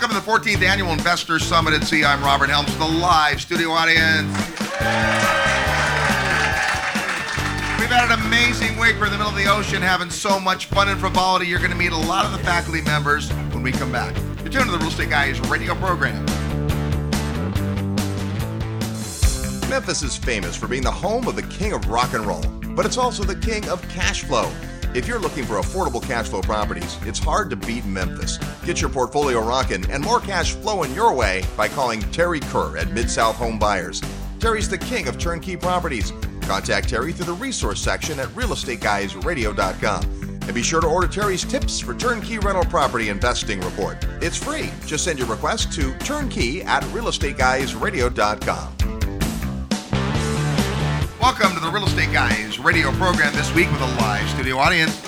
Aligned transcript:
Welcome 0.00 0.18
to 0.18 0.24
the 0.24 0.32
14th 0.32 0.62
Annual 0.66 0.92
Investor 0.92 1.38
Summit 1.38 1.74
at 1.74 1.84
Sea. 1.84 2.04
I'm 2.04 2.22
Robert 2.22 2.48
Helms, 2.48 2.74
the 2.78 2.86
live 2.86 3.38
studio 3.38 3.68
audience. 3.68 4.34
We've 7.78 7.90
had 7.90 8.10
an 8.10 8.18
amazing 8.26 8.78
week. 8.78 8.96
We're 8.98 9.06
in 9.06 9.12
the 9.12 9.18
middle 9.18 9.28
of 9.28 9.36
the 9.36 9.44
ocean 9.44 9.82
having 9.82 10.08
so 10.08 10.40
much 10.40 10.66
fun 10.66 10.88
and 10.88 10.98
frivolity. 10.98 11.48
You're 11.48 11.58
going 11.58 11.70
to 11.70 11.76
meet 11.76 11.92
a 11.92 11.98
lot 11.98 12.24
of 12.24 12.32
the 12.32 12.38
faculty 12.38 12.80
members 12.80 13.30
when 13.52 13.62
we 13.62 13.72
come 13.72 13.92
back. 13.92 14.16
You're 14.38 14.48
tuned 14.48 14.64
to 14.64 14.70
the 14.70 14.78
Real 14.78 14.88
Estate 14.88 15.10
Guys 15.10 15.38
radio 15.50 15.74
program. 15.74 16.24
Memphis 19.68 20.02
is 20.02 20.16
famous 20.16 20.56
for 20.56 20.66
being 20.66 20.82
the 20.82 20.90
home 20.90 21.28
of 21.28 21.36
the 21.36 21.42
king 21.42 21.74
of 21.74 21.86
rock 21.90 22.14
and 22.14 22.24
roll, 22.24 22.40
but 22.74 22.86
it's 22.86 22.96
also 22.96 23.22
the 23.22 23.36
king 23.36 23.68
of 23.68 23.86
cash 23.90 24.24
flow. 24.24 24.50
If 24.92 25.06
you're 25.06 25.20
looking 25.20 25.44
for 25.44 25.54
affordable 25.60 26.02
cash 26.02 26.28
flow 26.28 26.40
properties, 26.40 26.98
it's 27.02 27.20
hard 27.20 27.48
to 27.50 27.56
beat 27.56 27.84
Memphis. 27.84 28.38
Get 28.64 28.80
your 28.80 28.90
portfolio 28.90 29.40
rocking 29.40 29.88
and 29.88 30.02
more 30.02 30.18
cash 30.18 30.54
flowing 30.54 30.92
your 30.94 31.14
way 31.14 31.44
by 31.56 31.68
calling 31.68 32.00
Terry 32.10 32.40
Kerr 32.40 32.76
at 32.76 32.90
Mid 32.90 33.08
South 33.08 33.36
Home 33.36 33.56
Buyers. 33.56 34.02
Terry's 34.40 34.68
the 34.68 34.78
king 34.78 35.06
of 35.06 35.16
turnkey 35.16 35.56
properties. 35.56 36.12
Contact 36.42 36.88
Terry 36.88 37.12
through 37.12 37.26
the 37.26 37.34
resource 37.34 37.80
section 37.80 38.18
at 38.18 38.26
realestateguysradio.com. 38.30 40.02
And 40.42 40.54
be 40.54 40.62
sure 40.62 40.80
to 40.80 40.88
order 40.88 41.06
Terry's 41.06 41.44
tips 41.44 41.78
for 41.78 41.94
turnkey 41.94 42.40
rental 42.40 42.64
property 42.64 43.10
investing 43.10 43.60
report. 43.60 44.04
It's 44.20 44.36
free. 44.36 44.70
Just 44.86 45.04
send 45.04 45.20
your 45.20 45.28
request 45.28 45.72
to 45.74 45.96
turnkey 45.98 46.62
at 46.62 46.82
realestateguysradio.com. 46.84 48.76
Welcome 51.20 51.52
to 51.54 51.60
the 51.60 51.70
Real 51.72 51.84
Estate 51.84 52.12
Guys 52.12 52.49
radio 52.62 52.92
program 52.92 53.32
this 53.34 53.52
week 53.54 53.70
with 53.72 53.80
a 53.80 53.86
live 53.86 54.28
studio 54.28 54.58
audience. 54.58 54.98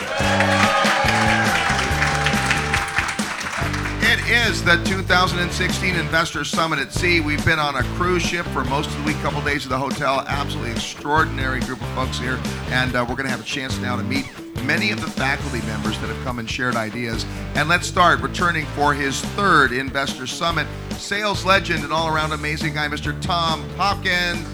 It 4.02 4.20
is 4.30 4.64
the 4.64 4.82
2016 4.84 5.94
Investor 5.94 6.44
Summit 6.44 6.78
at 6.78 6.92
Sea. 6.92 7.20
We've 7.20 7.44
been 7.44 7.58
on 7.58 7.76
a 7.76 7.82
cruise 7.96 8.22
ship 8.22 8.46
for 8.46 8.64
most 8.64 8.88
of 8.88 8.96
the 8.98 9.02
week, 9.04 9.16
couple 9.18 9.42
days 9.42 9.66
at 9.66 9.70
the 9.70 9.78
hotel. 9.78 10.24
Absolutely 10.26 10.72
extraordinary 10.72 11.60
group 11.60 11.80
of 11.82 11.88
folks 11.88 12.18
here, 12.18 12.40
and 12.68 12.94
uh, 12.94 13.04
we're 13.06 13.16
going 13.16 13.26
to 13.26 13.30
have 13.30 13.42
a 13.42 13.44
chance 13.44 13.78
now 13.78 13.96
to 13.96 14.02
meet 14.02 14.30
many 14.64 14.90
of 14.90 15.00
the 15.00 15.10
faculty 15.10 15.60
members 15.66 15.98
that 15.98 16.08
have 16.08 16.24
come 16.24 16.38
and 16.38 16.48
shared 16.48 16.76
ideas. 16.76 17.26
And 17.54 17.68
let's 17.68 17.86
start 17.86 18.20
returning 18.20 18.64
for 18.66 18.94
his 18.94 19.20
third 19.20 19.72
Investor 19.72 20.26
Summit, 20.26 20.66
sales 20.92 21.44
legend 21.44 21.84
and 21.84 21.92
all-around 21.92 22.32
amazing 22.32 22.74
guy, 22.74 22.88
Mr. 22.88 23.20
Tom 23.20 23.68
Hopkins. 23.76 24.48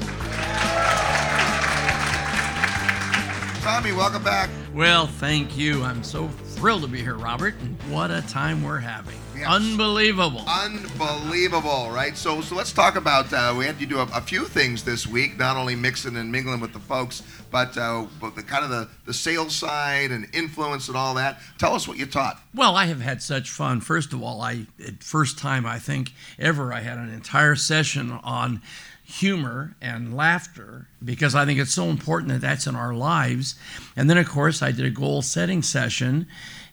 Tommy, 3.68 3.92
welcome 3.92 4.24
back. 4.24 4.48
Well, 4.72 5.06
thank 5.06 5.58
you. 5.58 5.82
I'm 5.82 6.02
so 6.02 6.28
thrilled 6.28 6.80
to 6.80 6.88
be 6.88 7.02
here, 7.02 7.16
Robert. 7.16 7.54
And 7.60 7.76
what 7.92 8.10
a 8.10 8.22
time 8.22 8.62
we're 8.62 8.78
having. 8.78 9.18
Unbelievable. 9.46 10.44
Unbelievable, 10.46 11.90
right? 11.90 12.16
So, 12.16 12.40
so 12.40 12.54
let's 12.54 12.72
talk 12.72 12.96
about. 12.96 13.32
Uh, 13.32 13.54
we 13.56 13.64
had 13.64 13.78
to 13.78 13.86
do 13.86 13.98
a, 13.98 14.08
a 14.14 14.20
few 14.20 14.44
things 14.44 14.84
this 14.84 15.06
week, 15.06 15.38
not 15.38 15.56
only 15.56 15.74
mixing 15.74 16.16
and 16.16 16.30
mingling 16.30 16.60
with 16.60 16.72
the 16.72 16.80
folks, 16.80 17.22
but 17.50 17.76
uh, 17.76 18.06
but 18.20 18.34
the 18.34 18.42
kind 18.42 18.64
of 18.64 18.70
the, 18.70 18.88
the 19.06 19.14
sales 19.14 19.54
side 19.54 20.10
and 20.10 20.28
influence 20.32 20.88
and 20.88 20.96
all 20.96 21.14
that. 21.14 21.40
Tell 21.58 21.74
us 21.74 21.86
what 21.86 21.98
you 21.98 22.06
taught. 22.06 22.40
Well, 22.54 22.76
I 22.76 22.86
have 22.86 23.00
had 23.00 23.22
such 23.22 23.50
fun. 23.50 23.80
First 23.80 24.12
of 24.12 24.22
all, 24.22 24.40
I 24.40 24.66
first 25.00 25.38
time 25.38 25.66
I 25.66 25.78
think 25.78 26.12
ever 26.38 26.72
I 26.72 26.80
had 26.80 26.98
an 26.98 27.12
entire 27.12 27.56
session 27.56 28.10
on 28.10 28.62
humor 29.08 29.74
and 29.80 30.14
laughter 30.14 30.86
because 31.02 31.34
I 31.34 31.46
think 31.46 31.58
it's 31.58 31.72
so 31.72 31.86
important 31.86 32.30
that 32.30 32.42
that's 32.42 32.66
in 32.66 32.76
our 32.76 32.92
lives. 32.92 33.54
And 33.96 34.10
then, 34.10 34.18
of 34.18 34.28
course, 34.28 34.60
I 34.62 34.70
did 34.70 34.84
a 34.84 34.90
goal 34.90 35.22
setting 35.22 35.62
session 35.62 36.26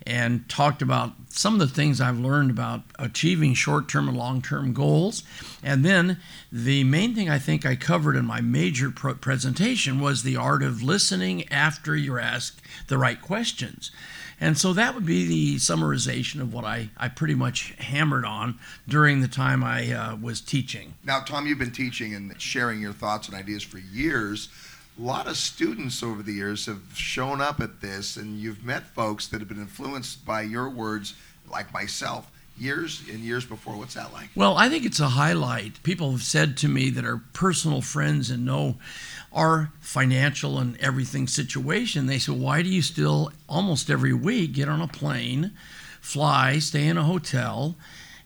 and 0.05 0.47
talked 0.47 0.81
about 0.81 1.13
some 1.29 1.53
of 1.53 1.59
the 1.59 1.67
things 1.67 1.99
I've 1.99 2.19
learned 2.19 2.51
about 2.51 2.81
achieving 2.99 3.53
short 3.53 3.89
term 3.89 4.07
and 4.07 4.17
long 4.17 4.41
term 4.41 4.73
goals. 4.73 5.23
And 5.63 5.83
then 5.83 6.19
the 6.51 6.83
main 6.83 7.15
thing 7.15 7.29
I 7.29 7.39
think 7.39 7.65
I 7.65 7.75
covered 7.75 8.15
in 8.15 8.25
my 8.25 8.41
major 8.41 8.91
presentation 8.91 9.99
was 9.99 10.23
the 10.23 10.37
art 10.37 10.63
of 10.63 10.83
listening 10.83 11.51
after 11.51 11.95
you're 11.95 12.19
asked 12.19 12.61
the 12.87 12.97
right 12.97 13.21
questions. 13.21 13.91
And 14.39 14.57
so 14.57 14.73
that 14.73 14.93
would 14.95 15.05
be 15.05 15.25
the 15.25 15.55
summarization 15.55 16.41
of 16.41 16.53
what 16.53 16.65
I, 16.65 16.89
I 16.97 17.07
pretty 17.07 17.35
much 17.35 17.73
hammered 17.79 18.25
on 18.25 18.59
during 18.87 19.21
the 19.21 19.27
time 19.29 19.63
I 19.63 19.91
uh, 19.91 20.15
was 20.17 20.41
teaching. 20.41 20.95
Now, 21.05 21.21
Tom, 21.21 21.47
you've 21.47 21.59
been 21.59 21.71
teaching 21.71 22.13
and 22.13 22.39
sharing 22.39 22.81
your 22.81 22.93
thoughts 22.93 23.29
and 23.29 23.37
ideas 23.37 23.63
for 23.63 23.77
years. 23.77 24.49
A 24.97 25.01
lot 25.01 25.27
of 25.27 25.35
students 25.35 26.01
over 26.01 26.23
the 26.23 26.31
years 26.31 26.65
have 26.67 26.81
shown 26.93 27.41
up 27.41 27.59
at 27.59 27.81
this, 27.81 28.15
and 28.15 28.39
you've 28.39 28.63
met 28.63 28.83
folks 28.87 29.27
that 29.27 29.41
have 29.41 29.49
been 29.49 29.59
influenced 29.59 30.25
by 30.25 30.41
your 30.41 30.69
words, 30.69 31.13
like 31.51 31.73
myself 31.73 32.31
years 32.57 33.03
and 33.11 33.19
years 33.19 33.45
before. 33.45 33.75
What's 33.75 33.95
that 33.95 34.13
like? 34.13 34.29
Well, 34.35 34.55
I 34.55 34.69
think 34.69 34.85
it's 34.85 35.01
a 35.01 35.09
highlight. 35.09 35.83
People 35.83 36.11
have 36.11 36.23
said 36.23 36.55
to 36.57 36.69
me 36.69 36.89
that 36.91 37.03
are 37.03 37.21
personal 37.33 37.81
friends 37.81 38.29
and 38.29 38.45
know 38.45 38.77
our 39.33 39.71
financial 39.81 40.59
and 40.59 40.79
everything 40.79 41.27
situation. 41.27 42.05
They 42.05 42.19
say, 42.19 42.31
why 42.31 42.61
do 42.61 42.69
you 42.69 42.81
still 42.81 43.33
almost 43.49 43.89
every 43.89 44.13
week 44.13 44.53
get 44.53 44.69
on 44.69 44.79
a 44.81 44.87
plane, 44.87 45.51
fly, 45.99 46.59
stay 46.59 46.87
in 46.87 46.97
a 46.97 47.03
hotel, 47.03 47.75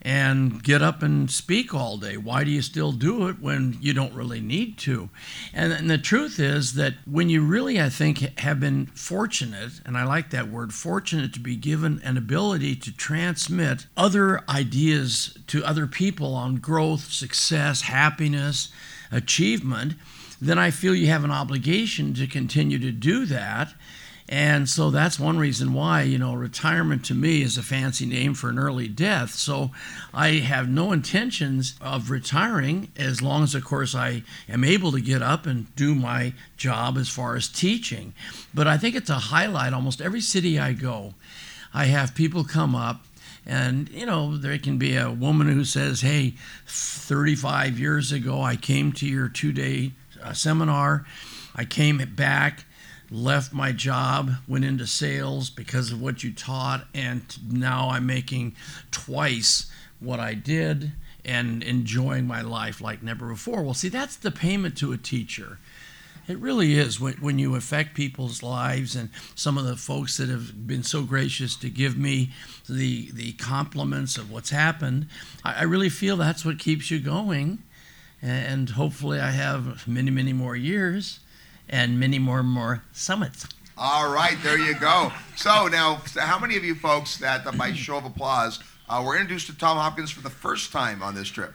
and 0.01 0.63
get 0.63 0.81
up 0.81 1.03
and 1.03 1.29
speak 1.29 1.73
all 1.73 1.97
day? 1.97 2.17
Why 2.17 2.43
do 2.43 2.51
you 2.51 2.61
still 2.61 2.91
do 2.91 3.27
it 3.27 3.41
when 3.41 3.77
you 3.81 3.93
don't 3.93 4.13
really 4.13 4.39
need 4.39 4.77
to? 4.79 5.09
And, 5.53 5.73
and, 5.73 5.89
the 5.89 5.97
truth 5.97 6.39
is 6.39 6.73
that 6.75 6.95
when 7.05 7.29
you 7.29 7.41
really, 7.41 7.81
I 7.81 7.89
think, 7.89 8.39
have 8.39 8.59
been 8.59 8.87
fortunate, 8.87 9.81
and 9.85 9.97
I 9.97 10.03
like 10.03 10.29
that 10.29 10.49
word, 10.49 10.73
fortunate 10.73 11.33
to 11.33 11.39
be 11.39 11.55
given 11.55 12.01
an 12.03 12.17
ability 12.17 12.75
to 12.77 12.95
transmit 12.95 13.87
other 13.97 14.43
ideas 14.49 15.37
to 15.47 15.65
other 15.65 15.87
people 15.87 16.33
on 16.33 16.57
growth, 16.57 17.11
success, 17.11 17.81
happiness, 17.81 18.71
achievement 19.11 19.95
then 20.41 20.57
I 20.57 20.71
feel 20.71 20.95
you 20.95 21.07
have 21.07 21.23
an 21.23 21.31
obligation 21.31 22.13
to 22.15 22.27
continue 22.27 22.79
to 22.79 22.91
do 22.91 23.25
that. 23.25 23.73
And 24.31 24.69
so 24.69 24.91
that's 24.91 25.19
one 25.19 25.39
reason 25.39 25.73
why, 25.73 26.03
you 26.03 26.19
know, 26.19 26.35
retirement 26.35 27.03
to 27.05 27.15
me 27.15 27.41
is 27.41 27.57
a 27.57 27.63
fancy 27.63 28.05
name 28.05 28.35
for 28.35 28.49
an 28.49 28.59
early 28.59 28.87
death. 28.87 29.31
So 29.31 29.71
I 30.13 30.33
have 30.33 30.69
no 30.69 30.91
intentions 30.91 31.73
of 31.81 32.11
retiring 32.11 32.91
as 32.95 33.23
long 33.23 33.41
as, 33.41 33.55
of 33.55 33.65
course, 33.65 33.95
I 33.95 34.21
am 34.47 34.63
able 34.63 34.91
to 34.91 35.01
get 35.01 35.23
up 35.23 35.47
and 35.47 35.75
do 35.75 35.95
my 35.95 36.33
job 36.57 36.95
as 36.95 37.09
far 37.09 37.35
as 37.35 37.47
teaching. 37.47 38.13
But 38.53 38.67
I 38.67 38.77
think 38.77 38.95
it's 38.95 39.09
a 39.09 39.15
highlight 39.15 39.73
almost 39.73 39.99
every 39.99 40.21
city 40.21 40.59
I 40.59 40.73
go. 40.73 41.15
I 41.73 41.85
have 41.85 42.13
people 42.13 42.43
come 42.43 42.75
up 42.75 43.03
and, 43.47 43.89
you 43.89 44.05
know, 44.05 44.37
there 44.37 44.59
can 44.59 44.77
be 44.77 44.95
a 44.95 45.09
woman 45.09 45.47
who 45.47 45.65
says, 45.65 46.01
Hey, 46.01 46.35
35 46.67 47.79
years 47.79 48.11
ago, 48.11 48.43
I 48.43 48.55
came 48.55 48.91
to 48.93 49.07
your 49.07 49.27
two 49.27 49.51
day 49.51 49.93
a 50.21 50.29
uh, 50.29 50.33
seminar. 50.33 51.05
I 51.55 51.65
came 51.65 51.97
back, 52.15 52.65
left 53.11 53.53
my 53.53 53.71
job, 53.71 54.31
went 54.47 54.65
into 54.65 54.87
sales 54.87 55.49
because 55.49 55.91
of 55.91 56.01
what 56.01 56.23
you 56.23 56.31
taught, 56.31 56.87
and 56.93 57.23
now 57.51 57.89
I'm 57.89 58.05
making 58.05 58.55
twice 58.91 59.69
what 59.99 60.19
I 60.19 60.33
did 60.33 60.91
and 61.25 61.61
enjoying 61.63 62.25
my 62.27 62.41
life 62.41 62.81
like 62.81 63.03
never 63.03 63.27
before. 63.27 63.63
Well, 63.63 63.73
see, 63.73 63.89
that's 63.89 64.15
the 64.15 64.31
payment 64.31 64.77
to 64.77 64.93
a 64.93 64.97
teacher. 64.97 65.59
It 66.27 66.37
really 66.37 66.77
is 66.77 66.99
when, 66.99 67.15
when 67.15 67.39
you 67.39 67.55
affect 67.55 67.95
people's 67.95 68.43
lives, 68.43 68.95
and 68.95 69.09
some 69.33 69.57
of 69.57 69.65
the 69.65 69.75
folks 69.75 70.17
that 70.17 70.29
have 70.29 70.67
been 70.67 70.83
so 70.83 71.01
gracious 71.03 71.55
to 71.57 71.69
give 71.69 71.97
me 71.97 72.31
the 72.69 73.09
the 73.11 73.33
compliments 73.33 74.17
of 74.17 74.31
what's 74.31 74.51
happened. 74.51 75.07
I, 75.43 75.61
I 75.61 75.63
really 75.63 75.89
feel 75.89 76.17
that's 76.17 76.45
what 76.45 76.59
keeps 76.59 76.91
you 76.91 76.99
going 76.99 77.63
and 78.21 78.71
hopefully 78.71 79.19
I 79.19 79.31
have 79.31 79.87
many, 79.87 80.11
many 80.11 80.33
more 80.33 80.55
years 80.55 81.19
and 81.69 81.99
many 81.99 82.19
more 82.19 82.39
and 82.39 82.49
more 82.49 82.83
summits. 82.91 83.47
All 83.77 84.11
right, 84.11 84.37
there 84.43 84.57
you 84.57 84.77
go. 84.77 85.11
So 85.37 85.67
now, 85.67 86.01
how 86.17 86.37
many 86.37 86.57
of 86.57 86.65
you 86.65 86.75
folks 86.75 87.17
that, 87.17 87.47
uh, 87.47 87.51
by 87.53 87.71
show 87.71 87.97
of 87.97 88.05
applause, 88.05 88.59
uh, 88.89 89.01
were 89.05 89.15
introduced 89.15 89.47
to 89.47 89.57
Tom 89.57 89.77
Hopkins 89.77 90.11
for 90.11 90.21
the 90.21 90.29
first 90.29 90.71
time 90.73 91.01
on 91.01 91.15
this 91.15 91.29
trip? 91.29 91.53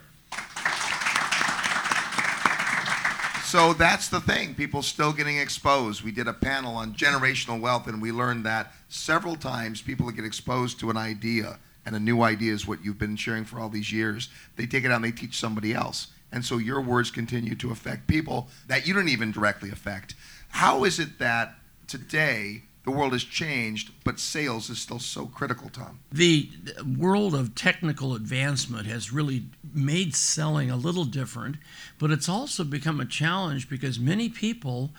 So 3.44 3.72
that's 3.72 4.08
the 4.08 4.20
thing. 4.20 4.54
People 4.54 4.82
still 4.82 5.12
getting 5.12 5.38
exposed. 5.38 6.02
We 6.02 6.10
did 6.10 6.26
a 6.26 6.32
panel 6.32 6.74
on 6.74 6.94
generational 6.94 7.60
wealth, 7.60 7.86
and 7.86 8.02
we 8.02 8.10
learned 8.10 8.44
that 8.46 8.72
several 8.88 9.36
times 9.36 9.80
people 9.82 10.10
get 10.10 10.24
exposed 10.24 10.80
to 10.80 10.90
an 10.90 10.96
idea, 10.96 11.58
and 11.86 11.94
a 11.94 12.00
new 12.00 12.22
idea 12.22 12.52
is 12.52 12.66
what 12.66 12.84
you've 12.84 12.98
been 12.98 13.16
sharing 13.16 13.44
for 13.44 13.60
all 13.60 13.68
these 13.68 13.92
years. 13.92 14.28
They 14.56 14.66
take 14.66 14.84
it 14.84 14.90
out 14.90 14.96
and 14.96 15.04
they 15.04 15.12
teach 15.12 15.38
somebody 15.38 15.74
else. 15.74 16.08
And 16.34 16.44
so 16.44 16.58
your 16.58 16.80
words 16.80 17.12
continue 17.12 17.54
to 17.54 17.70
affect 17.70 18.08
people 18.08 18.48
that 18.66 18.88
you 18.88 18.92
don't 18.92 19.08
even 19.08 19.30
directly 19.30 19.70
affect. 19.70 20.16
How 20.48 20.82
is 20.82 20.98
it 20.98 21.20
that 21.20 21.54
today 21.86 22.62
the 22.82 22.90
world 22.90 23.12
has 23.12 23.22
changed, 23.22 23.92
but 24.02 24.18
sales 24.18 24.68
is 24.68 24.80
still 24.80 24.98
so 24.98 25.26
critical, 25.26 25.68
Tom? 25.68 26.00
The 26.10 26.50
world 26.98 27.36
of 27.36 27.54
technical 27.54 28.16
advancement 28.16 28.88
has 28.88 29.12
really 29.12 29.44
made 29.72 30.16
selling 30.16 30.72
a 30.72 30.76
little 30.76 31.04
different, 31.04 31.56
but 32.00 32.10
it's 32.10 32.28
also 32.28 32.64
become 32.64 32.98
a 32.98 33.06
challenge 33.06 33.70
because 33.70 34.00
many 34.00 34.28
people 34.28 34.90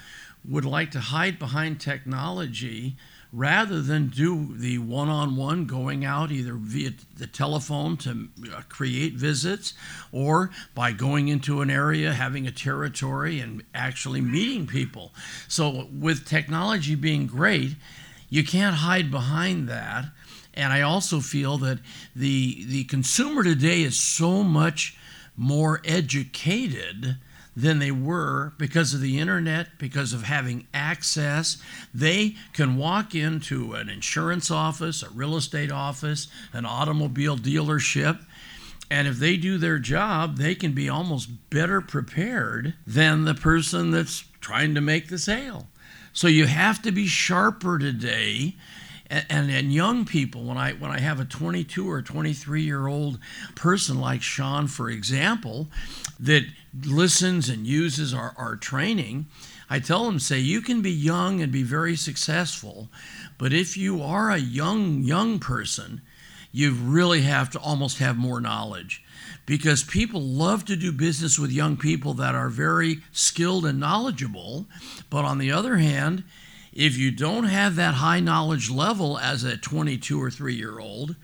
would 0.48 0.66
like 0.66 0.90
to 0.92 1.02
hide 1.02 1.38
behind 1.38 1.82
technology 1.82 2.96
rather 3.36 3.82
than 3.82 4.08
do 4.08 4.56
the 4.58 4.78
one 4.78 5.10
on 5.10 5.36
one 5.36 5.66
going 5.66 6.06
out 6.06 6.32
either 6.32 6.54
via 6.54 6.92
the 7.18 7.28
telephone 7.28 7.98
to 7.98 8.30
uh, 8.54 8.62
create 8.70 9.14
visits 9.14 9.74
or 10.14 10.50
by 10.74 10.94
going 10.94 11.28
into 11.28 11.60
an 11.60 11.70
area, 11.70 12.14
having 12.14 12.48
a 12.48 12.52
territory, 12.52 13.42
and 13.42 13.62
actually 13.74 14.22
meeting 14.22 14.66
people. 14.66 15.12
So, 15.50 15.90
with 15.92 16.26
technology 16.26 16.96
being 16.96 17.28
great, 17.28 17.76
you 18.30 18.44
can't 18.46 18.78
hide 18.78 19.12
behind 19.12 19.68
that. 19.68 20.06
And 20.54 20.72
I 20.72 20.82
also 20.82 21.20
feel 21.20 21.58
that 21.58 21.80
the, 22.16 22.64
the 22.66 22.86
consumer 22.86 23.44
today 23.44 23.82
is 23.82 24.00
so 24.00 24.44
much 24.44 24.98
more 25.36 25.82
educated 25.84 27.18
than 27.56 27.80
they 27.80 27.92
were 27.92 28.54
because 28.58 28.94
of 28.94 29.02
the 29.02 29.20
internet, 29.20 29.80
because 29.80 30.14
of 30.14 30.24
having 30.24 30.68
access. 30.74 31.58
They 31.94 32.36
can 32.54 32.76
walk 32.76 33.16
into 33.16 33.74
an 33.74 33.90
insurance 33.90 34.52
office, 34.52 35.02
a 35.02 35.10
real 35.10 35.38
estate 35.38 35.72
office, 35.72 36.28
an 36.54 36.66
automobile 36.66 37.38
dealership, 37.38 38.20
and 38.90 39.08
if 39.08 39.18
they 39.18 39.38
do 39.38 39.58
their 39.58 39.80
job, 39.80 40.38
they 40.38 40.56
can 40.56 40.74
be 40.74 40.90
almost 40.90 41.50
better 41.50 41.82
prepared 41.82 42.76
than 42.86 43.26
the 43.26 43.34
person 43.34 43.92
that's 43.92 44.26
trying 44.42 44.76
to 44.76 44.82
make 44.82 45.10
the 45.10 45.18
sale. 45.18 45.68
So 46.14 46.28
you 46.28 46.46
have 46.46 46.82
to 46.84 46.92
be 46.92 47.08
sharper 47.08 47.80
today 47.80 48.56
and, 49.10 49.52
and, 49.52 49.74
young 49.74 50.06
people 50.06 50.44
when 50.44 50.58
i 50.58 50.74
when 50.74 50.92
i 50.92 51.00
have 51.00 51.20
a 51.20 51.26
22 51.26 51.90
or 51.90 52.02
23 52.02 52.62
year 52.62 52.88
old 52.88 53.20
person 53.56 54.00
like 54.00 54.22
sean 54.22 54.68
for 54.68 54.90
example 54.90 55.68
that 56.20 56.44
listens 56.84 57.50
and 57.50 57.68
uses 57.68 58.14
our, 58.14 58.34
our 58.38 58.56
training 58.56 59.26
i 59.70 59.80
tell 59.80 60.06
them 60.06 60.20
say 60.20 60.40
you 60.40 60.62
can 60.62 60.82
be 60.82 60.92
young 60.92 61.42
and 61.42 61.52
be 61.52 61.64
very 61.64 61.96
successful 61.96 62.90
but 63.38 63.54
if 63.54 63.78
you 63.78 64.02
are 64.02 64.32
a 64.32 64.38
young 64.38 65.04
young 65.04 65.40
person 65.40 66.02
you 66.56 66.72
really 66.72 67.24
have 67.24 67.50
to 67.50 67.60
almost 67.60 67.98
have 67.98 68.16
more 68.16 68.40
knowledge. 68.40 69.04
Because 69.46 69.84
people 69.84 70.22
love 70.22 70.64
to 70.66 70.78
do 70.78 70.94
business 70.94 71.38
with 71.38 71.52
young 71.52 71.76
people 71.76 72.14
that 72.14 72.34
are 72.34 72.48
very 72.48 73.00
skilled 73.12 73.66
and 73.66 73.78
knowledgeable 73.78 74.66
but 75.10 75.26
on 75.26 75.38
the 75.38 75.52
other 75.52 75.76
hand 75.76 76.24
if 76.76 76.98
you 76.98 77.10
don't 77.10 77.46
have 77.46 77.76
that 77.78 77.96
high 77.96 78.20
knowledge 78.20 78.70
level 78.70 79.18
as 79.18 79.44
a 79.44 79.58
22 79.58 80.22
or 80.22 80.30
3 80.30 80.54
year 80.54 80.80
old, 80.80 81.16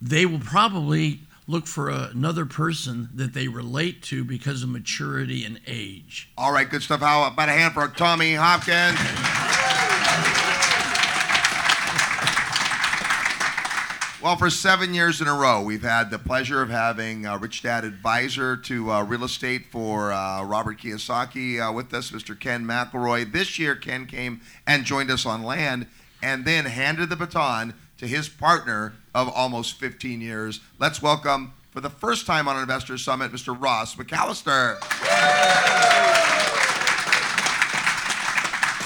they 0.00 0.24
will 0.24 0.38
probably 0.38 1.20
look 1.48 1.66
for 1.66 1.90
another 1.90 2.46
person 2.46 3.08
that 3.14 3.34
they 3.34 3.48
relate 3.48 4.02
to 4.02 4.24
because 4.24 4.62
of 4.62 4.68
maturity 4.68 5.44
and 5.44 5.60
age. 5.66 6.30
All 6.38 6.52
right, 6.52 6.68
good 6.68 6.82
stuff. 6.82 7.00
How 7.00 7.26
about 7.26 7.48
a 7.48 7.52
hand 7.52 7.74
for 7.74 7.86
Tommy 7.88 8.34
Hopkins? 8.34 9.45
Well, 14.26 14.34
for 14.34 14.50
seven 14.50 14.92
years 14.92 15.20
in 15.20 15.28
a 15.28 15.34
row, 15.34 15.62
we've 15.62 15.84
had 15.84 16.10
the 16.10 16.18
pleasure 16.18 16.60
of 16.60 16.68
having 16.68 17.26
a 17.26 17.38
Rich 17.38 17.62
Dad 17.62 17.84
advisor 17.84 18.56
to 18.56 18.90
uh, 18.90 19.04
real 19.04 19.22
estate 19.22 19.66
for 19.66 20.12
uh, 20.12 20.42
Robert 20.42 20.80
Kiyosaki 20.80 21.60
uh, 21.60 21.72
with 21.72 21.94
us, 21.94 22.10
Mr. 22.10 22.36
Ken 22.36 22.64
McElroy. 22.64 23.30
This 23.30 23.56
year, 23.56 23.76
Ken 23.76 24.04
came 24.04 24.40
and 24.66 24.84
joined 24.84 25.12
us 25.12 25.26
on 25.26 25.44
land 25.44 25.86
and 26.24 26.44
then 26.44 26.64
handed 26.64 27.08
the 27.08 27.14
baton 27.14 27.72
to 27.98 28.08
his 28.08 28.28
partner 28.28 28.94
of 29.14 29.28
almost 29.28 29.78
15 29.78 30.20
years. 30.20 30.58
Let's 30.80 31.00
welcome, 31.00 31.52
for 31.70 31.80
the 31.80 31.88
first 31.88 32.26
time 32.26 32.48
on 32.48 32.56
an 32.56 32.62
Investor 32.62 32.98
Summit, 32.98 33.30
Mr. 33.30 33.56
Ross 33.56 33.94
McCallister. 33.94 34.80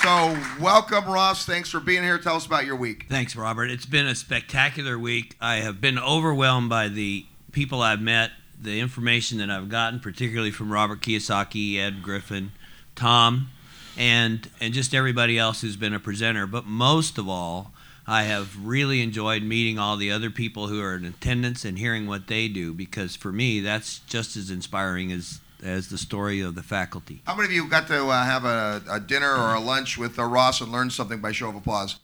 So, 0.02 0.34
welcome, 0.58 1.04
Ross. 1.04 1.44
Thanks 1.44 1.68
for 1.68 1.78
being 1.78 2.02
here. 2.02 2.16
Tell 2.16 2.36
us 2.36 2.46
about 2.46 2.64
your 2.64 2.76
week. 2.76 3.04
Thanks, 3.10 3.36
Robert. 3.36 3.70
It's 3.70 3.84
been 3.84 4.06
a 4.06 4.14
spectacular 4.14 4.98
week. 4.98 5.36
I 5.42 5.56
have 5.56 5.82
been 5.82 5.98
overwhelmed 5.98 6.70
by 6.70 6.88
the 6.88 7.26
people 7.52 7.82
I've 7.82 8.00
met, 8.00 8.30
the 8.58 8.80
information 8.80 9.36
that 9.38 9.50
I've 9.50 9.68
gotten, 9.68 10.00
particularly 10.00 10.52
from 10.52 10.72
Robert 10.72 11.02
Kiyosaki, 11.02 11.76
Ed 11.76 12.02
Griffin, 12.02 12.52
Tom, 12.94 13.50
and 13.98 14.48
and 14.58 14.72
just 14.72 14.94
everybody 14.94 15.38
else 15.38 15.60
who's 15.60 15.76
been 15.76 15.92
a 15.92 16.00
presenter. 16.00 16.46
But 16.46 16.64
most 16.64 17.18
of 17.18 17.28
all, 17.28 17.72
I 18.06 18.22
have 18.22 18.66
really 18.66 19.02
enjoyed 19.02 19.42
meeting 19.42 19.78
all 19.78 19.98
the 19.98 20.10
other 20.10 20.30
people 20.30 20.68
who 20.68 20.80
are 20.80 20.96
in 20.96 21.04
attendance 21.04 21.66
and 21.66 21.78
hearing 21.78 22.06
what 22.06 22.26
they 22.26 22.48
do 22.48 22.72
because 22.72 23.16
for 23.16 23.32
me, 23.32 23.60
that's 23.60 23.98
just 24.00 24.34
as 24.34 24.50
inspiring 24.50 25.12
as 25.12 25.40
as 25.62 25.88
the 25.88 25.98
story 25.98 26.40
of 26.40 26.54
the 26.54 26.62
faculty. 26.62 27.22
How 27.26 27.34
many 27.34 27.48
of 27.48 27.52
you 27.52 27.68
got 27.68 27.86
to 27.88 28.06
uh, 28.08 28.24
have 28.24 28.44
a, 28.44 28.82
a, 28.90 29.00
dinner 29.00 29.32
or 29.32 29.54
a 29.54 29.60
lunch 29.60 29.98
with 29.98 30.18
uh, 30.18 30.24
Ross 30.24 30.60
and 30.60 30.72
learn 30.72 30.90
something 30.90 31.20
by 31.20 31.32
show 31.32 31.48
of 31.48 31.56
applause? 31.56 31.96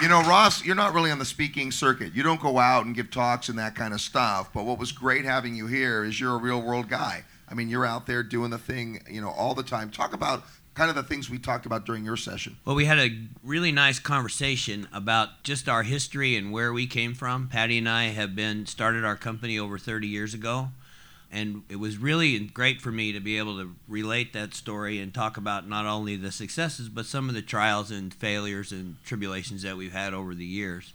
You 0.00 0.08
know, 0.08 0.22
Ross, 0.22 0.64
you're 0.64 0.74
not 0.74 0.94
really 0.94 1.10
on 1.10 1.18
the 1.18 1.26
speaking 1.26 1.70
circuit. 1.70 2.14
You 2.14 2.22
don't 2.22 2.40
go 2.40 2.58
out 2.58 2.86
and 2.86 2.94
give 2.94 3.10
talks 3.10 3.50
and 3.50 3.58
that 3.58 3.74
kind 3.74 3.92
of 3.92 4.00
stuff. 4.00 4.50
But 4.54 4.64
what 4.64 4.78
was 4.78 4.92
great 4.92 5.26
having 5.26 5.54
you 5.54 5.66
here 5.66 6.04
is 6.04 6.18
you're 6.18 6.34
a 6.34 6.38
real 6.38 6.62
world 6.62 6.88
guy. 6.88 7.24
I 7.50 7.54
mean, 7.54 7.68
you're 7.68 7.84
out 7.84 8.06
there 8.06 8.22
doing 8.22 8.50
the 8.50 8.58
thing, 8.58 9.02
you 9.10 9.20
know, 9.20 9.28
all 9.28 9.54
the 9.54 9.62
time. 9.62 9.90
Talk 9.90 10.14
about 10.14 10.44
kind 10.74 10.90
of 10.90 10.96
the 10.96 11.02
things 11.02 11.28
we 11.28 11.38
talked 11.38 11.66
about 11.66 11.84
during 11.84 12.04
your 12.04 12.16
session. 12.16 12.56
Well, 12.64 12.76
we 12.76 12.84
had 12.84 12.98
a 12.98 13.10
really 13.42 13.72
nice 13.72 13.98
conversation 13.98 14.88
about 14.92 15.42
just 15.42 15.68
our 15.68 15.82
history 15.82 16.36
and 16.36 16.52
where 16.52 16.72
we 16.72 16.86
came 16.86 17.14
from. 17.14 17.48
Patty 17.48 17.78
and 17.78 17.88
I 17.88 18.04
have 18.04 18.34
been 18.34 18.66
started 18.66 19.04
our 19.04 19.16
company 19.16 19.58
over 19.58 19.78
30 19.78 20.06
years 20.06 20.32
ago, 20.32 20.68
and 21.30 21.62
it 21.68 21.76
was 21.76 21.98
really 21.98 22.38
great 22.38 22.80
for 22.80 22.90
me 22.90 23.12
to 23.12 23.20
be 23.20 23.36
able 23.38 23.58
to 23.58 23.74
relate 23.88 24.32
that 24.32 24.54
story 24.54 24.98
and 25.00 25.12
talk 25.12 25.36
about 25.36 25.68
not 25.68 25.86
only 25.86 26.16
the 26.16 26.32
successes 26.32 26.88
but 26.88 27.06
some 27.06 27.28
of 27.28 27.34
the 27.34 27.42
trials 27.42 27.90
and 27.90 28.14
failures 28.14 28.72
and 28.72 28.96
tribulations 29.04 29.62
that 29.62 29.76
we've 29.76 29.92
had 29.92 30.14
over 30.14 30.34
the 30.34 30.44
years, 30.44 30.92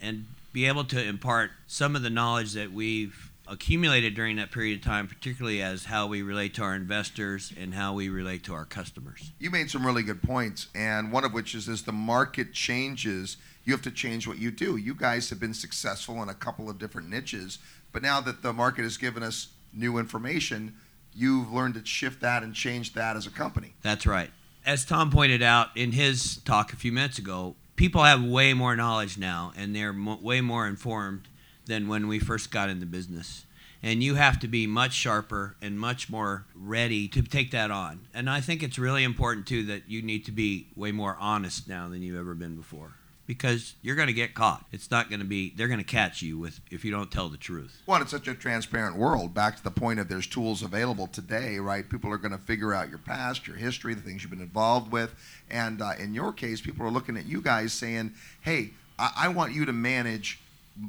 and 0.00 0.26
be 0.52 0.66
able 0.66 0.84
to 0.84 1.02
impart 1.02 1.50
some 1.66 1.96
of 1.96 2.02
the 2.02 2.10
knowledge 2.10 2.52
that 2.52 2.72
we've 2.72 3.27
accumulated 3.48 4.14
during 4.14 4.36
that 4.36 4.50
period 4.50 4.78
of 4.78 4.84
time, 4.84 5.06
particularly 5.06 5.62
as 5.62 5.86
how 5.86 6.06
we 6.06 6.22
relate 6.22 6.54
to 6.54 6.62
our 6.62 6.74
investors 6.74 7.52
and 7.58 7.74
how 7.74 7.94
we 7.94 8.08
relate 8.08 8.44
to 8.44 8.54
our 8.54 8.64
customers. 8.64 9.32
You 9.38 9.50
made 9.50 9.70
some 9.70 9.86
really 9.86 10.02
good 10.02 10.22
points, 10.22 10.68
and 10.74 11.10
one 11.12 11.24
of 11.24 11.32
which 11.32 11.54
is 11.54 11.68
as 11.68 11.82
the 11.82 11.92
market 11.92 12.52
changes, 12.52 13.36
you 13.64 13.72
have 13.72 13.82
to 13.82 13.90
change 13.90 14.26
what 14.26 14.38
you 14.38 14.50
do. 14.50 14.76
You 14.76 14.94
guys 14.94 15.30
have 15.30 15.40
been 15.40 15.54
successful 15.54 16.22
in 16.22 16.28
a 16.28 16.34
couple 16.34 16.70
of 16.70 16.78
different 16.78 17.08
niches, 17.08 17.58
but 17.92 18.02
now 18.02 18.20
that 18.20 18.42
the 18.42 18.52
market 18.52 18.82
has 18.82 18.96
given 18.96 19.22
us 19.22 19.48
new 19.72 19.98
information, 19.98 20.74
you've 21.14 21.52
learned 21.52 21.74
to 21.74 21.84
shift 21.84 22.20
that 22.20 22.42
and 22.42 22.54
change 22.54 22.94
that 22.94 23.16
as 23.16 23.26
a 23.26 23.30
company. 23.30 23.74
That's 23.82 24.06
right. 24.06 24.30
As 24.64 24.84
Tom 24.84 25.10
pointed 25.10 25.42
out 25.42 25.68
in 25.76 25.92
his 25.92 26.36
talk 26.44 26.72
a 26.72 26.76
few 26.76 26.92
minutes 26.92 27.18
ago, 27.18 27.56
people 27.76 28.02
have 28.02 28.22
way 28.22 28.52
more 28.54 28.76
knowledge 28.76 29.16
now 29.16 29.52
and 29.56 29.74
they're 29.74 29.92
mo- 29.92 30.18
way 30.20 30.40
more 30.40 30.66
informed 30.66 31.28
than 31.68 31.88
when 31.88 32.08
we 32.08 32.18
first 32.18 32.50
got 32.50 32.68
in 32.68 32.80
the 32.80 32.86
business. 32.86 33.44
And 33.80 34.02
you 34.02 34.16
have 34.16 34.40
to 34.40 34.48
be 34.48 34.66
much 34.66 34.92
sharper 34.92 35.54
and 35.62 35.78
much 35.78 36.10
more 36.10 36.46
ready 36.56 37.06
to 37.08 37.22
take 37.22 37.52
that 37.52 37.70
on. 37.70 38.00
And 38.12 38.28
I 38.28 38.40
think 38.40 38.64
it's 38.64 38.78
really 38.78 39.04
important, 39.04 39.46
too, 39.46 39.62
that 39.66 39.82
you 39.86 40.02
need 40.02 40.24
to 40.24 40.32
be 40.32 40.66
way 40.74 40.90
more 40.90 41.16
honest 41.20 41.68
now 41.68 41.88
than 41.88 42.02
you've 42.02 42.18
ever 42.18 42.34
been 42.34 42.56
before 42.56 42.94
because 43.28 43.74
you're 43.82 43.94
going 43.94 44.08
to 44.08 44.14
get 44.14 44.34
caught. 44.34 44.64
It's 44.72 44.90
not 44.90 45.10
going 45.10 45.20
to 45.20 45.26
be 45.26 45.52
they're 45.54 45.68
going 45.68 45.78
to 45.78 45.84
catch 45.84 46.22
you 46.22 46.38
with 46.38 46.60
if 46.72 46.84
you 46.84 46.90
don't 46.90 47.12
tell 47.12 47.28
the 47.28 47.36
truth. 47.36 47.82
Well, 47.86 48.00
it's 48.02 48.10
such 48.10 48.26
a 48.26 48.34
transparent 48.34 48.96
world. 48.96 49.34
Back 49.34 49.56
to 49.58 49.62
the 49.62 49.70
point 49.70 50.00
of 50.00 50.08
there's 50.08 50.26
tools 50.26 50.62
available 50.62 51.06
today, 51.06 51.58
right? 51.58 51.88
People 51.88 52.10
are 52.10 52.16
going 52.16 52.32
to 52.32 52.38
figure 52.38 52.74
out 52.74 52.88
your 52.88 52.98
past, 52.98 53.46
your 53.46 53.56
history, 53.56 53.94
the 53.94 54.00
things 54.00 54.22
you've 54.22 54.30
been 54.30 54.40
involved 54.40 54.90
with, 54.90 55.14
and 55.50 55.80
uh, 55.80 55.92
in 56.00 56.14
your 56.14 56.32
case, 56.32 56.60
people 56.60 56.84
are 56.84 56.90
looking 56.90 57.16
at 57.16 57.26
you 57.26 57.40
guys 57.40 57.72
saying, 57.72 58.14
"Hey, 58.40 58.70
I, 58.98 59.12
I 59.16 59.28
want 59.28 59.52
you 59.54 59.64
to 59.66 59.72
manage." 59.72 60.40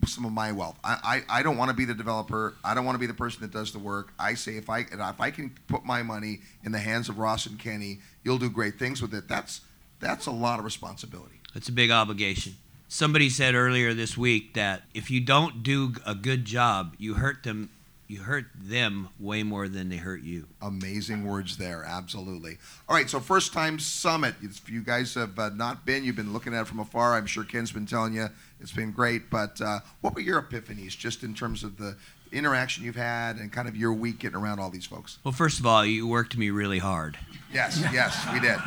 Some 0.06 0.26
of 0.26 0.32
my 0.32 0.52
wealth. 0.52 0.78
I, 0.84 1.24
I, 1.30 1.40
I 1.40 1.44
don't 1.44 1.58
want 1.58 1.70
to 1.70 1.76
be 1.76 1.86
the 1.86 1.94
developer. 1.94 2.56
I 2.64 2.74
don't 2.74 2.86
want 2.86 2.96
to 2.96 3.00
be 3.00 3.08
the 3.08 3.14
person 3.14 3.42
that 3.42 3.52
does 3.52 3.72
the 3.72 3.80
work. 3.80 4.14
I 4.20 4.34
say 4.34 4.58
if 4.58 4.70
I 4.70 4.80
if 4.80 5.22
I 5.22 5.32
can 5.32 5.52
put 5.68 5.86
my 5.86 6.04
money 6.04 6.42
in 6.64 6.72
the 6.72 6.80
hands 6.80 7.10
of 7.10 7.18
Ross 7.18 7.46
and 7.46 7.58
Kenny, 7.58 8.00
you'll 8.24 8.38
do 8.38 8.50
great 8.50 8.78
things 8.78 9.02
with 9.02 9.14
it. 9.14 9.28
That's 9.28 9.62
that's 10.00 10.26
a 10.28 10.32
lot 10.32 10.60
of 10.60 10.66
responsibility. 10.66 11.42
It's 11.56 11.70
a 11.70 11.74
big 11.74 11.92
obligation. 11.92 12.56
Somebody 12.88 13.30
said 13.30 13.54
earlier 13.54 13.94
this 13.94 14.18
week 14.18 14.56
that 14.56 14.84
if 14.94 15.12
you 15.12 15.22
don't 15.22 15.62
do 15.62 15.94
a 16.06 16.16
good 16.16 16.46
job, 16.46 16.96
you 16.98 17.16
hurt 17.16 17.44
them 17.44 17.70
you 18.10 18.22
hurt 18.22 18.48
them 18.60 19.08
way 19.20 19.44
more 19.44 19.68
than 19.68 19.88
they 19.90 19.98
hurt 19.98 20.24
you. 20.24 20.48
Amazing 20.64 21.26
words 21.26 21.58
there, 21.58 21.84
absolutely. 21.86 22.58
All 22.90 22.96
right, 22.96 23.08
so 23.08 23.20
first 23.20 23.54
time 23.54 23.78
summit. 23.78 24.34
If 24.42 24.68
you 24.68 24.82
guys 24.82 25.14
have 25.14 25.38
uh, 25.38 25.50
not 25.50 25.86
been, 25.86 26.04
you've 26.04 26.16
been 26.16 26.34
looking 26.34 26.56
at 26.56 26.62
it 26.62 26.68
from 26.68 26.80
afar. 26.80 27.14
I'm 27.14 27.28
sure 27.28 27.44
Ken's 27.44 27.72
been 27.72 27.86
telling 27.86 28.16
you 28.16 28.30
it's 28.60 28.72
been 28.72 28.92
great. 28.92 29.30
But 29.30 29.60
uh, 29.62 29.80
what 30.02 30.16
were 30.16 30.22
your 30.22 30.42
epiphanies, 30.42 30.98
just 30.98 31.24
in 31.24 31.34
terms 31.34 31.64
of 31.64 31.78
the 31.78 31.96
interaction 32.32 32.84
you've 32.84 32.96
had 32.96 33.38
and 33.38 33.52
kind 33.52 33.68
of 33.68 33.76
your 33.76 33.94
week 33.94 34.20
getting 34.20 34.38
around 34.38 34.60
all 34.60 34.70
these 34.70 34.86
folks? 34.86 35.20
Well, 35.24 35.32
first 35.32 35.60
of 35.60 35.66
all, 35.66 35.86
you 35.86 36.08
worked 36.08 36.38
me 36.38 36.50
really 36.50 36.80
hard. 36.80 37.18
Yes, 37.54 37.84
yes, 37.92 38.28
we 38.34 38.40
did. 38.40 38.58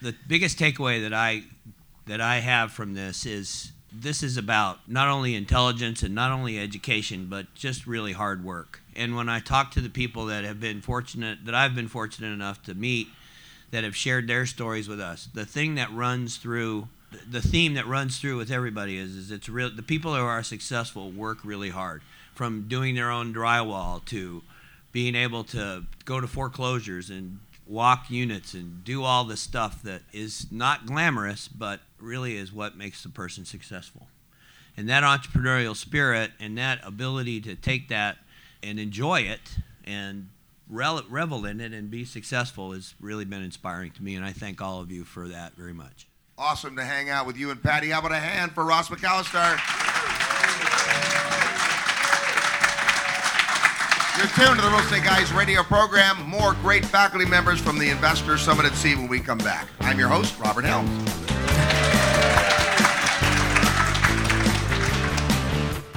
the 0.00 0.14
biggest 0.26 0.58
takeaway 0.58 1.02
that 1.02 1.14
I 1.14 1.44
that 2.06 2.20
I 2.20 2.38
have 2.38 2.72
from 2.72 2.94
this 2.94 3.26
is 3.26 3.72
this 3.92 4.22
is 4.22 4.36
about 4.36 4.78
not 4.88 5.08
only 5.08 5.34
intelligence 5.34 6.02
and 6.02 6.14
not 6.14 6.32
only 6.32 6.58
education, 6.58 7.26
but 7.28 7.52
just 7.54 7.86
really 7.86 8.12
hard 8.12 8.42
work. 8.42 8.80
And 8.96 9.14
when 9.14 9.28
I 9.28 9.40
talk 9.40 9.70
to 9.72 9.80
the 9.80 9.90
people 9.90 10.26
that 10.26 10.44
have 10.44 10.58
been 10.58 10.80
fortunate, 10.80 11.44
that 11.44 11.54
I've 11.54 11.74
been 11.74 11.88
fortunate 11.88 12.32
enough 12.32 12.62
to 12.64 12.74
meet, 12.74 13.08
that 13.70 13.84
have 13.84 13.94
shared 13.94 14.28
their 14.28 14.46
stories 14.46 14.88
with 14.88 15.00
us. 15.00 15.28
The 15.32 15.44
thing 15.44 15.74
that 15.76 15.92
runs 15.92 16.36
through 16.36 16.88
the 17.30 17.42
theme 17.42 17.74
that 17.74 17.86
runs 17.86 18.18
through 18.18 18.36
with 18.36 18.50
everybody 18.50 18.98
is, 18.98 19.14
is 19.16 19.30
it's 19.30 19.48
real 19.48 19.70
the 19.70 19.82
people 19.82 20.14
who 20.14 20.22
are 20.22 20.42
successful 20.42 21.10
work 21.10 21.38
really 21.44 21.70
hard. 21.70 22.02
From 22.34 22.66
doing 22.66 22.94
their 22.94 23.10
own 23.10 23.34
drywall 23.34 24.04
to 24.06 24.42
being 24.90 25.14
able 25.14 25.44
to 25.44 25.84
go 26.04 26.20
to 26.20 26.26
foreclosures 26.26 27.10
and 27.10 27.40
walk 27.66 28.10
units 28.10 28.54
and 28.54 28.84
do 28.84 29.02
all 29.04 29.24
the 29.24 29.36
stuff 29.36 29.82
that 29.82 30.02
is 30.12 30.46
not 30.50 30.86
glamorous 30.86 31.48
but 31.48 31.80
really 32.00 32.36
is 32.36 32.52
what 32.52 32.76
makes 32.76 33.02
the 33.02 33.08
person 33.08 33.44
successful. 33.44 34.06
And 34.76 34.88
that 34.88 35.02
entrepreneurial 35.02 35.76
spirit 35.76 36.32
and 36.40 36.56
that 36.58 36.80
ability 36.82 37.40
to 37.42 37.54
take 37.54 37.88
that 37.88 38.16
and 38.62 38.80
enjoy 38.80 39.20
it 39.20 39.56
and 39.84 40.28
revel 40.68 41.44
in 41.44 41.60
it 41.60 41.72
and 41.72 41.90
be 41.90 42.04
successful 42.04 42.72
has 42.72 42.94
really 43.00 43.24
been 43.24 43.42
inspiring 43.42 43.90
to 43.90 44.02
me 44.02 44.14
and 44.14 44.24
i 44.24 44.32
thank 44.32 44.62
all 44.62 44.80
of 44.80 44.90
you 44.90 45.04
for 45.04 45.28
that 45.28 45.52
very 45.54 45.74
much 45.74 46.06
awesome 46.42 46.74
to 46.74 46.82
hang 46.82 47.08
out 47.08 47.24
with 47.24 47.38
you 47.38 47.52
and 47.52 47.62
patty 47.62 47.90
how 47.90 48.00
about 48.00 48.10
a 48.10 48.16
hand 48.16 48.50
for 48.50 48.64
ross 48.64 48.88
mccallister 48.88 49.60
You're 54.18 54.26
tuned 54.26 54.58
to 54.58 54.62
the 54.62 54.68
Real 54.68 54.80
Estate 54.80 55.04
Guys 55.04 55.32
radio 55.32 55.62
program. 55.62 56.20
More 56.28 56.52
great 56.60 56.84
faculty 56.84 57.24
members 57.24 57.58
from 57.60 57.78
the 57.78 57.88
Investor 57.88 58.36
Summit 58.36 58.66
at 58.66 58.74
Sea 58.74 58.94
when 58.94 59.08
we 59.08 59.20
come 59.20 59.38
back. 59.38 59.68
I'm 59.80 59.98
your 59.98 60.08
host, 60.08 60.38
Robert 60.38 60.66
Helms. 60.66 60.90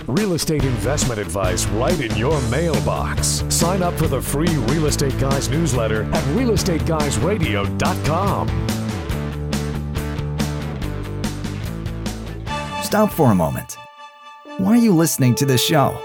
Real 0.07 0.33
estate 0.33 0.63
investment 0.63 1.19
advice 1.19 1.65
right 1.67 1.99
in 1.99 2.15
your 2.15 2.39
mailbox. 2.49 3.43
Sign 3.49 3.83
up 3.83 3.93
for 3.95 4.07
the 4.07 4.21
free 4.21 4.47
Real 4.47 4.85
Estate 4.85 5.19
Guys 5.19 5.49
newsletter 5.49 6.03
at 6.03 6.23
realestateguysradio.com. 6.35 8.47
Stop 12.95 13.11
for 13.11 13.31
a 13.33 13.35
moment. 13.35 13.77
Why 14.57 14.69
are 14.69 14.77
you 14.77 14.95
listening 14.95 15.35
to 15.35 15.45
this 15.45 15.61
show? 15.61 16.01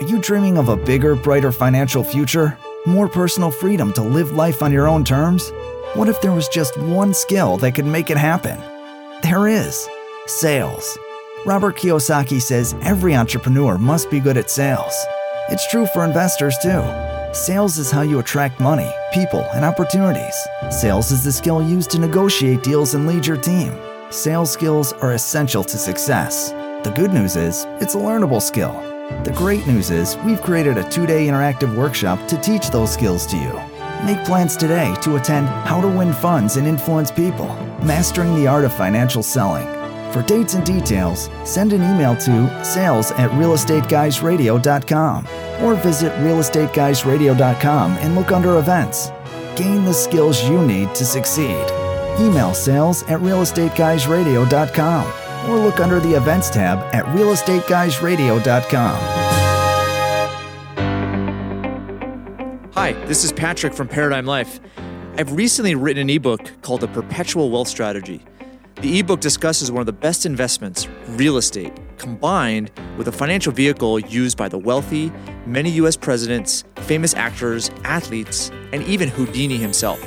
Are 0.00 0.02
you 0.08 0.20
dreaming 0.20 0.58
of 0.58 0.68
a 0.68 0.76
bigger, 0.76 1.14
brighter 1.14 1.52
financial 1.52 2.02
future? 2.02 2.58
More 2.86 3.08
personal 3.08 3.52
freedom 3.52 3.92
to 3.92 4.02
live 4.02 4.32
life 4.32 4.60
on 4.60 4.72
your 4.72 4.88
own 4.88 5.04
terms? 5.04 5.52
What 5.94 6.08
if 6.08 6.20
there 6.20 6.32
was 6.32 6.48
just 6.48 6.76
one 6.76 7.14
skill 7.14 7.56
that 7.58 7.76
could 7.76 7.86
make 7.86 8.10
it 8.10 8.16
happen? 8.16 8.58
There 9.22 9.46
is 9.46 9.88
sales. 10.26 10.98
Robert 11.46 11.76
Kiyosaki 11.76 12.42
says 12.42 12.74
every 12.82 13.14
entrepreneur 13.14 13.78
must 13.78 14.10
be 14.10 14.18
good 14.18 14.36
at 14.36 14.50
sales. 14.50 14.92
It's 15.50 15.70
true 15.70 15.86
for 15.86 16.04
investors 16.04 16.56
too. 16.60 16.82
Sales 17.32 17.78
is 17.78 17.92
how 17.92 18.02
you 18.02 18.18
attract 18.18 18.58
money, 18.58 18.90
people, 19.12 19.46
and 19.54 19.64
opportunities. 19.64 20.34
Sales 20.72 21.12
is 21.12 21.22
the 21.22 21.30
skill 21.30 21.62
used 21.62 21.92
to 21.92 22.00
negotiate 22.00 22.64
deals 22.64 22.94
and 22.94 23.06
lead 23.06 23.24
your 23.24 23.36
team. 23.36 23.72
Sales 24.14 24.52
skills 24.52 24.92
are 24.92 25.14
essential 25.14 25.64
to 25.64 25.76
success. 25.76 26.52
The 26.84 26.92
good 26.94 27.12
news 27.12 27.34
is, 27.34 27.66
it's 27.80 27.96
a 27.96 27.98
learnable 27.98 28.40
skill. 28.40 28.72
The 29.24 29.32
great 29.34 29.66
news 29.66 29.90
is, 29.90 30.16
we've 30.18 30.40
created 30.40 30.78
a 30.78 30.88
two 30.88 31.04
day 31.04 31.26
interactive 31.26 31.76
workshop 31.76 32.28
to 32.28 32.40
teach 32.40 32.70
those 32.70 32.92
skills 32.92 33.26
to 33.26 33.36
you. 33.36 33.60
Make 34.06 34.24
plans 34.24 34.56
today 34.56 34.94
to 35.02 35.16
attend 35.16 35.48
How 35.48 35.80
to 35.80 35.88
Win 35.88 36.12
Funds 36.12 36.56
and 36.58 36.68
Influence 36.68 37.10
People 37.10 37.48
Mastering 37.82 38.36
the 38.36 38.46
Art 38.46 38.64
of 38.64 38.72
Financial 38.72 39.20
Selling. 39.20 39.66
For 40.12 40.22
dates 40.22 40.54
and 40.54 40.64
details, 40.64 41.28
send 41.44 41.72
an 41.72 41.82
email 41.82 42.14
to 42.18 42.64
sales 42.64 43.10
at 43.12 43.32
realestateguysradio.com 43.32 45.26
or 45.60 45.74
visit 45.74 46.12
realestateguysradio.com 46.12 47.90
and 47.90 48.14
look 48.14 48.30
under 48.30 48.58
events. 48.60 49.10
Gain 49.56 49.84
the 49.84 49.92
skills 49.92 50.44
you 50.44 50.64
need 50.64 50.94
to 50.94 51.04
succeed. 51.04 51.83
Email 52.18 52.54
sales 52.54 53.02
at 53.04 53.20
realestateguysradio.com 53.20 55.50
or 55.50 55.58
look 55.58 55.80
under 55.80 56.00
the 56.00 56.14
events 56.14 56.50
tab 56.50 56.78
at 56.94 57.04
realestateguysradio.com. 57.06 58.98
Hi, 62.74 62.92
this 63.06 63.24
is 63.24 63.32
Patrick 63.32 63.72
from 63.72 63.88
Paradigm 63.88 64.26
Life. 64.26 64.60
I've 65.16 65.32
recently 65.32 65.74
written 65.74 66.02
an 66.02 66.10
ebook 66.10 66.52
called 66.62 66.82
The 66.82 66.88
Perpetual 66.88 67.50
Wealth 67.50 67.68
Strategy. 67.68 68.22
The 68.80 68.98
ebook 68.98 69.20
discusses 69.20 69.72
one 69.72 69.80
of 69.80 69.86
the 69.86 69.92
best 69.92 70.26
investments, 70.26 70.88
real 71.10 71.36
estate, 71.36 71.72
combined 71.98 72.70
with 72.98 73.08
a 73.08 73.12
financial 73.12 73.52
vehicle 73.52 73.98
used 73.98 74.36
by 74.36 74.48
the 74.48 74.58
wealthy, 74.58 75.10
many 75.46 75.70
US 75.70 75.96
presidents, 75.96 76.64
famous 76.76 77.14
actors, 77.14 77.70
athletes, 77.84 78.50
and 78.72 78.82
even 78.82 79.08
Houdini 79.08 79.56
himself. 79.56 80.00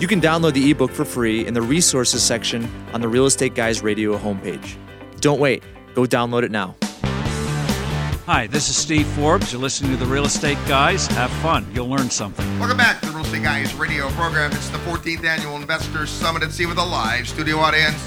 You 0.00 0.08
can 0.08 0.18
download 0.18 0.54
the 0.54 0.70
ebook 0.70 0.92
for 0.92 1.04
free 1.04 1.46
in 1.46 1.52
the 1.52 1.60
resources 1.60 2.22
section 2.22 2.64
on 2.94 3.02
the 3.02 3.08
Real 3.08 3.26
Estate 3.26 3.54
Guys 3.54 3.82
Radio 3.82 4.16
homepage. 4.16 4.78
Don't 5.20 5.38
wait, 5.38 5.62
go 5.94 6.04
download 6.04 6.42
it 6.42 6.50
now. 6.50 6.74
Hi, 8.24 8.46
this 8.46 8.70
is 8.70 8.76
Steve 8.78 9.06
Forbes. 9.08 9.52
You're 9.52 9.60
listening 9.60 9.90
to 9.92 9.98
the 9.98 10.10
Real 10.10 10.24
Estate 10.24 10.56
Guys. 10.66 11.06
Have 11.08 11.30
fun, 11.42 11.70
you'll 11.74 11.90
learn 11.90 12.08
something. 12.08 12.46
Welcome 12.58 12.78
back 12.78 13.00
to 13.00 13.08
the 13.08 13.12
Real 13.12 13.26
Estate 13.26 13.42
Guys 13.42 13.74
radio 13.74 14.08
program. 14.12 14.50
It's 14.52 14.70
the 14.70 14.78
14th 14.78 15.22
annual 15.22 15.56
Investor 15.56 16.06
Summit 16.06 16.42
at 16.44 16.52
Sea 16.52 16.64
with 16.64 16.78
a 16.78 16.82
live 16.82 17.28
studio 17.28 17.58
audience. 17.58 18.02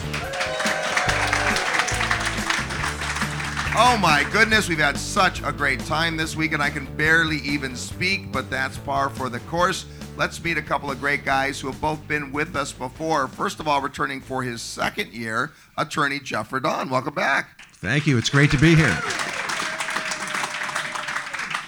Oh 3.76 4.00
my 4.02 4.28
goodness, 4.32 4.68
we've 4.68 4.80
had 4.80 4.98
such 4.98 5.44
a 5.44 5.52
great 5.52 5.80
time 5.82 6.18
this 6.18 6.36
week, 6.36 6.54
and 6.54 6.64
I 6.64 6.72
can 6.72 6.86
barely 6.96 7.38
even 7.38 7.76
speak, 7.76 8.32
but 8.32 8.50
that's 8.50 8.80
par 8.80 9.12
for 9.12 9.30
the 9.30 9.42
course. 9.42 9.86
Let's 10.16 10.44
meet 10.44 10.60
a 10.60 10.62
couple 10.62 10.92
of 10.92 11.00
great 11.00 11.26
guys 11.26 11.60
who 11.60 11.68
have 11.68 11.82
both 11.82 12.08
been 12.08 12.32
with 12.32 12.56
us 12.56 12.72
before. 12.72 13.28
First 13.28 13.60
of 13.60 13.68
all, 13.68 13.82
returning 13.82 14.22
for 14.22 14.44
his 14.44 14.62
second 14.62 15.12
year, 15.12 15.54
attorney 15.76 16.20
Jeff 16.20 16.52
Verdon. 16.52 16.92
Welcome 16.92 17.16
back. 17.16 17.60
Thank 17.78 18.06
you. 18.06 18.20
It's 18.20 18.30
great 18.30 18.52
to 18.52 18.58
be 18.60 18.76
here. 18.76 18.96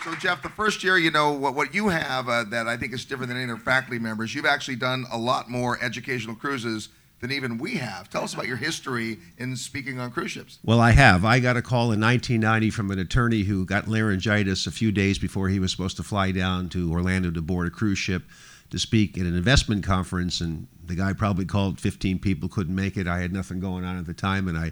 So, 0.04 0.14
Jeff, 0.20 0.44
the 0.44 0.52
first 0.56 0.84
year, 0.84 1.00
you 1.00 1.10
know, 1.10 1.32
what, 1.32 1.56
what 1.56 1.74
you 1.74 1.88
have 1.88 2.30
uh, 2.30 2.44
that 2.52 2.68
I 2.68 2.78
think 2.78 2.94
is 2.94 3.04
different 3.04 3.30
than 3.30 3.42
any 3.42 3.52
other 3.52 3.60
faculty 3.60 3.98
members, 3.98 4.36
you've 4.36 4.46
actually 4.46 4.76
done 4.76 5.06
a 5.12 5.18
lot 5.18 5.50
more 5.50 5.84
educational 5.84 6.36
cruises 6.36 6.90
than 7.26 7.36
even 7.36 7.58
we 7.58 7.76
have. 7.76 8.08
Tell 8.10 8.24
us 8.24 8.36
about 8.36 8.48
your 8.48 8.58
history 8.58 9.18
in 9.40 9.56
speaking 9.56 10.00
on 10.00 10.12
cruise 10.12 10.32
ships. 10.32 10.60
Well, 10.64 10.80
I 10.80 10.92
have. 10.92 11.26
I 11.26 11.40
got 11.40 11.58
a 11.58 11.62
call 11.62 11.92
in 11.92 12.00
1990 12.00 12.70
from 12.70 12.92
an 12.92 13.00
attorney 13.00 13.42
who 13.42 13.66
got 13.66 13.88
laryngitis 13.88 14.68
a 14.68 14.72
few 14.72 14.92
days 14.92 15.18
before 15.18 15.50
he 15.50 15.60
was 15.60 15.72
supposed 15.72 15.98
to 15.98 16.04
fly 16.04 16.32
down 16.32 16.70
to 16.70 16.92
Orlando 16.92 17.32
to 17.32 17.42
board 17.42 17.68
a 17.68 17.72
cruise 17.72 17.98
ship 17.98 18.24
to 18.70 18.78
speak 18.78 19.18
at 19.18 19.26
an 19.26 19.36
investment 19.36 19.84
conference. 19.84 20.40
And 20.40 20.68
the 20.86 20.94
guy 20.94 21.14
probably 21.14 21.46
called 21.46 21.80
15 21.80 22.20
people, 22.20 22.48
couldn't 22.48 22.76
make 22.76 22.96
it. 22.96 23.08
I 23.08 23.22
had 23.22 23.34
nothing 23.34 23.60
going 23.60 23.84
on 23.84 23.98
at 23.98 24.06
the 24.06 24.14
time. 24.14 24.48
And 24.48 24.56
I, 24.56 24.72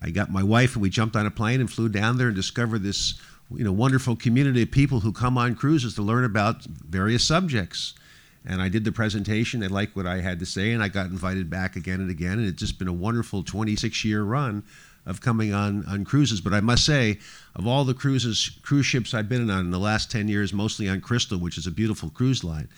I 0.00 0.08
got 0.08 0.30
my 0.30 0.42
wife 0.42 0.76
and 0.76 0.82
we 0.82 0.88
jumped 0.88 1.14
on 1.14 1.26
a 1.26 1.30
plane 1.30 1.60
and 1.60 1.70
flew 1.70 1.90
down 1.90 2.16
there 2.16 2.28
and 2.28 2.36
discovered 2.36 2.82
this 2.82 3.20
you 3.54 3.64
know, 3.64 3.72
wonderful 3.72 4.16
community 4.16 4.62
of 4.62 4.70
people 4.70 5.00
who 5.00 5.12
come 5.12 5.36
on 5.36 5.54
cruises 5.54 5.94
to 5.96 6.02
learn 6.02 6.24
about 6.24 6.64
various 6.64 7.22
subjects 7.24 7.94
and 8.46 8.62
I 8.62 8.68
did 8.68 8.84
the 8.84 8.92
presentation. 8.92 9.60
They 9.60 9.68
liked 9.68 9.96
what 9.96 10.06
I 10.06 10.20
had 10.20 10.38
to 10.38 10.46
say, 10.46 10.72
and 10.72 10.82
I 10.82 10.88
got 10.88 11.06
invited 11.06 11.50
back 11.50 11.76
again 11.76 12.00
and 12.00 12.10
again. 12.10 12.38
And 12.38 12.46
it's 12.46 12.60
just 12.60 12.78
been 12.78 12.88
a 12.88 12.92
wonderful 12.92 13.42
26 13.42 14.04
year 14.04 14.22
run 14.22 14.62
of 15.04 15.20
coming 15.20 15.52
on 15.52 15.84
on 15.86 16.04
cruises. 16.04 16.40
But 16.40 16.54
I 16.54 16.60
must 16.60 16.84
say, 16.84 17.18
of 17.54 17.66
all 17.66 17.84
the 17.84 17.94
cruises 17.94 18.50
cruise 18.62 18.86
ships 18.86 19.14
I've 19.14 19.28
been 19.28 19.50
on 19.50 19.60
in 19.60 19.70
the 19.70 19.78
last 19.78 20.10
10 20.10 20.28
years, 20.28 20.52
mostly 20.52 20.88
on 20.88 21.00
Crystal, 21.00 21.38
which 21.38 21.58
is 21.58 21.66
a 21.66 21.70
beautiful 21.70 22.08
cruise 22.10 22.44
line, 22.44 22.68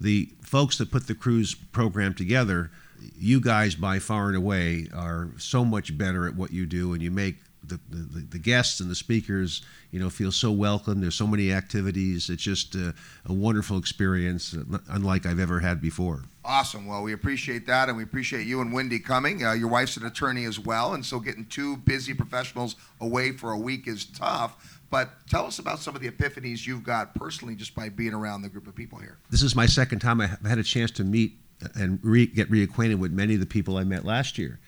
the 0.00 0.28
folks 0.42 0.78
that 0.78 0.90
put 0.90 1.06
the 1.06 1.14
cruise 1.14 1.54
program 1.54 2.14
together, 2.14 2.70
you 3.18 3.40
guys 3.40 3.74
by 3.74 3.98
far 3.98 4.28
and 4.28 4.36
away 4.36 4.88
are 4.94 5.30
so 5.38 5.64
much 5.64 5.96
better 5.96 6.26
at 6.26 6.34
what 6.34 6.52
you 6.52 6.66
do, 6.66 6.92
and 6.92 7.02
you 7.02 7.10
make 7.10 7.36
the, 7.70 7.80
the, 7.88 8.20
the, 8.30 8.38
guests 8.38 8.80
and 8.80 8.90
the 8.90 8.94
speakers, 8.94 9.62
you 9.90 9.98
know, 9.98 10.10
feel 10.10 10.30
so 10.30 10.50
welcome. 10.50 11.00
There's 11.00 11.14
so 11.14 11.26
many 11.26 11.52
activities. 11.52 12.28
It's 12.28 12.42
just 12.42 12.74
a, 12.74 12.94
a, 13.24 13.32
wonderful 13.32 13.78
experience, 13.78 14.54
unlike 14.88 15.26
I've 15.26 15.40
ever 15.40 15.60
had 15.60 15.80
before. 15.80 16.24
Awesome. 16.44 16.86
Well, 16.86 17.02
we 17.02 17.12
appreciate 17.12 17.66
that, 17.66 17.88
and 17.88 17.96
we 17.96 18.02
appreciate 18.02 18.46
you 18.46 18.60
and 18.60 18.72
Wendy 18.72 18.98
coming. 18.98 19.44
Uh, 19.44 19.52
your 19.52 19.68
wife's 19.68 19.96
an 19.96 20.06
attorney 20.06 20.44
as 20.44 20.58
well, 20.58 20.94
and 20.94 21.04
so 21.04 21.18
getting 21.18 21.46
two 21.46 21.76
busy 21.78 22.12
professionals 22.12 22.76
away 23.00 23.32
for 23.32 23.52
a 23.52 23.58
week 23.58 23.86
is 23.86 24.04
tough. 24.04 24.78
But 24.90 25.10
tell 25.28 25.46
us 25.46 25.58
about 25.58 25.78
some 25.78 25.94
of 25.94 26.02
the 26.02 26.10
epiphanies 26.10 26.66
you've 26.66 26.82
got 26.82 27.14
personally 27.14 27.54
just 27.54 27.74
by 27.74 27.88
being 27.88 28.12
around 28.12 28.42
the 28.42 28.48
group 28.48 28.66
of 28.66 28.74
people 28.74 28.98
here. 28.98 29.18
This 29.30 29.42
is 29.42 29.54
my 29.54 29.66
second 29.66 30.00
time 30.00 30.20
I've 30.20 30.40
had 30.44 30.58
a 30.58 30.64
chance 30.64 30.90
to 30.92 31.04
meet 31.04 31.38
and 31.74 32.00
re- 32.02 32.26
get 32.26 32.50
reacquainted 32.50 32.98
with 32.98 33.12
many 33.12 33.34
of 33.34 33.40
the 33.40 33.46
people 33.46 33.76
I 33.76 33.84
met 33.84 34.04
last 34.04 34.38
year 34.38 34.58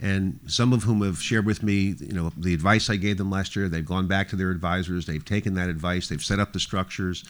and 0.00 0.38
some 0.46 0.72
of 0.72 0.84
whom 0.84 1.02
have 1.02 1.20
shared 1.20 1.44
with 1.44 1.62
me, 1.62 1.94
you 1.98 2.12
know, 2.12 2.30
the 2.36 2.54
advice 2.54 2.88
I 2.88 2.96
gave 2.96 3.18
them 3.18 3.30
last 3.30 3.56
year. 3.56 3.68
They've 3.68 3.84
gone 3.84 4.06
back 4.06 4.28
to 4.28 4.36
their 4.36 4.50
advisors. 4.50 5.06
They've 5.06 5.24
taken 5.24 5.54
that 5.54 5.68
advice. 5.68 6.08
They've 6.08 6.22
set 6.22 6.38
up 6.38 6.52
the 6.52 6.60
structures. 6.60 7.24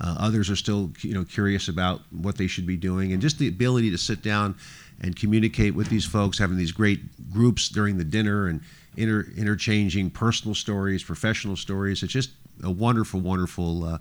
Uh, 0.00 0.16
others 0.18 0.50
are 0.50 0.56
still, 0.56 0.90
you 1.02 1.14
know, 1.14 1.24
curious 1.24 1.68
about 1.68 2.00
what 2.10 2.36
they 2.36 2.46
should 2.46 2.66
be 2.66 2.76
doing, 2.76 3.12
and 3.12 3.22
just 3.22 3.38
the 3.38 3.48
ability 3.48 3.90
to 3.90 3.98
sit 3.98 4.22
down 4.22 4.56
and 5.00 5.14
communicate 5.16 5.74
with 5.74 5.88
these 5.88 6.04
folks, 6.04 6.38
having 6.38 6.56
these 6.56 6.72
great 6.72 7.30
groups 7.32 7.68
during 7.68 7.98
the 7.98 8.04
dinner 8.04 8.46
and 8.46 8.60
inter- 8.96 9.26
interchanging 9.36 10.10
personal 10.10 10.54
stories, 10.54 11.02
professional 11.02 11.56
stories. 11.56 12.02
It's 12.02 12.12
just 12.12 12.30
a 12.62 12.70
wonderful, 12.70 13.20
wonderful 13.20 13.84
uh, 13.84 13.98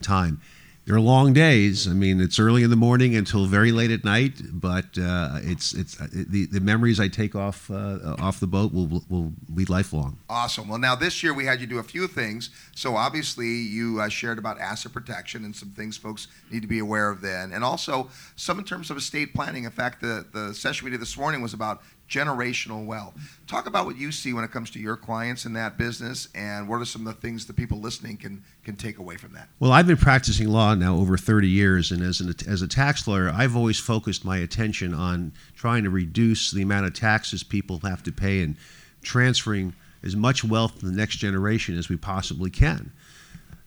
time. 0.00 0.40
They're 0.86 1.00
long 1.00 1.32
days. 1.32 1.88
I 1.88 1.92
mean, 1.92 2.20
it's 2.20 2.38
early 2.38 2.62
in 2.62 2.70
the 2.70 2.76
morning 2.76 3.16
until 3.16 3.46
very 3.46 3.72
late 3.72 3.90
at 3.90 4.04
night. 4.04 4.34
But 4.52 4.98
uh, 4.98 5.38
it's 5.42 5.72
it's 5.72 6.00
uh, 6.00 6.08
the, 6.12 6.46
the 6.46 6.60
memories 6.60 7.00
I 7.00 7.08
take 7.08 7.34
off 7.34 7.70
uh, 7.70 8.16
off 8.18 8.40
the 8.40 8.46
boat 8.46 8.72
will, 8.72 9.02
will 9.08 9.32
be 9.54 9.64
lifelong. 9.64 10.18
Awesome. 10.28 10.68
Well, 10.68 10.78
now 10.78 10.94
this 10.94 11.22
year 11.22 11.32
we 11.32 11.46
had 11.46 11.60
you 11.60 11.66
do 11.66 11.78
a 11.78 11.82
few 11.82 12.06
things. 12.06 12.50
So 12.74 12.96
obviously 12.96 13.48
you 13.48 14.00
uh, 14.00 14.08
shared 14.08 14.38
about 14.38 14.60
asset 14.60 14.92
protection 14.92 15.44
and 15.44 15.56
some 15.56 15.70
things 15.70 15.96
folks 15.96 16.28
need 16.50 16.60
to 16.60 16.68
be 16.68 16.80
aware 16.80 17.08
of 17.08 17.20
then, 17.20 17.52
and 17.52 17.64
also 17.64 18.10
some 18.36 18.58
in 18.58 18.64
terms 18.64 18.90
of 18.90 18.96
estate 18.96 19.34
planning. 19.34 19.64
In 19.64 19.70
fact, 19.70 20.02
the 20.02 20.26
the 20.32 20.52
session 20.52 20.84
we 20.84 20.90
did 20.90 21.00
this 21.00 21.16
morning 21.16 21.40
was 21.40 21.54
about 21.54 21.82
generational 22.08 22.84
wealth. 22.84 23.14
Talk 23.46 23.66
about 23.66 23.86
what 23.86 23.96
you 23.96 24.12
see 24.12 24.32
when 24.32 24.44
it 24.44 24.50
comes 24.50 24.70
to 24.70 24.78
your 24.78 24.96
clients 24.96 25.44
in 25.44 25.52
that 25.54 25.78
business, 25.78 26.28
and 26.34 26.68
what 26.68 26.76
are 26.76 26.84
some 26.84 27.06
of 27.06 27.14
the 27.14 27.20
things 27.20 27.46
the 27.46 27.52
people 27.52 27.80
listening 27.80 28.16
can 28.16 28.42
can 28.64 28.76
take 28.76 28.98
away 28.98 29.16
from 29.16 29.32
that? 29.32 29.48
Well, 29.60 29.72
I've 29.72 29.86
been 29.86 29.96
practicing 29.96 30.48
law 30.48 30.74
now 30.74 30.96
over 30.96 31.16
30 31.16 31.48
years, 31.48 31.90
and 31.90 32.02
as 32.02 32.20
an, 32.20 32.34
as 32.46 32.62
a 32.62 32.68
tax 32.68 33.06
lawyer, 33.06 33.30
I've 33.30 33.56
always 33.56 33.78
focused 33.78 34.24
my 34.24 34.38
attention 34.38 34.94
on 34.94 35.32
trying 35.54 35.84
to 35.84 35.90
reduce 35.90 36.50
the 36.50 36.62
amount 36.62 36.86
of 36.86 36.94
taxes 36.94 37.42
people 37.42 37.80
have 37.84 38.02
to 38.04 38.12
pay 38.12 38.42
and 38.42 38.56
transferring 39.02 39.74
as 40.02 40.14
much 40.14 40.44
wealth 40.44 40.80
to 40.80 40.86
the 40.86 40.92
next 40.92 41.16
generation 41.16 41.76
as 41.78 41.88
we 41.88 41.96
possibly 41.96 42.50
can. 42.50 42.92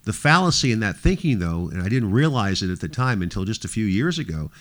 The 0.03 0.13
fallacy 0.13 0.71
in 0.71 0.79
that 0.79 0.95
thinking, 0.95 1.39
though, 1.39 1.69
and 1.69 1.81
I 1.81 1.89
didn't 1.89 2.11
realize 2.11 2.61
it 2.61 2.71
at 2.71 2.79
the 2.79 2.87
time 2.87 3.21
until 3.21 3.43
just 3.43 3.65
a 3.65 3.67
few 3.67 3.85
years 3.85 4.17
ago, 4.17 4.51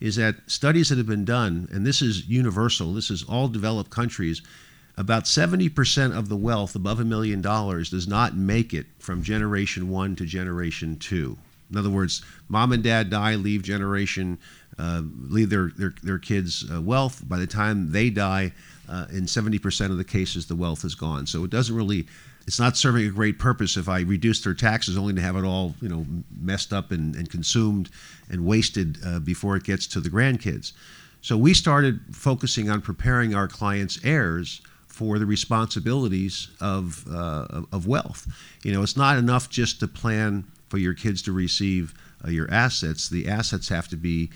is 0.00 0.16
that 0.16 0.36
studies 0.46 0.88
that 0.88 0.98
have 0.98 1.06
been 1.06 1.24
done, 1.24 1.68
and 1.72 1.86
this 1.86 2.02
is 2.02 2.26
universal, 2.26 2.92
this 2.92 3.10
is 3.10 3.24
all 3.24 3.48
developed 3.48 3.90
countries, 3.90 4.42
about 4.98 5.24
70% 5.24 6.16
of 6.16 6.28
the 6.28 6.36
wealth 6.36 6.74
above 6.74 7.00
a 7.00 7.04
million 7.04 7.42
dollars 7.42 7.90
does 7.90 8.08
not 8.08 8.34
make 8.34 8.72
it 8.72 8.86
from 8.98 9.22
generation 9.22 9.90
one 9.90 10.16
to 10.16 10.24
generation 10.24 10.96
two. 10.98 11.36
In 11.70 11.76
other 11.76 11.90
words, 11.90 12.22
mom 12.48 12.72
and 12.72 12.82
dad 12.82 13.10
die, 13.10 13.34
leave 13.34 13.62
generation, 13.62 14.38
uh, 14.78 15.02
leave 15.04 15.50
their, 15.50 15.70
their, 15.76 15.94
their 16.02 16.18
kids 16.18 16.64
uh, 16.72 16.80
wealth. 16.80 17.28
By 17.28 17.38
the 17.38 17.46
time 17.46 17.90
they 17.90 18.08
die, 18.08 18.52
uh, 18.88 19.06
in 19.10 19.24
70% 19.24 19.90
of 19.90 19.96
the 19.96 20.04
cases, 20.04 20.46
the 20.46 20.54
wealth 20.54 20.84
is 20.84 20.94
gone. 20.94 21.26
So 21.26 21.44
it 21.44 21.50
doesn't 21.50 21.74
really 21.74 22.06
it's 22.46 22.60
not 22.60 22.76
serving 22.76 23.06
a 23.06 23.10
great 23.10 23.38
purpose 23.38 23.76
if 23.76 23.88
I 23.88 24.00
reduce 24.00 24.42
their 24.42 24.54
taxes 24.54 24.96
only 24.96 25.14
to 25.14 25.20
have 25.20 25.36
it 25.36 25.44
all, 25.44 25.74
you 25.80 25.88
know, 25.88 26.06
messed 26.40 26.72
up 26.72 26.92
and, 26.92 27.16
and 27.16 27.28
consumed 27.28 27.90
and 28.30 28.46
wasted 28.46 28.98
uh, 29.04 29.18
before 29.18 29.56
it 29.56 29.64
gets 29.64 29.86
to 29.88 30.00
the 30.00 30.08
grandkids. 30.08 30.72
So 31.22 31.36
we 31.36 31.54
started 31.54 32.00
focusing 32.12 32.70
on 32.70 32.82
preparing 32.82 33.34
our 33.34 33.48
clients' 33.48 33.98
heirs 34.04 34.60
for 34.86 35.18
the 35.18 35.26
responsibilities 35.26 36.48
of, 36.60 37.04
uh, 37.12 37.62
of 37.72 37.86
wealth. 37.86 38.26
You 38.62 38.72
know, 38.72 38.82
it's 38.82 38.96
not 38.96 39.18
enough 39.18 39.50
just 39.50 39.80
to 39.80 39.88
plan 39.88 40.44
for 40.68 40.78
your 40.78 40.94
kids 40.94 41.22
to 41.22 41.32
receive 41.32 41.94
uh, 42.24 42.30
your 42.30 42.50
assets, 42.50 43.08
the 43.08 43.28
assets 43.28 43.68
have 43.68 43.88
to 43.88 43.96
be, 43.96 44.30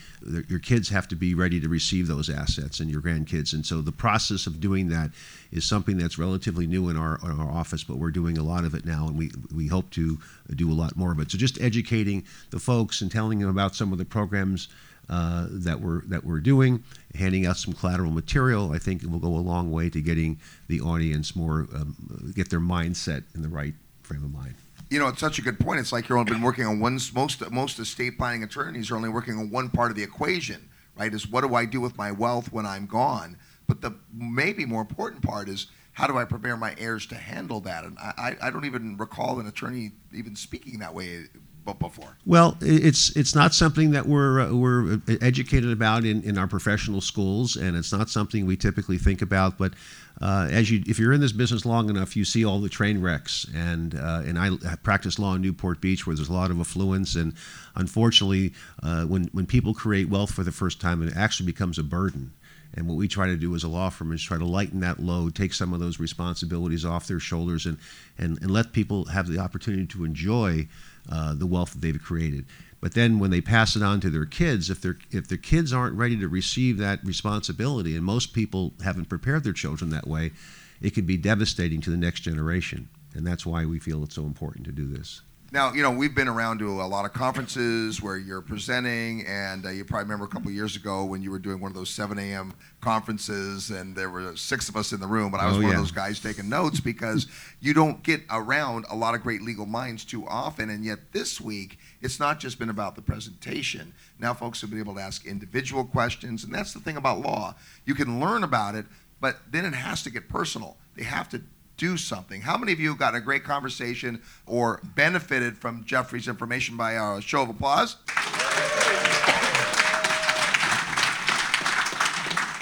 your 0.48 0.58
kids 0.58 0.88
have 0.88 1.08
to 1.08 1.16
be 1.16 1.34
ready 1.34 1.60
to 1.60 1.68
receive 1.68 2.06
those 2.06 2.28
assets 2.28 2.80
and 2.80 2.90
your 2.90 3.00
grandkids. 3.00 3.52
And 3.52 3.64
so 3.64 3.80
the 3.80 3.92
process 3.92 4.46
of 4.46 4.60
doing 4.60 4.88
that 4.88 5.10
is 5.50 5.66
something 5.66 5.96
that's 5.96 6.18
relatively 6.18 6.66
new 6.66 6.88
in 6.88 6.96
our, 6.96 7.18
in 7.24 7.40
our 7.40 7.50
office, 7.50 7.82
but 7.82 7.96
we're 7.96 8.10
doing 8.10 8.38
a 8.38 8.42
lot 8.42 8.64
of 8.64 8.74
it 8.74 8.84
now 8.84 9.06
and 9.06 9.16
we, 9.16 9.30
we 9.54 9.66
hope 9.66 9.90
to 9.90 10.18
do 10.54 10.70
a 10.70 10.74
lot 10.74 10.96
more 10.96 11.12
of 11.12 11.20
it. 11.20 11.30
So 11.30 11.38
just 11.38 11.60
educating 11.60 12.24
the 12.50 12.58
folks 12.58 13.00
and 13.00 13.10
telling 13.10 13.38
them 13.38 13.48
about 13.48 13.74
some 13.74 13.92
of 13.92 13.98
the 13.98 14.04
programs 14.04 14.68
uh, 15.08 15.48
that 15.50 15.80
we're 15.80 16.02
that 16.02 16.22
we're 16.22 16.38
doing, 16.38 16.84
handing 17.16 17.44
out 17.44 17.56
some 17.56 17.74
collateral 17.74 18.12
material. 18.12 18.70
I 18.70 18.78
think 18.78 19.02
will 19.02 19.18
go 19.18 19.34
a 19.34 19.42
long 19.42 19.72
way 19.72 19.90
to 19.90 20.00
getting 20.00 20.38
the 20.68 20.80
audience 20.80 21.34
more 21.34 21.66
um, 21.74 22.32
get 22.36 22.48
their 22.48 22.60
mindset 22.60 23.24
in 23.34 23.42
the 23.42 23.48
right 23.48 23.74
frame 24.04 24.22
of 24.22 24.32
mind 24.32 24.54
you 24.90 24.98
know, 24.98 25.06
it's 25.06 25.20
such 25.20 25.38
a 25.38 25.42
good 25.42 25.58
point. 25.58 25.80
It's 25.80 25.92
like 25.92 26.08
you're 26.08 26.18
only 26.18 26.32
been 26.32 26.42
working 26.42 26.66
on 26.66 26.80
one. 26.80 26.98
Most 27.14 27.50
most 27.50 27.78
estate 27.78 28.18
planning 28.18 28.42
attorneys 28.42 28.90
are 28.90 28.96
only 28.96 29.08
working 29.08 29.38
on 29.38 29.50
one 29.50 29.70
part 29.70 29.90
of 29.90 29.96
the 29.96 30.02
equation, 30.02 30.68
right? 30.96 31.14
Is 31.14 31.28
what 31.28 31.42
do 31.42 31.54
I 31.54 31.64
do 31.64 31.80
with 31.80 31.96
my 31.96 32.10
wealth 32.10 32.52
when 32.52 32.66
I'm 32.66 32.86
gone? 32.86 33.38
But 33.68 33.80
the 33.80 33.92
maybe 34.12 34.66
more 34.66 34.80
important 34.80 35.22
part 35.22 35.48
is 35.48 35.68
how 35.92 36.08
do 36.08 36.18
I 36.18 36.24
prepare 36.24 36.56
my 36.56 36.74
heirs 36.76 37.06
to 37.06 37.14
handle 37.14 37.60
that? 37.60 37.84
And 37.84 37.96
I, 37.98 38.36
I 38.42 38.50
don't 38.50 38.64
even 38.64 38.96
recall 38.96 39.38
an 39.38 39.46
attorney 39.46 39.92
even 40.12 40.34
speaking 40.34 40.80
that 40.80 40.92
way 40.92 41.24
before? 41.64 42.16
Well, 42.26 42.56
it's 42.60 43.14
it's 43.16 43.34
not 43.34 43.54
something 43.54 43.90
that 43.92 44.06
we're 44.06 44.40
uh, 44.40 44.52
we're 44.52 45.00
educated 45.20 45.70
about 45.70 46.04
in, 46.04 46.22
in 46.22 46.38
our 46.38 46.46
professional 46.46 47.00
schools, 47.00 47.56
and 47.56 47.76
it's 47.76 47.92
not 47.92 48.10
something 48.10 48.46
we 48.46 48.56
typically 48.56 48.98
think 48.98 49.22
about. 49.22 49.58
But 49.58 49.74
uh, 50.20 50.48
as 50.50 50.70
you, 50.70 50.82
if 50.86 50.98
you're 50.98 51.12
in 51.12 51.20
this 51.20 51.32
business 51.32 51.64
long 51.64 51.88
enough, 51.88 52.16
you 52.16 52.24
see 52.24 52.44
all 52.44 52.60
the 52.60 52.68
train 52.68 53.00
wrecks, 53.00 53.46
and 53.54 53.94
uh, 53.94 54.22
and 54.24 54.38
I 54.38 54.50
practice 54.82 55.18
law 55.18 55.34
in 55.34 55.42
Newport 55.42 55.80
Beach, 55.80 56.06
where 56.06 56.14
there's 56.16 56.28
a 56.28 56.32
lot 56.32 56.50
of 56.50 56.60
affluence, 56.60 57.14
and 57.14 57.34
unfortunately, 57.74 58.52
uh, 58.82 59.04
when 59.04 59.24
when 59.32 59.46
people 59.46 59.74
create 59.74 60.08
wealth 60.08 60.32
for 60.32 60.42
the 60.42 60.52
first 60.52 60.80
time, 60.80 61.06
it 61.06 61.16
actually 61.16 61.46
becomes 61.46 61.78
a 61.78 61.82
burden. 61.82 62.32
And 62.74 62.86
what 62.86 62.96
we 62.96 63.08
try 63.08 63.26
to 63.26 63.36
do 63.36 63.54
as 63.56 63.64
a 63.64 63.68
law 63.68 63.90
firm 63.90 64.12
is 64.12 64.22
try 64.22 64.38
to 64.38 64.44
lighten 64.44 64.78
that 64.80 65.00
load, 65.00 65.34
take 65.34 65.52
some 65.52 65.72
of 65.72 65.80
those 65.80 65.98
responsibilities 65.98 66.84
off 66.84 67.08
their 67.08 67.18
shoulders, 67.18 67.66
and, 67.66 67.78
and, 68.16 68.40
and 68.40 68.50
let 68.50 68.72
people 68.72 69.06
have 69.06 69.26
the 69.26 69.38
opportunity 69.38 69.86
to 69.86 70.04
enjoy 70.04 70.68
uh, 71.10 71.34
the 71.34 71.46
wealth 71.46 71.72
that 71.72 71.80
they've 71.80 72.02
created. 72.02 72.46
But 72.80 72.94
then 72.94 73.18
when 73.18 73.30
they 73.30 73.40
pass 73.40 73.76
it 73.76 73.82
on 73.82 74.00
to 74.00 74.10
their 74.10 74.24
kids, 74.24 74.70
if 74.70 74.80
their 74.80 74.96
if 75.10 75.28
their 75.28 75.38
kids 75.38 75.72
aren't 75.72 75.96
ready 75.96 76.16
to 76.18 76.28
receive 76.28 76.78
that 76.78 77.04
responsibility, 77.04 77.94
and 77.94 78.04
most 78.04 78.32
people 78.32 78.72
haven't 78.82 79.08
prepared 79.08 79.44
their 79.44 79.52
children 79.52 79.90
that 79.90 80.06
way, 80.06 80.32
it 80.80 80.94
can 80.94 81.04
be 81.04 81.16
devastating 81.16 81.80
to 81.82 81.90
the 81.90 81.96
next 81.96 82.20
generation. 82.20 82.88
And 83.14 83.26
that's 83.26 83.44
why 83.44 83.66
we 83.66 83.78
feel 83.78 84.02
it's 84.02 84.14
so 84.14 84.24
important 84.24 84.64
to 84.66 84.72
do 84.72 84.86
this. 84.86 85.20
Now, 85.52 85.72
you 85.72 85.82
know, 85.82 85.90
we've 85.90 86.14
been 86.14 86.28
around 86.28 86.60
to 86.60 86.80
a 86.80 86.86
lot 86.86 87.04
of 87.04 87.12
conferences 87.12 88.00
where 88.00 88.16
you're 88.16 88.40
presenting, 88.40 89.26
and 89.26 89.66
uh, 89.66 89.70
you 89.70 89.84
probably 89.84 90.04
remember 90.04 90.24
a 90.24 90.28
couple 90.28 90.48
years 90.52 90.76
ago 90.76 91.04
when 91.04 91.22
you 91.22 91.32
were 91.32 91.40
doing 91.40 91.60
one 91.60 91.72
of 91.72 91.76
those 91.76 91.90
7 91.90 92.16
a.m. 92.20 92.54
conferences, 92.80 93.70
and 93.70 93.96
there 93.96 94.10
were 94.10 94.36
six 94.36 94.68
of 94.68 94.76
us 94.76 94.92
in 94.92 95.00
the 95.00 95.08
room, 95.08 95.32
but 95.32 95.40
I 95.40 95.46
was 95.46 95.56
oh, 95.56 95.62
one 95.62 95.70
yeah. 95.70 95.74
of 95.74 95.80
those 95.80 95.90
guys 95.90 96.20
taking 96.20 96.48
notes 96.48 96.78
because 96.78 97.26
you 97.58 97.74
don't 97.74 98.00
get 98.04 98.20
around 98.30 98.84
a 98.90 98.94
lot 98.94 99.16
of 99.16 99.24
great 99.24 99.42
legal 99.42 99.66
minds 99.66 100.04
too 100.04 100.24
often. 100.28 100.70
And 100.70 100.84
yet, 100.84 101.00
this 101.10 101.40
week, 101.40 101.80
it's 102.00 102.20
not 102.20 102.38
just 102.38 102.60
been 102.60 102.70
about 102.70 102.94
the 102.94 103.02
presentation. 103.02 103.92
Now, 104.20 104.34
folks 104.34 104.60
have 104.60 104.70
been 104.70 104.78
able 104.78 104.94
to 104.94 105.00
ask 105.00 105.26
individual 105.26 105.84
questions, 105.84 106.44
and 106.44 106.54
that's 106.54 106.72
the 106.72 106.80
thing 106.80 106.96
about 106.96 107.22
law. 107.22 107.56
You 107.86 107.96
can 107.96 108.20
learn 108.20 108.44
about 108.44 108.76
it, 108.76 108.86
but 109.20 109.38
then 109.50 109.64
it 109.64 109.74
has 109.74 110.04
to 110.04 110.10
get 110.10 110.28
personal. 110.28 110.76
They 110.94 111.02
have 111.02 111.28
to 111.30 111.42
do 111.80 111.96
something. 111.96 112.42
How 112.42 112.58
many 112.58 112.72
of 112.72 112.78
you 112.78 112.94
got 112.94 113.14
a 113.14 113.20
great 113.20 113.42
conversation 113.42 114.20
or 114.44 114.80
benefited 114.94 115.56
from 115.56 115.82
Jeffrey's 115.84 116.28
information 116.28 116.76
by 116.76 116.92
a 116.92 117.22
show 117.22 117.42
of 117.42 117.48
applause? 117.48 117.96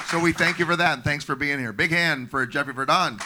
So 0.09 0.21
we 0.21 0.33
thank 0.33 0.61
you 0.61 0.67
for 0.67 0.77
that 0.77 0.95
and 0.95 1.05
thanks 1.05 1.25
for 1.25 1.35
being 1.35 1.59
here. 1.59 1.73
Big 1.73 1.91
hand 1.91 2.31
for 2.31 2.47
Jeffrey 2.47 2.73
Verdon. 2.73 3.19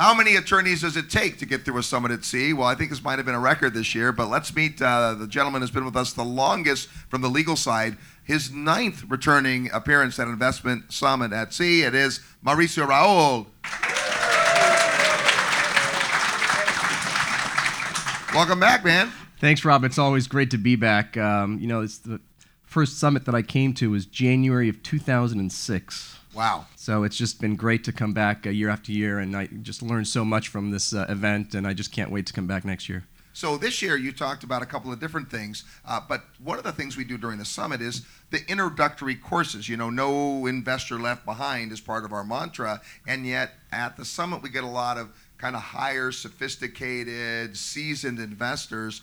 How 0.00 0.14
many 0.14 0.36
attorneys 0.36 0.80
does 0.80 0.96
it 0.96 1.10
take 1.10 1.36
to 1.40 1.44
get 1.44 1.66
through 1.66 1.76
a 1.76 1.82
summit 1.82 2.10
at 2.10 2.24
sea? 2.24 2.54
Well, 2.54 2.66
I 2.66 2.74
think 2.74 2.88
this 2.88 3.04
might 3.04 3.18
have 3.18 3.26
been 3.26 3.34
a 3.34 3.38
record 3.38 3.74
this 3.74 3.94
year, 3.94 4.12
but 4.12 4.30
let's 4.30 4.56
meet 4.56 4.80
uh, 4.80 5.12
the 5.12 5.26
gentleman 5.26 5.60
who's 5.60 5.70
been 5.70 5.84
with 5.84 5.94
us 5.94 6.14
the 6.14 6.24
longest 6.24 6.88
from 6.88 7.20
the 7.20 7.28
legal 7.28 7.54
side, 7.54 7.98
his 8.24 8.50
ninth 8.50 9.04
returning 9.10 9.70
appearance 9.74 10.18
at 10.18 10.26
Investment 10.26 10.90
Summit 10.90 11.34
at 11.34 11.52
Sea. 11.52 11.82
It 11.82 11.94
is 11.94 12.20
Mauricio 12.42 12.88
Rauld. 12.88 13.44
Welcome 18.34 18.58
back, 18.58 18.82
man. 18.82 19.12
Thanks, 19.38 19.66
Rob. 19.66 19.84
It's 19.84 19.98
always 19.98 20.26
great 20.26 20.50
to 20.52 20.58
be 20.58 20.76
back. 20.76 21.18
Um, 21.18 21.58
you 21.58 21.66
know, 21.66 21.82
it's 21.82 21.98
the 21.98 22.22
first 22.62 22.98
summit 22.98 23.26
that 23.26 23.34
I 23.34 23.42
came 23.42 23.74
to 23.74 23.90
was 23.90 24.06
January 24.06 24.70
of 24.70 24.82
2006. 24.82 26.19
Wow. 26.34 26.66
So 26.76 27.02
it's 27.02 27.16
just 27.16 27.40
been 27.40 27.56
great 27.56 27.84
to 27.84 27.92
come 27.92 28.12
back 28.12 28.46
uh, 28.46 28.50
year 28.50 28.68
after 28.68 28.92
year, 28.92 29.18
and 29.18 29.36
I 29.36 29.46
just 29.46 29.82
learned 29.82 30.08
so 30.08 30.24
much 30.24 30.48
from 30.48 30.70
this 30.70 30.92
uh, 30.92 31.06
event, 31.08 31.54
and 31.54 31.66
I 31.66 31.74
just 31.74 31.92
can't 31.92 32.10
wait 32.10 32.26
to 32.26 32.32
come 32.32 32.46
back 32.46 32.64
next 32.64 32.88
year. 32.88 33.04
So 33.32 33.56
this 33.56 33.80
year 33.80 33.96
you 33.96 34.12
talked 34.12 34.42
about 34.42 34.62
a 34.62 34.66
couple 34.66 34.92
of 34.92 34.98
different 34.98 35.30
things, 35.30 35.64
uh, 35.86 36.00
but 36.06 36.24
one 36.42 36.58
of 36.58 36.64
the 36.64 36.72
things 36.72 36.96
we 36.96 37.04
do 37.04 37.16
during 37.16 37.38
the 37.38 37.44
summit 37.44 37.80
is 37.80 38.02
the 38.30 38.40
introductory 38.50 39.14
courses. 39.14 39.68
You 39.68 39.76
know, 39.76 39.88
no 39.88 40.46
investor 40.46 40.98
left 40.98 41.24
behind 41.24 41.72
is 41.72 41.80
part 41.80 42.04
of 42.04 42.12
our 42.12 42.24
mantra, 42.24 42.80
and 43.06 43.24
yet 43.24 43.52
at 43.72 43.96
the 43.96 44.04
summit 44.04 44.42
we 44.42 44.50
get 44.50 44.64
a 44.64 44.68
lot 44.68 44.98
of 44.98 45.10
kind 45.38 45.56
of 45.56 45.62
higher, 45.62 46.12
sophisticated, 46.12 47.56
seasoned 47.56 48.18
investors 48.18 49.00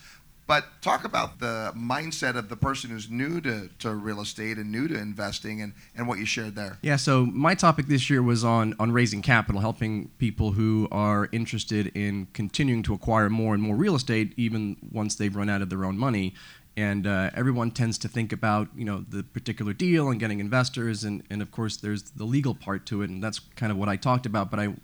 but 0.47 0.81
talk 0.81 1.03
about 1.03 1.39
the 1.39 1.73
mindset 1.75 2.37
of 2.37 2.47
the 2.47 2.55
person 2.55 2.89
who's 2.89 3.09
new 3.09 3.41
to, 3.41 3.69
to 3.79 3.93
real 3.93 4.21
estate 4.21 4.57
and 4.57 4.71
new 4.71 4.87
to 4.87 4.97
investing 4.97 5.61
and, 5.61 5.73
and 5.95 6.07
what 6.07 6.17
you 6.17 6.25
shared 6.25 6.55
there. 6.55 6.77
Yeah, 6.81 6.95
so 6.95 7.25
my 7.25 7.53
topic 7.53 7.87
this 7.87 8.09
year 8.09 8.23
was 8.23 8.45
on, 8.45 8.73
on 8.79 8.93
raising 8.93 9.21
capital, 9.21 9.59
helping 9.59 10.07
people 10.17 10.53
who 10.53 10.87
are 10.89 11.27
interested 11.33 11.91
in 11.95 12.27
continuing 12.33 12.81
to 12.83 12.93
acquire 12.93 13.29
more 13.29 13.53
and 13.53 13.61
more 13.61 13.75
real 13.75 13.95
estate 13.95 14.33
even 14.37 14.77
once 14.91 15.15
they've 15.15 15.35
run 15.35 15.49
out 15.49 15.61
of 15.61 15.69
their 15.69 15.83
own 15.83 15.97
money. 15.97 16.33
And 16.77 17.05
uh, 17.07 17.31
everyone 17.33 17.71
tends 17.71 17.97
to 17.97 18.07
think 18.07 18.31
about 18.31 18.67
you 18.75 18.85
know 18.85 19.03
the 19.09 19.23
particular 19.23 19.73
deal 19.73 20.09
and 20.09 20.19
getting 20.19 20.39
investors, 20.39 21.03
and, 21.03 21.23
and 21.27 21.41
of 21.41 21.49
course 21.49 21.75
there's 21.77 22.03
the 22.11 22.23
legal 22.23 22.53
part 22.53 22.85
to 22.85 23.01
it, 23.01 23.09
and 23.09 23.23
that's 23.23 23.39
kind 23.55 23.71
of 23.71 23.79
what 23.79 23.89
I 23.89 23.95
talked 23.95 24.27
about. 24.27 24.51
But 24.51 24.59
I 24.59 24.75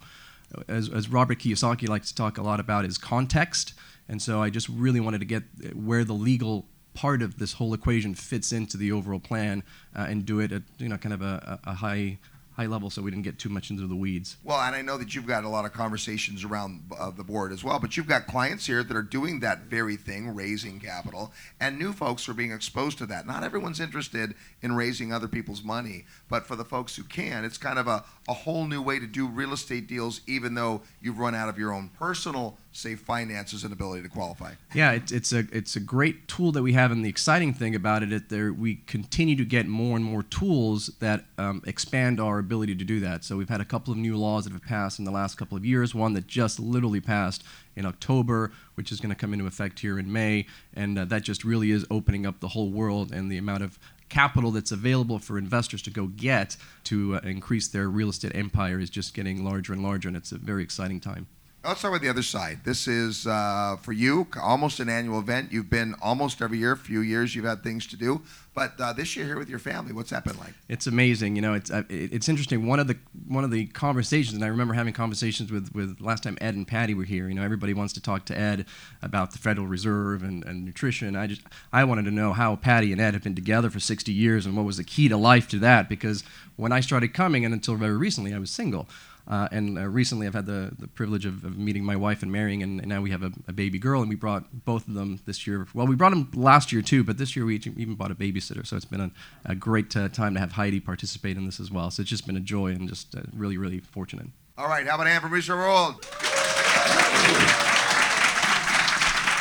as, 0.67 0.89
as 0.89 1.09
Robert 1.09 1.39
Kiyosaki 1.39 1.87
likes 1.87 2.09
to 2.09 2.15
talk 2.15 2.37
a 2.37 2.41
lot 2.43 2.59
about, 2.59 2.85
is 2.85 2.97
context. 2.97 3.73
And 4.07 4.21
so 4.21 4.41
I 4.41 4.49
just 4.49 4.69
really 4.69 4.99
wanted 4.99 5.19
to 5.19 5.25
get 5.25 5.43
where 5.75 6.03
the 6.03 6.13
legal 6.13 6.65
part 6.93 7.21
of 7.21 7.39
this 7.39 7.53
whole 7.53 7.73
equation 7.73 8.13
fits 8.13 8.51
into 8.51 8.77
the 8.77 8.91
overall 8.91 9.19
plan 9.19 9.63
uh, 9.95 10.05
and 10.07 10.25
do 10.25 10.39
it 10.39 10.51
at 10.51 10.61
you 10.77 10.87
know 10.87 10.97
kind 10.97 11.13
of 11.13 11.21
a, 11.21 11.59
a 11.63 11.73
high 11.73 12.19
high 12.55 12.67
level 12.67 12.89
so 12.89 13.01
we 13.01 13.09
didn't 13.09 13.23
get 13.23 13.39
too 13.39 13.49
much 13.49 13.69
into 13.71 13.87
the 13.87 13.95
weeds. 13.95 14.37
Well, 14.43 14.59
and 14.59 14.75
I 14.75 14.81
know 14.81 14.97
that 14.97 15.15
you've 15.15 15.25
got 15.25 15.43
a 15.43 15.49
lot 15.49 15.65
of 15.65 15.73
conversations 15.73 16.43
around 16.43 16.83
uh, 16.97 17.09
the 17.11 17.23
board 17.23 17.51
as 17.51 17.63
well, 17.63 17.79
but 17.79 17.97
you've 17.97 18.07
got 18.07 18.27
clients 18.27 18.65
here 18.67 18.83
that 18.83 18.95
are 18.95 19.01
doing 19.01 19.39
that 19.39 19.61
very 19.63 19.95
thing, 19.95 20.33
raising 20.35 20.79
capital, 20.79 21.33
and 21.59 21.79
new 21.79 21.93
folks 21.93 22.29
are 22.29 22.33
being 22.33 22.51
exposed 22.51 22.97
to 22.99 23.05
that. 23.07 23.25
Not 23.25 23.43
everyone's 23.43 23.79
interested 23.79 24.35
in 24.61 24.75
raising 24.75 25.11
other 25.11 25.27
people's 25.27 25.63
money, 25.63 26.05
but 26.29 26.45
for 26.45 26.55
the 26.55 26.65
folks 26.65 26.95
who 26.95 27.03
can, 27.03 27.43
it's 27.43 27.57
kind 27.57 27.79
of 27.79 27.87
a, 27.87 28.03
a 28.27 28.33
whole 28.33 28.65
new 28.65 28.81
way 28.81 28.99
to 28.99 29.07
do 29.07 29.27
real 29.27 29.53
estate 29.53 29.87
deals, 29.87 30.21
even 30.27 30.53
though 30.53 30.81
you've 31.01 31.19
run 31.19 31.35
out 31.35 31.49
of 31.49 31.57
your 31.57 31.73
own 31.73 31.89
personal 31.97 32.57
say 32.73 32.95
finances 32.95 33.63
and 33.63 33.71
ability 33.71 34.03
to 34.03 34.09
qualify. 34.09 34.53
Yeah, 34.73 34.91
it's, 34.93 35.11
it's 35.11 35.31
a 35.31 35.45
it's 35.51 35.75
a 35.75 35.79
great 35.79 36.27
tool 36.27 36.51
that 36.51 36.63
we 36.63 36.73
have, 36.73 36.91
and 36.91 37.05
the 37.05 37.09
exciting 37.09 37.53
thing 37.53 37.75
about 37.75 38.03
it 38.03 38.11
is 38.11 38.23
there 38.29 38.51
we 38.51 38.75
continue 38.87 39.35
to 39.35 39.45
get 39.45 39.67
more 39.67 39.95
and 39.95 40.03
more 40.03 40.23
tools 40.23 40.87
that 40.99 41.25
um, 41.37 41.61
expand 41.65 42.19
our 42.19 42.39
ability 42.39 42.75
to 42.75 42.83
do 42.83 42.99
that. 42.99 43.23
So 43.23 43.37
we've 43.37 43.49
had 43.49 43.61
a 43.61 43.65
couple 43.65 43.91
of 43.91 43.97
new 43.97 44.17
laws 44.17 44.43
that 44.45 44.53
have 44.53 44.63
passed 44.63 44.99
in 44.99 45.05
the 45.05 45.11
last 45.11 45.37
couple 45.37 45.57
of 45.57 45.65
years. 45.65 45.95
One 45.95 46.13
that 46.13 46.27
just 46.27 46.59
literally 46.59 46.99
passed 46.99 47.43
in 47.75 47.85
October, 47.85 48.51
which 48.75 48.91
is 48.91 48.99
going 48.99 49.09
to 49.09 49.15
come 49.15 49.33
into 49.33 49.45
effect 49.45 49.79
here 49.79 49.97
in 49.99 50.11
May, 50.11 50.45
and 50.73 50.97
uh, 50.97 51.05
that 51.05 51.23
just 51.23 51.43
really 51.43 51.71
is 51.71 51.85
opening 51.89 52.25
up 52.25 52.39
the 52.39 52.49
whole 52.49 52.69
world 52.69 53.11
and 53.11 53.31
the 53.31 53.37
amount 53.37 53.63
of 53.63 53.79
capital 54.09 54.51
that's 54.51 54.71
available 54.71 55.17
for 55.17 55.37
investors 55.37 55.81
to 55.81 55.89
go 55.89 56.05
get 56.07 56.55
to 56.83 57.15
uh, 57.15 57.19
increase 57.23 57.67
their 57.67 57.89
real 57.89 58.09
estate 58.09 58.31
empire 58.35 58.79
is 58.79 58.89
just 58.89 59.13
getting 59.13 59.43
larger 59.43 59.73
and 59.73 59.81
larger, 59.81 60.07
and 60.07 60.17
it's 60.17 60.31
a 60.31 60.37
very 60.37 60.63
exciting 60.63 60.99
time. 60.99 61.27
Let's 61.65 61.79
start 61.79 61.93
with 61.93 62.01
the 62.01 62.09
other 62.09 62.23
side. 62.23 62.59
This 62.65 62.89
is 62.89 63.25
uh, 63.25 63.77
for 63.81 63.93
you 63.93 64.27
almost 64.41 64.81
an 64.81 64.89
annual 64.89 65.19
event. 65.19 65.53
You've 65.53 65.69
been 65.69 65.95
almost 66.01 66.41
every 66.41 66.57
year. 66.57 66.73
A 66.73 66.77
few 66.77 66.99
years 66.99 67.35
you've 67.35 67.45
had 67.45 67.63
things 67.63 67.87
to 67.87 67.95
do, 67.95 68.21
but 68.53 68.73
uh, 68.81 68.91
this 68.91 69.15
year 69.15 69.25
here 69.25 69.39
with 69.39 69.47
your 69.47 69.59
family, 69.59 69.93
what's 69.93 70.09
that 70.09 70.25
been 70.25 70.37
like? 70.39 70.55
It's 70.67 70.87
amazing. 70.87 71.37
You 71.37 71.41
know, 71.41 71.53
it's 71.53 71.71
uh, 71.71 71.83
it's 71.87 72.27
interesting. 72.27 72.67
One 72.67 72.81
of 72.81 72.87
the 72.87 72.97
one 73.29 73.45
of 73.45 73.51
the 73.51 73.67
conversations, 73.67 74.33
and 74.35 74.43
I 74.43 74.47
remember 74.47 74.73
having 74.73 74.93
conversations 74.93 75.53
with 75.53 75.73
with 75.73 76.01
last 76.01 76.23
time 76.23 76.37
Ed 76.41 76.55
and 76.55 76.67
Patty 76.67 76.93
were 76.93 77.05
here. 77.05 77.29
You 77.29 77.35
know, 77.35 77.43
everybody 77.43 77.73
wants 77.73 77.93
to 77.93 78.01
talk 78.01 78.25
to 78.25 78.37
Ed 78.37 78.65
about 79.01 79.31
the 79.31 79.37
Federal 79.37 79.65
Reserve 79.65 80.21
and, 80.21 80.43
and 80.43 80.65
nutrition. 80.65 81.15
I 81.15 81.27
just 81.27 81.43
I 81.71 81.85
wanted 81.85 82.03
to 82.03 82.11
know 82.11 82.33
how 82.33 82.57
Patty 82.57 82.91
and 82.91 82.99
Ed 82.99 83.13
have 83.13 83.23
been 83.23 83.35
together 83.35 83.69
for 83.69 83.79
60 83.79 84.11
years 84.11 84.45
and 84.45 84.57
what 84.57 84.65
was 84.65 84.75
the 84.75 84.83
key 84.83 85.07
to 85.07 85.15
life 85.15 85.47
to 85.47 85.59
that. 85.59 85.87
Because 85.87 86.25
when 86.57 86.73
I 86.73 86.81
started 86.81 87.13
coming, 87.13 87.45
and 87.45 87.53
until 87.53 87.75
very 87.75 87.95
recently, 87.95 88.33
I 88.33 88.39
was 88.39 88.51
single. 88.51 88.89
Uh, 89.27 89.47
and 89.51 89.77
uh, 89.77 89.87
recently, 89.87 90.27
I've 90.27 90.33
had 90.33 90.45
the, 90.45 90.73
the 90.77 90.87
privilege 90.87 91.25
of, 91.25 91.45
of, 91.45 91.57
meeting 91.57 91.85
my 91.85 91.95
wife 91.95 92.23
and 92.23 92.31
marrying, 92.31 92.61
and, 92.61 92.81
and 92.81 92.89
now 92.89 93.01
we 93.01 93.09
have 93.11 93.23
a, 93.23 93.31
a, 93.47 93.53
baby 93.53 93.79
girl, 93.79 94.01
and 94.01 94.09
we 94.09 94.15
brought 94.15 94.65
both 94.65 94.85
of 94.85 94.95
them 94.95 95.21
this 95.25 95.47
year. 95.47 95.65
Well, 95.73 95.87
we 95.87 95.95
brought 95.95 96.09
them 96.09 96.29
last 96.33 96.73
year 96.73 96.81
too, 96.81 97.05
but 97.05 97.17
this 97.17 97.33
year 97.35 97.45
we 97.45 97.55
even 97.55 97.95
bought 97.95 98.11
a 98.11 98.15
babysitter. 98.15 98.67
So 98.67 98.75
it's 98.75 98.83
been 98.83 98.99
a, 98.99 99.11
a 99.45 99.55
great 99.55 99.95
uh, 99.95 100.09
time 100.09 100.33
to 100.33 100.41
have 100.41 100.51
Heidi 100.51 100.81
participate 100.81 101.37
in 101.37 101.45
this 101.45 101.61
as 101.61 101.71
well. 101.71 101.89
So 101.89 102.01
it's 102.01 102.09
just 102.09 102.27
been 102.27 102.35
a 102.35 102.41
joy 102.41 102.71
and 102.71 102.89
just 102.89 103.15
uh, 103.15 103.21
really, 103.33 103.57
really 103.57 103.79
fortunate. 103.79 104.27
All 104.57 104.67
right, 104.67 104.85
how 104.85 104.95
about 104.95 105.07
a 105.07 105.09
hand 105.11 105.23
for 105.23 105.29
Mr. 105.29 105.57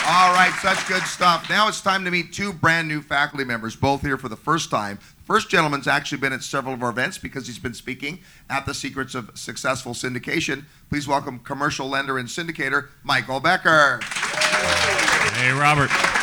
All 0.05 0.33
right, 0.35 0.53
such 0.61 0.87
good 0.89 1.05
stuff. 1.05 1.49
Now 1.49 1.69
it's 1.69 1.81
time 1.81 2.05
to 2.05 2.11
meet 2.11 2.33
two 2.33 2.53
brand 2.53 2.89
new 2.89 3.03
faculty 3.03 3.45
members, 3.45 3.77
both 3.77 4.03
here 4.03 4.19
for 4.19 4.29
the 4.29 4.37
first 4.37 4.69
time. 4.69 4.99
First 5.25 5.49
gentleman's 5.49 5.87
actually 5.87 6.19
been 6.19 6.33
at 6.33 6.43
several 6.43 6.75
of 6.75 6.83
our 6.83 6.91
events 6.91 7.19
because 7.19 7.47
he's 7.47 7.61
been 7.61 7.73
speaking 7.73 8.19
at 8.51 8.67
the 8.67 8.75
Secrets 8.75 9.15
of 9.15 9.31
Successful 9.35 9.93
Syndication. 9.93 10.65
Please 10.91 11.07
welcome 11.07 11.39
commercial 11.39 11.89
lender 11.89 12.19
and 12.19 12.29
syndicator 12.29 12.89
Michael 13.05 13.39
Becker. 13.39 14.01
Hey, 15.35 15.53
Robert. 15.53 16.22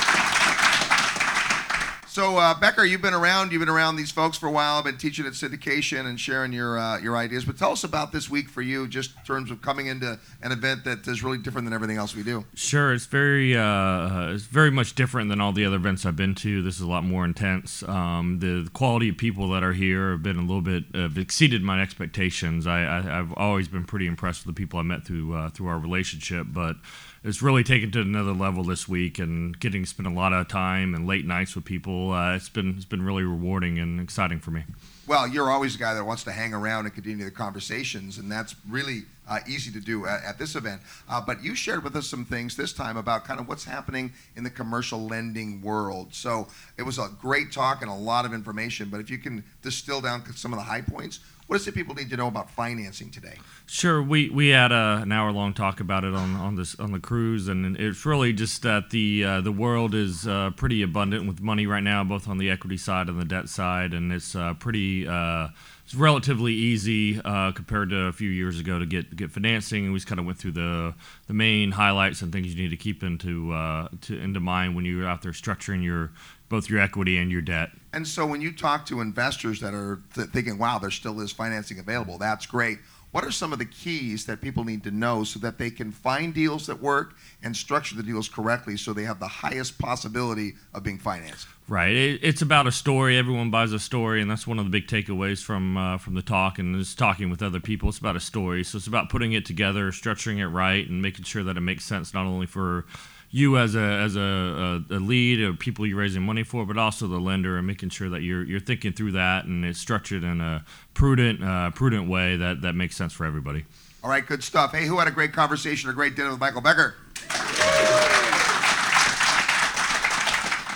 So, 2.20 2.36
uh, 2.36 2.54
Becker, 2.60 2.84
you've 2.84 3.02
been 3.02 3.14
around. 3.14 3.54
You've 3.54 3.62
been 3.62 3.70
around 3.70 3.96
these 3.96 4.12
folks 4.12 4.38
for 4.38 4.48
a 4.48 4.52
while. 4.52 4.76
I've 4.76 4.84
been 4.84 4.98
teaching 4.98 5.26
at 5.26 5.32
syndication 5.32 6.06
and 6.06 6.20
sharing 6.20 6.52
your 6.52 6.78
uh, 6.78 7.00
your 7.00 7.16
ideas. 7.16 7.46
But 7.46 7.58
tell 7.58 7.72
us 7.72 7.86
about 7.86 8.12
this 8.12 8.30
week 8.30 8.50
for 8.50 8.62
you, 8.62 8.90
just 8.90 9.16
in 9.16 9.24
terms 9.24 9.52
of 9.52 9.62
coming 9.62 9.88
into 9.88 10.20
an 10.42 10.52
event 10.52 10.84
that 10.84 11.08
is 11.08 11.24
really 11.24 11.38
different 11.38 11.66
than 11.66 11.74
everything 11.74 11.96
else 11.96 12.14
we 12.14 12.24
do. 12.24 12.44
Sure, 12.56 12.94
it's 12.94 13.06
very 13.06 13.56
uh, 13.56 14.34
it's 14.34 14.44
very 14.44 14.70
much 14.70 14.96
different 14.96 15.30
than 15.30 15.40
all 15.40 15.54
the 15.54 15.64
other 15.64 15.78
events 15.78 16.06
I've 16.06 16.18
been 16.18 16.36
to. 16.36 16.62
This 16.62 16.76
is 16.76 16.82
a 16.82 16.90
lot 16.90 17.06
more 17.06 17.24
intense. 17.24 17.84
Um, 17.84 18.40
the, 18.40 18.64
the, 18.64 18.70
quality 18.72 19.08
of 19.08 19.16
people 19.16 19.52
that 19.52 19.64
are 19.64 19.72
here 19.72 20.12
have 20.12 20.22
been 20.22 20.36
a 20.36 20.42
little 20.42 20.60
bit 20.60 20.94
have 20.94 21.18
exceeded 21.18 21.64
my 21.64 21.82
expectations. 21.82 22.68
I, 22.68 22.82
I, 22.82 23.02
have 23.02 23.34
always 23.38 23.70
been 23.70 23.86
pretty 23.86 24.08
impressed 24.08 24.46
with 24.46 24.54
the 24.54 24.60
people 24.60 24.78
I 24.78 24.84
met 24.84 25.06
through 25.06 25.36
uh, 25.36 25.52
through 25.52 25.70
our 25.70 25.80
relationship, 25.80 26.48
but 26.50 26.76
it's 27.24 27.42
really 27.42 27.64
taken 27.64 27.92
to 27.92 28.02
another 28.02 28.32
level 28.32 28.64
this 28.64 28.88
week 28.88 29.20
and 29.20 29.60
getting 29.60 29.84
to 29.84 29.90
spend 29.90 30.08
a 30.08 30.12
lot 30.12 30.34
of 30.34 30.48
time 30.48 30.96
and 30.96 31.06
late 31.06 31.26
nights 31.26 31.56
with 31.56 31.66
people. 31.66 32.14
Uh, 32.14 32.36
it's 32.36 32.50
been 32.50 32.76
it's 32.76 32.86
been 32.86 33.02
really 33.02 33.24
rewarding 33.24 33.80
and 33.80 34.00
exciting 34.00 34.40
for 34.40 34.52
me. 34.52 34.64
Well, 35.08 35.28
you're 35.28 35.50
always 35.50 35.76
a 35.76 35.80
guy 35.80 35.96
that 35.96 36.04
wants 36.04 36.24
to 36.26 36.32
hang 36.32 36.54
around 36.54 36.86
and 36.86 36.94
continue 36.94 37.26
the 37.26 37.32
conversations, 37.32 38.20
and 38.20 38.32
that's 38.32 38.56
really 38.70 39.06
uh, 39.28 39.40
easy 39.48 39.72
to 39.72 39.80
do 39.80 40.06
at, 40.06 40.24
at 40.24 40.38
this 40.38 40.56
event. 40.56 40.82
Uh, 41.10 41.20
but 41.20 41.44
you 41.44 41.56
shared 41.56 41.84
with 41.84 41.96
us 41.96 42.08
some 42.08 42.26
things 42.26 42.56
this 42.56 42.74
time 42.74 42.96
about 42.96 43.26
kind 43.26 43.40
of 43.40 43.48
what's 43.48 43.66
happening 43.66 44.14
in 44.36 44.44
the 44.44 44.50
commercial 44.50 45.08
lending 45.08 45.62
world. 45.62 46.14
So 46.14 46.48
it 46.78 46.84
was 46.84 47.00
a 47.00 47.10
great 47.20 47.52
talk 47.52 47.82
and 47.82 47.90
a 47.90 47.94
lot 47.94 48.26
of 48.26 48.34
information. 48.34 48.90
But 48.90 49.00
if 49.00 49.10
you 49.10 49.18
can 49.18 49.44
distill 49.64 50.00
down 50.00 50.24
some 50.36 50.54
of 50.54 50.60
the 50.60 50.66
high 50.66 50.82
points, 50.82 51.20
what 51.50 51.58
does 51.58 51.68
it 51.68 51.74
people 51.74 51.96
need 51.96 52.12
to 52.12 52.16
know 52.16 52.28
about 52.28 52.48
financing 52.52 53.10
today? 53.10 53.34
Sure, 53.66 54.04
we 54.04 54.30
we 54.30 54.50
had 54.50 54.72
a, 54.72 55.00
an 55.02 55.12
hour 55.12 55.32
long 55.32 55.52
talk 55.52 55.80
about 55.80 56.04
it 56.04 56.14
on, 56.14 56.36
on 56.36 56.56
this 56.56 56.76
on 56.80 56.92
the 56.92 57.00
cruise, 57.00 57.48
and 57.48 57.76
it's 57.76 58.06
really 58.06 58.34
just 58.34 58.62
that 58.62 58.92
the 58.92 59.24
uh, 59.24 59.42
the 59.42 59.52
world 59.52 59.96
is 59.96 60.28
uh, 60.28 60.52
pretty 60.56 60.84
abundant 60.84 61.28
with 61.28 61.42
money 61.42 61.66
right 61.66 61.82
now, 61.82 62.04
both 62.04 62.28
on 62.28 62.38
the 62.38 62.52
equity 62.52 62.78
side 62.78 63.10
and 63.10 63.20
the 63.20 63.26
debt 63.26 63.50
side, 63.50 63.96
and 63.96 64.14
it's 64.14 64.36
uh, 64.36 64.54
pretty. 64.54 65.08
Uh, 65.08 65.48
it's 65.86 65.96
relatively 65.96 66.54
easy 66.54 67.20
uh, 67.26 67.52
compared 67.52 67.90
to 67.90 68.02
a 68.02 68.12
few 68.12 68.30
years 68.30 68.60
ago 68.60 68.78
to 68.78 68.86
get 68.86 69.16
get 69.16 69.32
financing, 69.32 69.86
and 69.86 69.92
we 69.92 69.98
just 69.98 70.08
kind 70.08 70.20
of 70.20 70.28
went 70.28 70.38
through 70.38 70.52
the 70.52 70.94
the 71.26 71.34
main 71.34 71.72
highlights 71.72 72.22
and 72.22 72.32
things 72.32 72.54
you 72.54 72.62
need 72.62 72.70
to 72.70 72.78
keep 72.78 73.02
into 73.02 73.52
uh, 73.54 73.88
to 74.02 74.20
into 74.20 74.40
mind 74.40 74.76
when 74.76 74.86
you're 74.86 75.08
out 75.08 75.24
there 75.24 75.32
structuring 75.32 75.84
your 75.84 76.12
both 76.50 76.70
your 76.70 76.80
equity 76.80 77.18
and 77.18 77.32
your 77.32 77.42
debt. 77.42 77.70
And 77.94 78.08
so 78.08 78.26
when 78.26 78.42
you 78.42 78.52
talk 78.52 78.86
to 78.88 79.02
investors 79.02 79.60
that 79.62 79.74
are 79.74 80.02
th- 80.14 80.30
thinking, 80.30 80.58
wow, 80.58 80.80
there 80.80 80.92
still 80.92 81.22
is 81.22 81.32
financing 81.32 81.80
available, 81.80 82.18
that's 82.18 82.46
great. 82.46 82.80
What 83.12 83.24
are 83.24 83.32
some 83.32 83.52
of 83.54 83.58
the 83.58 83.66
keys 83.66 84.26
that 84.26 84.40
people 84.40 84.64
need 84.64 84.84
to 84.84 84.92
know 84.92 85.24
so 85.24 85.40
that 85.40 85.58
they 85.58 85.72
can 85.72 85.92
find 85.92 86.32
deals 86.32 86.68
that 86.68 86.80
work 86.80 87.16
and 87.42 87.56
structure 87.56 87.96
the 87.96 88.04
deals 88.04 88.30
correctly 88.30 88.78
so 88.78 88.94
they 88.94 89.04
have 89.04 89.20
the 89.20 89.28
highest 89.28 89.80
possibility 89.80 90.54
of 90.76 90.84
being 90.84 91.00
financed? 91.00 91.48
Right. 91.68 91.96
It, 91.96 92.20
it's 92.22 92.44
about 92.44 92.68
a 92.68 92.72
story. 92.72 93.18
Everyone 93.18 93.50
buys 93.50 93.72
a 93.72 93.80
story, 93.80 94.22
and 94.22 94.30
that's 94.30 94.46
one 94.46 94.60
of 94.60 94.66
the 94.66 94.70
big 94.70 94.86
takeaways 94.86 95.44
from 95.44 95.76
uh, 95.76 95.98
from 95.98 96.14
the 96.14 96.22
talk 96.22 96.60
and 96.60 96.76
just 96.78 97.00
talking 97.00 97.32
with 97.32 97.42
other 97.42 97.60
people. 97.60 97.90
It's 97.90 97.98
about 97.98 98.16
a 98.16 98.20
story. 98.20 98.64
So 98.64 98.78
it's 98.78 98.88
about 98.88 99.10
putting 99.10 99.34
it 99.34 99.44
together, 99.44 99.92
structuring 99.92 100.38
it 100.38 100.48
right, 100.48 100.88
and 100.88 101.02
making 101.02 101.26
sure 101.26 101.44
that 101.44 101.58
it 101.58 101.62
makes 101.62 101.86
sense 101.86 102.14
not 102.14 102.28
only 102.28 102.46
for 102.46 102.86
you 103.32 103.58
as 103.58 103.76
a 103.76 103.80
as 103.80 104.16
a, 104.16 104.20
a, 104.20 104.96
a, 104.96 105.00
lead 105.00 105.40
or 105.40 105.54
people 105.54 105.86
you're 105.86 105.98
raising 105.98 106.24
money 106.24 106.44
for, 106.44 106.66
but 106.66 106.78
also 106.78 107.08
the 107.08 107.20
lender 107.20 107.58
and 107.58 107.68
making 107.68 107.90
sure 107.90 108.10
that 108.10 108.22
you're 108.22 108.44
you're 108.44 108.60
thinking 108.60 108.92
through 108.92 109.12
that 109.12 109.46
and 109.46 109.64
it's 109.64 109.80
structured 109.80 110.24
in 110.24 110.42
a 110.42 110.66
prudent 110.94 111.44
uh, 111.44 111.70
prudent 111.72 112.10
way 112.10 112.38
that 112.38 112.62
that 112.62 112.74
makes 112.74 112.96
sense 112.96 113.14
for 113.14 113.26
everybody. 113.26 113.66
All 114.04 114.10
right, 114.10 114.26
good 114.26 114.44
stuff. 114.44 114.72
Hey, 114.72 114.86
who 114.86 114.98
had 114.98 115.08
a 115.08 115.12
great 115.12 115.34
conversation, 115.34 115.90
a 115.90 115.94
great 115.94 116.16
dinner 116.16 116.32
with 116.32 116.40
Michael 116.40 116.62
Becker? 116.62 116.96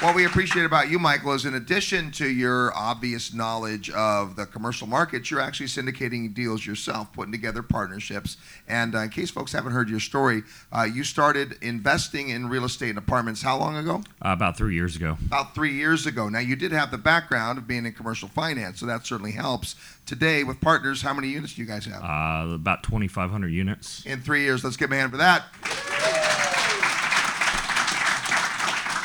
What 0.03 0.15
we 0.15 0.25
appreciate 0.25 0.65
about 0.65 0.89
you, 0.89 0.99
Michael, 0.99 1.31
is 1.31 1.45
in 1.45 1.53
addition 1.53 2.11
to 2.11 2.27
your 2.27 2.75
obvious 2.75 3.33
knowledge 3.33 3.89
of 3.91 4.35
the 4.35 4.45
commercial 4.45 4.85
markets, 4.85 5.31
you're 5.31 5.39
actually 5.39 5.67
syndicating 5.67 6.33
deals 6.33 6.65
yourself, 6.65 7.13
putting 7.13 7.31
together 7.31 7.63
partnerships. 7.63 8.35
And 8.67 8.95
uh, 8.95 9.03
in 9.03 9.11
case 9.11 9.31
folks 9.31 9.53
haven't 9.53 9.71
heard 9.71 9.87
your 9.87 10.01
story, 10.01 10.43
uh, 10.73 10.83
you 10.83 11.05
started 11.05 11.57
investing 11.61 12.27
in 12.27 12.49
real 12.49 12.65
estate 12.65 12.89
and 12.89 12.97
apartments 12.97 13.41
how 13.41 13.57
long 13.57 13.77
ago? 13.77 14.03
Uh, 14.21 14.33
about 14.33 14.57
three 14.57 14.75
years 14.75 14.97
ago. 14.97 15.15
About 15.27 15.55
three 15.55 15.71
years 15.71 16.05
ago. 16.05 16.27
Now, 16.27 16.39
you 16.39 16.57
did 16.57 16.73
have 16.73 16.91
the 16.91 16.97
background 16.97 17.57
of 17.57 17.65
being 17.65 17.85
in 17.85 17.93
commercial 17.93 18.27
finance, 18.27 18.81
so 18.81 18.85
that 18.85 19.07
certainly 19.07 19.31
helps. 19.31 19.77
Today, 20.05 20.43
with 20.43 20.59
partners, 20.59 21.01
how 21.01 21.13
many 21.13 21.29
units 21.29 21.53
do 21.53 21.61
you 21.61 21.67
guys 21.67 21.85
have? 21.85 22.03
Uh, 22.03 22.55
about 22.55 22.83
2,500 22.83 23.47
units. 23.47 24.05
In 24.05 24.19
three 24.19 24.41
years. 24.41 24.65
Let's 24.65 24.75
give 24.75 24.91
a 24.91 24.95
hand 24.95 25.11
for 25.11 25.17
that. 25.17 25.45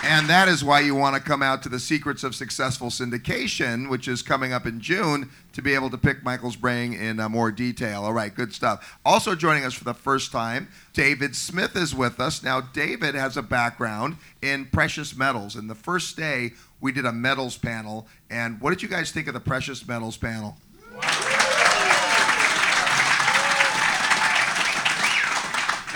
And 0.04 0.28
that 0.28 0.48
is 0.48 0.62
why 0.62 0.80
you 0.80 0.94
want 0.94 1.16
to 1.16 1.20
come 1.20 1.42
out 1.42 1.62
to 1.64 1.68
the 1.68 1.80
Secrets 1.80 2.22
of 2.22 2.34
Successful 2.34 2.88
Syndication, 2.88 3.90
which 3.90 4.06
is 4.06 4.22
coming 4.22 4.52
up 4.52 4.64
in 4.64 4.80
June, 4.80 5.28
to 5.52 5.61
be 5.61 5.74
able 5.74 5.90
to 5.90 5.98
pick 5.98 6.22
Michael's 6.22 6.56
brain 6.56 6.94
in 6.94 7.18
uh, 7.18 7.28
more 7.28 7.50
detail. 7.50 8.04
All 8.04 8.12
right, 8.12 8.34
good 8.34 8.54
stuff. 8.54 8.98
Also 9.04 9.34
joining 9.34 9.64
us 9.64 9.74
for 9.74 9.84
the 9.84 9.94
first 9.94 10.30
time, 10.30 10.68
David 10.92 11.34
Smith 11.34 11.76
is 11.76 11.94
with 11.94 12.20
us. 12.20 12.42
Now, 12.42 12.61
David 12.61 13.14
has 13.16 13.37
a 13.37 13.42
background 13.42 14.16
in 14.40 14.66
precious 14.66 15.16
metals. 15.16 15.56
And 15.56 15.68
the 15.68 15.74
first 15.74 16.16
day, 16.16 16.52
we 16.80 16.92
did 16.92 17.04
a 17.04 17.12
metals 17.12 17.58
panel. 17.58 18.06
And 18.30 18.61
what 18.61 18.70
did 18.70 18.82
you 18.82 18.88
guys 18.88 19.11
think 19.11 19.26
of 19.26 19.34
the 19.34 19.40
precious 19.40 19.87
metals 19.87 20.16
panel? 20.16 20.56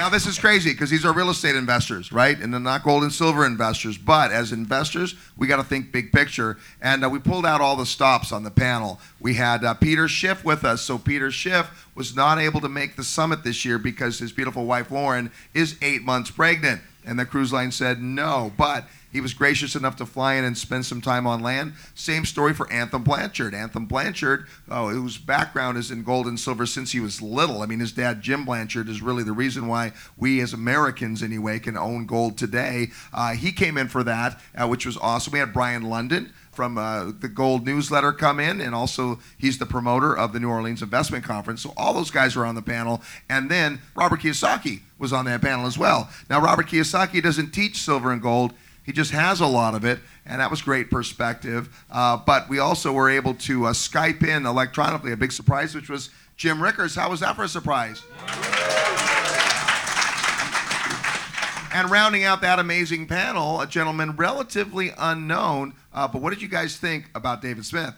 Now 0.03 0.09
this 0.09 0.27
is 0.27 0.37
crazy 0.37 0.73
because 0.73 0.91
these 0.91 1.05
are 1.05 1.13
real 1.13 1.31
estate 1.31 1.55
investors, 1.55 2.11
right? 2.11 2.37
And 2.37 2.53
they're 2.53 2.59
not 2.59 2.83
gold 2.83 3.05
and 3.05 3.13
silver 3.13 3.47
investors. 3.47 3.97
But 3.97 4.33
as 4.33 4.51
investors, 4.51 5.15
we 5.37 5.47
got 5.47 5.59
to 5.59 5.63
think 5.63 5.93
big 5.93 6.11
picture. 6.11 6.59
And 6.81 7.05
uh, 7.05 7.09
we 7.09 7.21
pulled 7.21 7.47
out 7.47 7.61
all 7.61 7.77
the 7.77 7.87
stops 7.87 8.33
on 8.33 8.43
the 8.43 8.51
panel. 8.51 8.99
We 9.21 9.35
had 9.35 9.63
uh, 9.63 9.75
Peter 9.75 10.09
Schiff 10.09 10.45
with 10.45 10.65
us. 10.65 10.83
So 10.83 10.99
Peter 10.99 11.31
Schiff 11.31 11.87
was 11.95 12.17
not 12.17 12.41
able 12.41 12.61
to 12.63 12.69
make 12.69 12.97
the 12.97 13.05
summit 13.05 13.45
this 13.45 13.65
year 13.65 13.79
because 13.79 14.19
his 14.19 14.33
beautiful 14.33 14.65
wife 14.65 14.91
Lauren 14.91 15.31
is 15.55 15.77
eight 15.83 16.03
months 16.03 16.33
pregnant. 16.33 16.81
And 17.07 17.17
the 17.17 17.25
cruise 17.25 17.53
line 17.53 17.71
said 17.71 18.03
no. 18.03 18.51
But 18.59 18.89
he 19.13 19.21
was 19.21 19.35
gracious 19.35 19.77
enough 19.77 19.97
to 19.97 20.07
fly 20.07 20.35
in 20.35 20.45
and 20.45 20.57
spend 20.57 20.87
some 20.87 21.01
time 21.01 21.27
on 21.27 21.43
land. 21.43 21.75
Same 21.95 22.25
story 22.25 22.55
for 22.55 22.71
Anthem 22.73 23.03
Blanchard. 23.03 23.55
Anthem 23.55 23.87
Blanchard, 23.87 24.47
oh, 24.71 24.89
whose 24.89 25.19
background 25.19 25.77
is 25.77 25.91
in 25.91 26.03
gold 26.03 26.27
and 26.27 26.41
silver 26.41 26.67
since 26.67 26.93
he 26.93 27.01
was 27.01 27.21
little. 27.21 27.63
I 27.63 27.67
mean, 27.67 27.81
his 27.81 27.93
dad, 27.93 28.23
Jim 28.23 28.45
Blanchard, 28.45 28.89
is 28.89 29.03
really 29.03 29.23
the 29.23 29.33
reason 29.33 29.67
why 29.67 29.93
we 30.17 30.41
as 30.41 30.53
Americans, 30.53 31.23
anyway, 31.23 31.59
can 31.59 31.77
own 31.77 32.07
gold 32.07 32.39
today. 32.39 32.91
Uh, 33.13 33.35
he 33.35 33.53
came 33.53 33.77
in 33.77 33.89
for 33.89 34.03
that, 34.03 34.41
uh, 34.57 34.67
which 34.67 34.87
was 34.87 34.97
awesome. 34.97 35.33
We 35.33 35.39
had 35.39 35.53
Brien 35.53 35.83
Lundin 35.83 36.31
from 36.53 36.77
uh, 36.77 37.13
the 37.19 37.29
Gold 37.29 37.67
newsletter 37.67 38.13
come 38.13 38.39
in, 38.39 38.61
and 38.61 38.75
also 38.75 39.19
he's 39.39 39.59
the 39.59 39.67
promoter 39.67 40.17
of 40.17 40.33
the 40.33 40.41
New 40.41 40.51
Orleans 40.51 40.83
Investment 40.83 41.25
Conference. 41.25 41.63
So 41.63 41.73
all 41.77 41.95
those 41.95 42.11
guys 42.11 42.37
are 42.37 42.45
on 42.45 42.55
the 42.55 42.63
panel. 42.63 43.03
And 43.29 43.51
then 43.51 43.81
Robert 43.95 44.21
Kiyosaki 44.21 44.81
was 44.99 45.13
on 45.13 45.25
that 45.25 45.41
panel 45.41 45.67
as 45.67 45.79
well. 45.79 46.11
Now, 46.29 46.41
Robert 46.41 46.67
Kiyosaki 46.69 47.23
doesn't 47.23 47.53
teach 47.53 47.79
silver 47.79 48.13
and 48.13 48.21
gold, 48.21 48.53
he 48.85 48.93
just 48.93 49.13
has 49.13 49.41
a 49.41 49.47
lot 49.47 49.75
of 49.75 49.85
it, 49.85 50.01
and 50.27 50.41
that 50.41 50.51
was 50.51 50.63
great 50.63 50.91
perspective. 50.91 51.69
Uh, 51.91 52.17
but 52.17 52.49
we 52.49 52.59
also 52.59 52.93
were 52.93 53.09
able 53.09 53.35
to 53.35 53.67
uh, 53.67 53.73
Skype 53.73 54.27
in 54.27 54.47
electronically 54.47 55.13
a 55.13 55.17
big 55.17 55.33
surprise, 55.33 55.75
which 55.75 55.89
was 55.89 56.11
Jim 56.37 56.63
Rickards. 56.63 56.95
How 56.95 57.11
was 57.11 57.21
that 57.21 57.37
for 57.37 57.45
a 57.45 57.49
surprise? 57.49 58.03
And 61.75 61.91
rounding 61.91 62.25
out 62.25 62.43
that 62.43 62.59
amazing 62.59 63.07
panel, 63.07 63.61
a 63.61 63.67
gentleman 63.67 64.17
relatively 64.17 64.93
unknown. 64.99 65.75
Uh, 65.93 66.07
but 66.07 66.21
what 66.21 66.31
did 66.31 66.43
you 66.43 66.49
guys 66.49 66.77
think 66.77 67.09
about 67.15 67.41
David 67.41 67.65
Smith? 67.65 67.95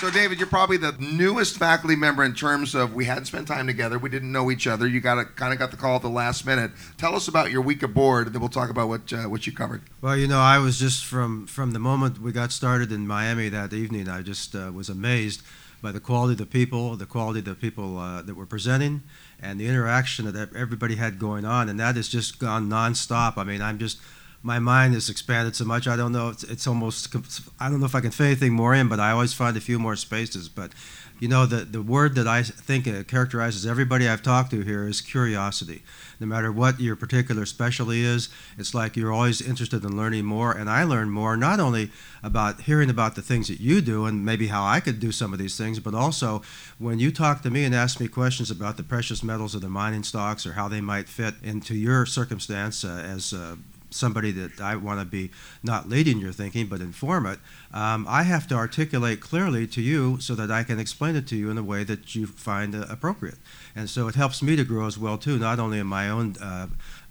So, 0.00 0.12
David, 0.12 0.38
you're 0.38 0.46
probably 0.46 0.76
the 0.76 0.94
newest 1.00 1.58
faculty 1.58 1.96
member 1.96 2.22
in 2.22 2.32
terms 2.32 2.76
of 2.76 2.94
we 2.94 3.06
hadn't 3.06 3.24
spent 3.24 3.48
time 3.48 3.66
together. 3.66 3.98
We 3.98 4.08
didn't 4.08 4.30
know 4.30 4.48
each 4.48 4.68
other. 4.68 4.86
You 4.86 5.00
got 5.00 5.34
kind 5.34 5.52
of 5.52 5.58
got 5.58 5.72
the 5.72 5.76
call 5.76 5.96
at 5.96 6.02
the 6.02 6.08
last 6.08 6.46
minute. 6.46 6.70
Tell 6.98 7.16
us 7.16 7.26
about 7.26 7.50
your 7.50 7.62
week 7.62 7.82
aboard, 7.82 8.26
and 8.26 8.34
then 8.34 8.40
we'll 8.40 8.48
talk 8.48 8.70
about 8.70 8.86
what 8.88 9.12
uh, 9.12 9.24
what 9.24 9.44
you 9.48 9.52
covered. 9.52 9.82
Well, 10.00 10.16
you 10.16 10.28
know, 10.28 10.38
I 10.38 10.58
was 10.58 10.78
just 10.78 11.04
from 11.04 11.48
from 11.48 11.72
the 11.72 11.80
moment 11.80 12.20
we 12.20 12.30
got 12.30 12.52
started 12.52 12.92
in 12.92 13.08
Miami 13.08 13.48
that 13.48 13.72
evening. 13.72 14.08
I 14.08 14.22
just 14.22 14.54
uh, 14.54 14.70
was 14.72 14.88
amazed 14.88 15.42
by 15.82 15.90
the 15.90 16.00
quality 16.00 16.34
of 16.34 16.38
the 16.38 16.46
people, 16.46 16.94
the 16.94 17.04
quality 17.04 17.40
of 17.40 17.46
the 17.46 17.56
people 17.56 17.98
uh, 17.98 18.22
that 18.22 18.36
were 18.36 18.46
presenting, 18.46 19.02
and 19.42 19.60
the 19.60 19.66
interaction 19.66 20.30
that 20.30 20.54
everybody 20.54 20.94
had 20.94 21.18
going 21.18 21.44
on, 21.44 21.68
and 21.68 21.80
that 21.80 21.96
has 21.96 22.08
just 22.08 22.38
gone 22.38 22.68
nonstop. 22.70 23.36
I 23.36 23.42
mean, 23.42 23.60
I'm 23.60 23.80
just 23.80 23.98
my 24.42 24.58
mind 24.58 24.94
has 24.94 25.10
expanded 25.10 25.56
so 25.56 25.64
much. 25.64 25.88
I 25.88 25.96
don't 25.96 26.12
know. 26.12 26.28
It's, 26.28 26.44
it's, 26.44 26.66
almost. 26.66 27.14
I 27.58 27.68
don't 27.68 27.80
know 27.80 27.86
if 27.86 27.94
I 27.94 28.00
can 28.00 28.12
fit 28.12 28.26
anything 28.26 28.52
more 28.52 28.74
in, 28.74 28.88
but 28.88 29.00
I 29.00 29.10
always 29.10 29.32
find 29.32 29.56
a 29.56 29.60
few 29.60 29.78
more 29.78 29.96
spaces. 29.96 30.48
But 30.48 30.72
you 31.18 31.26
know, 31.26 31.46
the 31.46 31.64
the 31.64 31.82
word 31.82 32.14
that 32.14 32.28
I 32.28 32.42
think 32.42 32.84
characterizes 33.08 33.66
everybody 33.66 34.08
I've 34.08 34.22
talked 34.22 34.52
to 34.52 34.60
here 34.62 34.86
is 34.86 35.00
curiosity. 35.00 35.82
No 36.20 36.26
matter 36.26 36.52
what 36.52 36.78
your 36.78 36.94
particular 36.94 37.46
specialty 37.46 38.04
is, 38.04 38.28
it's 38.56 38.74
like 38.74 38.96
you're 38.96 39.12
always 39.12 39.40
interested 39.40 39.84
in 39.84 39.96
learning 39.96 40.24
more. 40.24 40.52
And 40.52 40.70
I 40.70 40.84
learn 40.84 41.10
more 41.10 41.36
not 41.36 41.58
only 41.58 41.90
about 42.22 42.62
hearing 42.62 42.90
about 42.90 43.16
the 43.16 43.22
things 43.22 43.48
that 43.48 43.60
you 43.60 43.80
do 43.80 44.06
and 44.06 44.24
maybe 44.24 44.48
how 44.48 44.64
I 44.64 44.78
could 44.78 45.00
do 45.00 45.10
some 45.10 45.32
of 45.32 45.38
these 45.40 45.56
things, 45.56 45.80
but 45.80 45.94
also 45.94 46.42
when 46.78 47.00
you 47.00 47.10
talk 47.10 47.42
to 47.42 47.50
me 47.50 47.64
and 47.64 47.74
ask 47.74 47.98
me 47.98 48.06
questions 48.06 48.50
about 48.50 48.76
the 48.76 48.82
precious 48.84 49.22
metals 49.22 49.54
or 49.54 49.60
the 49.60 49.68
mining 49.68 50.04
stocks 50.04 50.46
or 50.46 50.52
how 50.52 50.68
they 50.68 50.80
might 50.80 51.08
fit 51.08 51.34
into 51.42 51.74
your 51.74 52.06
circumstance 52.06 52.84
uh, 52.84 53.02
as 53.04 53.32
uh, 53.32 53.56
somebody 53.90 54.30
that 54.32 54.60
I 54.60 54.76
want 54.76 55.00
to 55.00 55.06
be 55.06 55.30
not 55.62 55.88
leading 55.88 56.18
your 56.18 56.32
thinking, 56.32 56.66
but 56.66 56.80
inform 56.80 57.26
it, 57.26 57.38
um, 57.72 58.06
I 58.08 58.22
have 58.22 58.46
to 58.48 58.54
articulate 58.54 59.20
clearly 59.20 59.66
to 59.68 59.82
you 59.82 60.18
so 60.20 60.34
that 60.34 60.50
I 60.50 60.62
can 60.62 60.78
explain 60.78 61.16
it 61.16 61.26
to 61.28 61.36
you 61.36 61.50
in 61.50 61.58
a 61.58 61.62
way 61.62 61.84
that 61.84 62.14
you 62.14 62.26
find 62.26 62.74
uh, 62.74 62.86
appropriate. 62.88 63.38
And 63.74 63.88
so 63.88 64.08
it 64.08 64.14
helps 64.14 64.42
me 64.42 64.56
to 64.56 64.64
grow 64.64 64.86
as 64.86 64.98
well 64.98 65.18
too, 65.18 65.38
not 65.38 65.58
only 65.58 65.78
in 65.78 65.86
my 65.86 66.08
own 66.08 66.36
uh, 66.40 66.68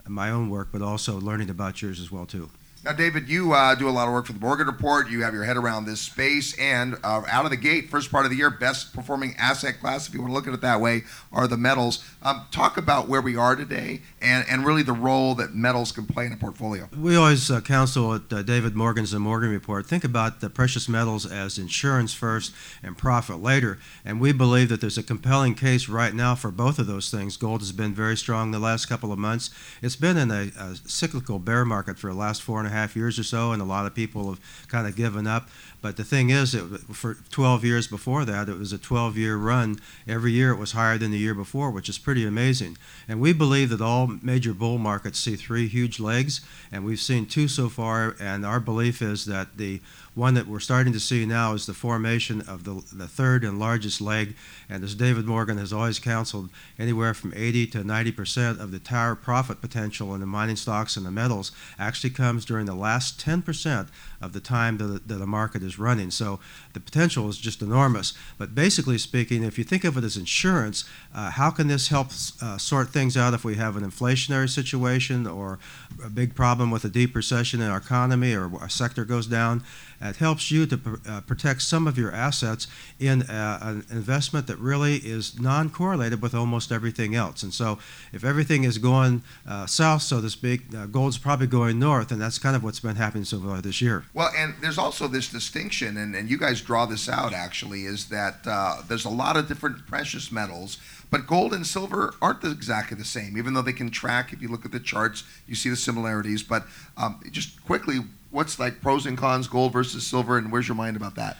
my 0.07 0.29
own 0.31 0.49
work, 0.49 0.69
but 0.71 0.81
also 0.81 1.19
learning 1.19 1.49
about 1.49 1.81
yours 1.81 1.99
as 1.99 2.11
well 2.11 2.25
too. 2.25 2.49
Now, 2.83 2.93
David, 2.93 3.27
you 3.27 3.53
uh, 3.53 3.73
do 3.75 3.89
a 3.89 3.91
lot 3.91 4.07
of 4.07 4.13
work 4.13 4.27
for 4.27 4.33
the 4.33 4.39
Morgan 4.39 4.67
Report. 4.67 5.09
You 5.09 5.23
have 5.23 5.33
your 5.33 5.43
head 5.43 5.57
around 5.57 5.85
this 5.85 5.99
space, 5.99 6.57
and 6.59 6.95
uh, 7.03 7.23
out 7.27 7.43
of 7.43 7.51
the 7.51 7.57
gate, 7.57 7.89
first 7.89 8.11
part 8.11 8.25
of 8.25 8.31
the 8.31 8.37
year, 8.37 8.51
best 8.51 8.93
performing 8.93 9.35
asset 9.37 9.79
class, 9.79 10.07
if 10.07 10.13
you 10.13 10.21
want 10.21 10.29
to 10.29 10.33
look 10.35 10.47
at 10.47 10.53
it 10.53 10.61
that 10.61 10.79
way, 10.79 11.01
are 11.33 11.47
the 11.47 11.57
metals. 11.57 12.05
Um, 12.21 12.45
talk 12.51 12.77
about 12.77 13.07
where 13.09 13.19
we 13.19 13.35
are 13.35 13.55
today, 13.55 14.01
and, 14.21 14.45
and 14.47 14.63
really 14.65 14.83
the 14.83 14.93
role 14.93 15.33
that 15.35 15.55
metals 15.55 15.91
can 15.91 16.05
play 16.05 16.27
in 16.27 16.33
a 16.33 16.37
portfolio. 16.37 16.87
We 16.95 17.15
always 17.15 17.49
uh, 17.49 17.61
counsel 17.61 18.13
at 18.13 18.31
uh, 18.31 18.43
David 18.43 18.75
Morgan's 18.75 19.11
The 19.11 19.19
Morgan 19.19 19.49
Report. 19.49 19.85
Think 19.87 20.03
about 20.03 20.39
the 20.39 20.49
precious 20.49 20.87
metals 20.87 21.25
as 21.25 21.57
insurance 21.57 22.13
first 22.13 22.53
and 22.83 22.95
profit 22.95 23.41
later, 23.41 23.79
and 24.05 24.21
we 24.21 24.31
believe 24.31 24.69
that 24.69 24.81
there's 24.81 24.99
a 24.99 25.03
compelling 25.03 25.55
case 25.55 25.89
right 25.89 26.13
now 26.13 26.35
for 26.35 26.51
both 26.51 26.77
of 26.77 26.85
those 26.85 27.09
things. 27.09 27.37
Gold 27.37 27.61
has 27.61 27.71
been 27.71 27.93
very 27.93 28.15
strong 28.15 28.51
the 28.51 28.59
last 28.59 28.85
couple 28.85 29.11
of 29.11 29.17
months. 29.17 29.49
It's 29.81 29.95
been 29.95 30.15
in 30.15 30.29
a, 30.29 30.51
a 30.59 30.75
cyclical 30.85 31.39
bear 31.39 31.65
market 31.65 31.97
for 31.97 32.11
the 32.11 32.17
last 32.17 32.43
four 32.43 32.66
and 32.67 32.75
a 32.75 32.77
half 32.77 32.95
years 32.95 33.17
or 33.17 33.23
so, 33.23 33.51
and 33.51 33.61
a 33.61 33.65
lot 33.65 33.85
of 33.85 33.95
people 33.95 34.29
have 34.29 34.67
kind 34.67 34.85
of 34.87 34.95
given 34.95 35.25
up. 35.25 35.49
But 35.81 35.95
the 35.97 36.03
thing 36.03 36.29
is, 36.29 36.53
it, 36.53 36.63
for 36.93 37.15
12 37.31 37.63
years 37.63 37.87
before 37.87 38.25
that, 38.25 38.49
it 38.49 38.57
was 38.57 38.73
a 38.73 38.77
12 38.77 39.17
year 39.17 39.37
run. 39.37 39.79
Every 40.07 40.31
year 40.31 40.51
it 40.51 40.57
was 40.57 40.71
higher 40.71 40.97
than 40.97 41.11
the 41.11 41.17
year 41.17 41.35
before, 41.35 41.71
which 41.71 41.87
is 41.87 41.97
pretty 41.97 42.25
amazing. 42.25 42.77
And 43.07 43.21
we 43.21 43.31
believe 43.33 43.69
that 43.69 43.81
all 43.81 44.07
major 44.21 44.53
bull 44.53 44.77
markets 44.77 45.19
see 45.19 45.35
three 45.35 45.67
huge 45.67 45.99
legs, 45.99 46.41
and 46.71 46.83
we've 46.83 46.99
seen 46.99 47.25
two 47.25 47.47
so 47.47 47.69
far. 47.69 48.15
And 48.19 48.45
our 48.45 48.59
belief 48.59 49.01
is 49.01 49.25
that 49.25 49.57
the 49.57 49.81
one 50.17 50.33
that 50.33 50.47
we're 50.47 50.59
starting 50.59 50.91
to 50.91 50.99
see 50.99 51.27
now 51.27 51.53
is 51.53 51.67
the 51.67 51.75
formation 51.75 52.41
of 52.41 52.63
the, 52.63 52.83
the 52.91 53.07
third 53.07 53.43
and 53.43 53.59
largest 53.59 54.01
leg. 54.01 54.35
And 54.67 54.83
as 54.83 54.95
David 54.95 55.25
Morgan 55.25 55.59
has 55.59 55.71
always 55.71 55.99
counseled, 55.99 56.49
anywhere 56.79 57.13
from 57.13 57.33
80 57.35 57.67
to 57.67 57.83
90 57.83 58.11
percent 58.13 58.59
of 58.59 58.71
the 58.71 58.77
entire 58.77 59.13
profit 59.13 59.61
potential 59.61 60.15
in 60.15 60.19
the 60.21 60.25
mining 60.25 60.55
stocks 60.55 60.97
and 60.97 61.05
the 61.05 61.11
metals 61.11 61.51
actually 61.77 62.09
comes 62.09 62.45
during 62.45 62.65
the 62.65 62.73
last 62.73 63.19
10 63.19 63.43
percent 63.43 63.89
of 64.19 64.33
the 64.33 64.39
time 64.39 64.77
that, 64.77 65.07
that 65.07 65.21
a 65.21 65.27
market 65.27 65.61
is 65.61 65.77
running. 65.77 66.09
So 66.09 66.39
the 66.73 66.79
potential 66.79 67.29
is 67.29 67.37
just 67.37 67.61
enormous. 67.61 68.13
But 68.39 68.55
basically 68.55 68.97
speaking, 68.97 69.43
if 69.43 69.59
you 69.59 69.63
think 69.63 69.83
of 69.83 69.97
it 69.97 70.03
as 70.03 70.17
insurance, 70.17 70.83
uh, 71.13 71.29
how 71.29 71.51
can 71.51 71.67
this 71.67 71.89
help 71.89 72.07
uh, 72.41 72.57
sort 72.57 72.89
things 72.89 73.15
out 73.15 73.35
if 73.35 73.45
we 73.45 73.53
have 73.55 73.77
an 73.77 73.83
inflationary 73.83 74.49
situation 74.49 75.27
or 75.27 75.59
a 76.03 76.09
big 76.09 76.33
problem 76.33 76.71
with 76.71 76.83
a 76.83 76.89
deep 76.89 77.15
recession 77.15 77.61
in 77.61 77.69
our 77.69 77.77
economy 77.77 78.33
or 78.33 78.51
a 78.63 78.69
sector 78.69 79.05
goes 79.05 79.27
down? 79.27 79.63
It 80.01 80.17
helps 80.17 80.51
you 80.51 80.65
to 80.67 80.77
pr- 80.77 80.95
uh, 81.07 81.21
protect 81.21 81.61
some 81.61 81.87
of 81.87 81.97
your 81.97 82.11
assets 82.11 82.67
in 82.99 83.23
uh, 83.23 83.59
an 83.61 83.85
investment 83.89 84.47
that 84.47 84.57
really 84.57 84.97
is 84.97 85.39
non 85.39 85.69
correlated 85.69 86.21
with 86.21 86.33
almost 86.33 86.71
everything 86.71 87.15
else. 87.15 87.43
And 87.43 87.53
so, 87.53 87.79
if 88.13 88.23
everything 88.23 88.63
is 88.63 88.77
going 88.77 89.23
uh, 89.47 89.65
south, 89.65 90.01
so 90.01 90.21
to 90.21 90.29
speak, 90.29 90.61
gold's 90.91 91.17
probably 91.17 91.47
going 91.47 91.79
north, 91.79 92.11
and 92.11 92.21
that's 92.21 92.39
kind 92.39 92.55
of 92.55 92.63
what's 92.63 92.79
been 92.79 92.95
happening 92.95 93.23
so 93.23 93.39
far 93.39 93.61
this 93.61 93.81
year. 93.81 94.05
Well, 94.13 94.31
and 94.37 94.55
there's 94.61 94.77
also 94.77 95.07
this 95.07 95.29
distinction, 95.29 95.97
and, 95.97 96.15
and 96.15 96.29
you 96.29 96.37
guys 96.37 96.61
draw 96.61 96.85
this 96.85 97.09
out 97.09 97.33
actually, 97.33 97.85
is 97.85 98.09
that 98.09 98.43
there's 98.87 99.05
a 99.05 99.09
lot 99.09 99.37
of 99.37 99.47
different 99.47 99.85
precious 99.87 100.31
metals. 100.31 100.77
But 101.09 101.25
gold 101.25 101.53
and 101.53 101.65
silver 101.65 102.13
aren't 102.21 102.43
exactly 102.43 102.97
the 102.97 103.05
same, 103.05 103.37
even 103.37 103.53
though 103.53 103.61
they 103.61 103.73
can 103.73 103.89
track. 103.89 104.33
If 104.33 104.41
you 104.41 104.49
look 104.49 104.65
at 104.65 104.71
the 104.71 104.79
charts, 104.79 105.23
you 105.47 105.55
see 105.55 105.69
the 105.69 105.75
similarities. 105.75 106.43
But 106.43 106.65
um, 106.97 107.21
just 107.31 107.63
quickly, 107.63 107.99
what's 108.31 108.59
like 108.59 108.81
pros 108.81 109.05
and 109.05 109.17
cons, 109.17 109.47
gold 109.47 109.73
versus 109.73 110.05
silver, 110.05 110.37
and 110.37 110.51
where's 110.51 110.67
your 110.67 110.75
mind 110.75 110.97
about 110.97 111.15
that? 111.15 111.37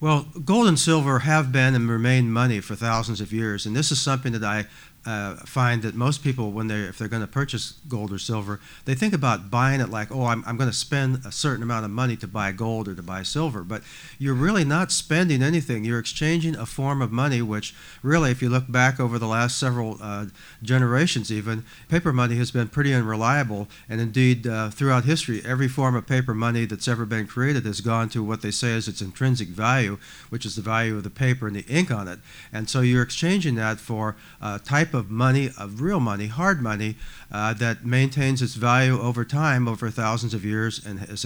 Well, 0.00 0.28
gold 0.44 0.68
and 0.68 0.78
silver 0.78 1.20
have 1.20 1.50
been 1.50 1.74
and 1.74 1.88
remain 1.88 2.30
money 2.30 2.60
for 2.60 2.76
thousands 2.76 3.20
of 3.20 3.32
years, 3.32 3.66
and 3.66 3.74
this 3.74 3.90
is 3.90 4.00
something 4.00 4.32
that 4.32 4.44
I 4.44 4.66
uh, 5.08 5.36
find 5.46 5.80
that 5.80 5.94
most 5.94 6.22
people, 6.22 6.52
when 6.52 6.68
they 6.68 6.80
if 6.80 6.98
they're 6.98 7.08
going 7.08 7.22
to 7.22 7.26
purchase 7.26 7.74
gold 7.88 8.12
or 8.12 8.18
silver, 8.18 8.60
they 8.84 8.94
think 8.94 9.14
about 9.14 9.50
buying 9.50 9.80
it 9.80 9.88
like, 9.88 10.12
oh, 10.12 10.26
I'm, 10.26 10.44
I'm 10.46 10.58
going 10.58 10.68
to 10.68 10.76
spend 10.76 11.24
a 11.24 11.32
certain 11.32 11.62
amount 11.62 11.86
of 11.86 11.90
money 11.90 12.14
to 12.16 12.28
buy 12.28 12.52
gold 12.52 12.88
or 12.88 12.94
to 12.94 13.02
buy 13.02 13.22
silver. 13.22 13.62
But 13.62 13.82
you're 14.18 14.34
really 14.34 14.64
not 14.64 14.92
spending 14.92 15.42
anything. 15.42 15.82
You're 15.84 15.98
exchanging 15.98 16.56
a 16.56 16.66
form 16.66 17.00
of 17.00 17.10
money, 17.10 17.40
which 17.40 17.74
really, 18.02 18.30
if 18.30 18.42
you 18.42 18.50
look 18.50 18.70
back 18.70 19.00
over 19.00 19.18
the 19.18 19.26
last 19.26 19.56
several 19.56 19.96
uh, 20.02 20.26
generations, 20.62 21.32
even 21.32 21.64
paper 21.88 22.12
money 22.12 22.36
has 22.36 22.50
been 22.50 22.68
pretty 22.68 22.92
unreliable. 22.92 23.66
And 23.88 24.02
indeed, 24.02 24.46
uh, 24.46 24.68
throughout 24.68 25.06
history, 25.06 25.40
every 25.42 25.68
form 25.68 25.96
of 25.96 26.06
paper 26.06 26.34
money 26.34 26.66
that's 26.66 26.86
ever 26.86 27.06
been 27.06 27.26
created 27.26 27.64
has 27.64 27.80
gone 27.80 28.10
to 28.10 28.22
what 28.22 28.42
they 28.42 28.50
say 28.50 28.72
is 28.72 28.88
its 28.88 29.00
intrinsic 29.00 29.48
value, 29.48 29.96
which 30.28 30.44
is 30.44 30.54
the 30.54 30.60
value 30.62 30.98
of 30.98 31.02
the 31.02 31.08
paper 31.08 31.46
and 31.46 31.56
the 31.56 31.64
ink 31.66 31.90
on 31.90 32.08
it. 32.08 32.18
And 32.52 32.68
so 32.68 32.82
you're 32.82 33.02
exchanging 33.02 33.54
that 33.54 33.80
for 33.80 34.14
a 34.42 34.58
type 34.58 34.92
of 34.92 34.97
of 34.98 35.10
money, 35.10 35.50
of 35.58 35.80
real 35.80 36.00
money, 36.00 36.26
hard 36.26 36.60
money, 36.60 36.96
uh, 37.30 37.54
that 37.54 37.84
maintains 37.84 38.42
its 38.42 38.54
value 38.54 39.00
over 39.00 39.24
time, 39.24 39.66
over 39.68 39.90
thousands 39.90 40.34
of 40.34 40.44
years, 40.44 40.84
and 40.84 40.98
has 41.00 41.24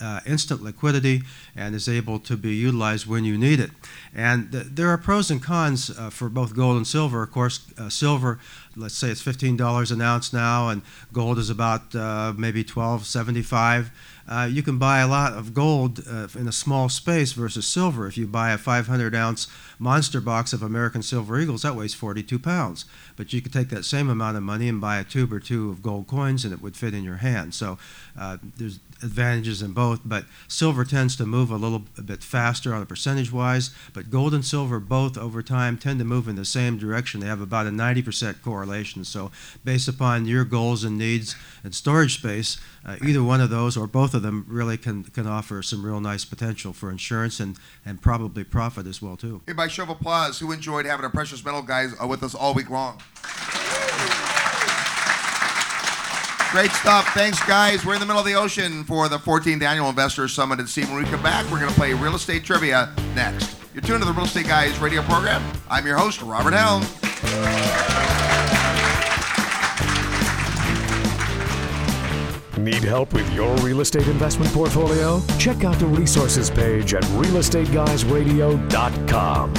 uh, 0.00 0.20
instant 0.26 0.62
liquidity 0.62 1.22
and 1.56 1.74
is 1.74 1.88
able 1.88 2.18
to 2.20 2.36
be 2.36 2.54
utilized 2.54 3.06
when 3.06 3.24
you 3.24 3.36
need 3.36 3.60
it. 3.60 3.70
And 4.14 4.52
th- 4.52 4.66
there 4.70 4.88
are 4.88 4.98
pros 4.98 5.30
and 5.30 5.42
cons 5.42 5.90
uh, 5.90 6.10
for 6.10 6.28
both 6.28 6.54
gold 6.54 6.76
and 6.76 6.86
silver. 6.86 7.22
Of 7.22 7.32
course, 7.32 7.60
uh, 7.78 7.88
silver, 7.88 8.38
let's 8.76 8.94
say 8.94 9.10
it's 9.10 9.22
$15 9.22 9.90
an 9.90 10.00
ounce 10.00 10.32
now, 10.32 10.68
and 10.68 10.82
gold 11.12 11.38
is 11.38 11.50
about 11.50 11.94
uh, 11.94 12.32
maybe 12.36 12.64
12.75 12.64 13.90
uh, 14.28 14.48
you 14.50 14.62
can 14.62 14.78
buy 14.78 15.00
a 15.00 15.08
lot 15.08 15.34
of 15.34 15.52
gold 15.52 16.00
uh, 16.08 16.28
in 16.34 16.48
a 16.48 16.52
small 16.52 16.88
space 16.88 17.32
versus 17.32 17.66
silver. 17.66 18.06
If 18.06 18.16
you 18.16 18.26
buy 18.26 18.52
a 18.52 18.58
500 18.58 19.14
ounce 19.14 19.48
monster 19.78 20.20
box 20.20 20.52
of 20.52 20.62
American 20.62 21.02
Silver 21.02 21.38
Eagles, 21.38 21.62
that 21.62 21.76
weighs 21.76 21.94
42 21.94 22.38
pounds. 22.38 22.86
But 23.16 23.32
you 23.32 23.42
could 23.42 23.52
take 23.52 23.68
that 23.68 23.84
same 23.84 24.08
amount 24.08 24.36
of 24.36 24.42
money 24.42 24.68
and 24.68 24.80
buy 24.80 24.98
a 24.98 25.04
tube 25.04 25.32
or 25.32 25.40
two 25.40 25.70
of 25.70 25.82
gold 25.82 26.06
coins 26.06 26.44
and 26.44 26.54
it 26.54 26.62
would 26.62 26.76
fit 26.76 26.94
in 26.94 27.04
your 27.04 27.16
hand. 27.16 27.54
So 27.54 27.78
uh, 28.18 28.38
there's 28.56 28.78
advantages 29.04 29.62
in 29.62 29.72
both, 29.72 30.00
but 30.04 30.24
silver 30.48 30.84
tends 30.84 31.14
to 31.16 31.26
move 31.26 31.50
a 31.50 31.56
little 31.56 31.80
bit 32.04 32.24
faster 32.24 32.74
on 32.74 32.82
a 32.82 32.86
percentage 32.86 33.30
wise, 33.30 33.70
but 33.92 34.10
gold 34.10 34.34
and 34.34 34.44
silver 34.44 34.80
both 34.80 35.16
over 35.18 35.42
time 35.42 35.76
tend 35.76 35.98
to 35.98 36.04
move 36.04 36.26
in 36.26 36.36
the 36.36 36.44
same 36.44 36.78
direction. 36.78 37.20
They 37.20 37.26
have 37.26 37.40
about 37.40 37.66
a 37.66 37.70
90% 37.70 38.42
correlation. 38.42 39.04
So 39.04 39.30
based 39.64 39.86
upon 39.86 40.26
your 40.26 40.44
goals 40.44 40.82
and 40.82 40.98
needs 40.98 41.36
and 41.62 41.74
storage 41.74 42.18
space, 42.18 42.58
uh, 42.84 42.96
either 43.04 43.22
one 43.22 43.40
of 43.40 43.50
those 43.50 43.76
or 43.76 43.86
both 43.86 44.14
of 44.14 44.22
them 44.22 44.44
really 44.48 44.76
can, 44.76 45.04
can 45.04 45.26
offer 45.26 45.62
some 45.62 45.84
real 45.84 46.00
nice 46.00 46.24
potential 46.24 46.72
for 46.72 46.90
insurance 46.90 47.38
and, 47.40 47.56
and 47.84 48.00
probably 48.00 48.44
profit 48.44 48.86
as 48.86 49.00
well 49.00 49.16
too. 49.16 49.42
Hey, 49.46 49.52
by 49.52 49.68
show 49.68 49.84
of 49.84 49.90
applause, 49.90 50.38
who 50.38 50.50
enjoyed 50.52 50.86
having 50.86 51.04
our 51.04 51.10
precious 51.10 51.44
metal 51.44 51.62
guys 51.62 51.94
uh, 52.02 52.06
with 52.06 52.22
us 52.22 52.34
all 52.34 52.54
week 52.54 52.70
long? 52.70 53.00
Great 56.54 56.70
stuff. 56.70 57.04
Thanks, 57.14 57.44
guys. 57.48 57.84
We're 57.84 57.94
in 57.94 58.00
the 58.00 58.06
middle 58.06 58.20
of 58.20 58.26
the 58.26 58.36
ocean 58.36 58.84
for 58.84 59.08
the 59.08 59.18
14th 59.18 59.60
Annual 59.60 59.88
Investors 59.88 60.32
Summit 60.32 60.60
at 60.60 60.68
Sea. 60.68 60.84
When 60.84 61.02
we 61.02 61.10
come 61.10 61.20
back, 61.20 61.44
we're 61.50 61.58
going 61.58 61.68
to 61.68 61.74
play 61.74 61.94
real 61.94 62.14
estate 62.14 62.44
trivia 62.44 62.94
next. 63.16 63.56
You're 63.74 63.82
tuned 63.82 64.02
to 64.02 64.06
the 64.06 64.12
Real 64.12 64.26
Estate 64.26 64.46
Guys 64.46 64.78
radio 64.78 65.02
program. 65.02 65.42
I'm 65.68 65.84
your 65.84 65.96
host, 65.96 66.22
Robert 66.22 66.54
Helms. 66.54 66.86
Need 72.56 72.84
help 72.84 73.14
with 73.14 73.28
your 73.34 73.52
real 73.56 73.80
estate 73.80 74.06
investment 74.06 74.52
portfolio? 74.52 75.20
Check 75.40 75.64
out 75.64 75.80
the 75.80 75.86
resources 75.86 76.50
page 76.50 76.94
at 76.94 77.02
realestateguysradio.com. 77.02 79.54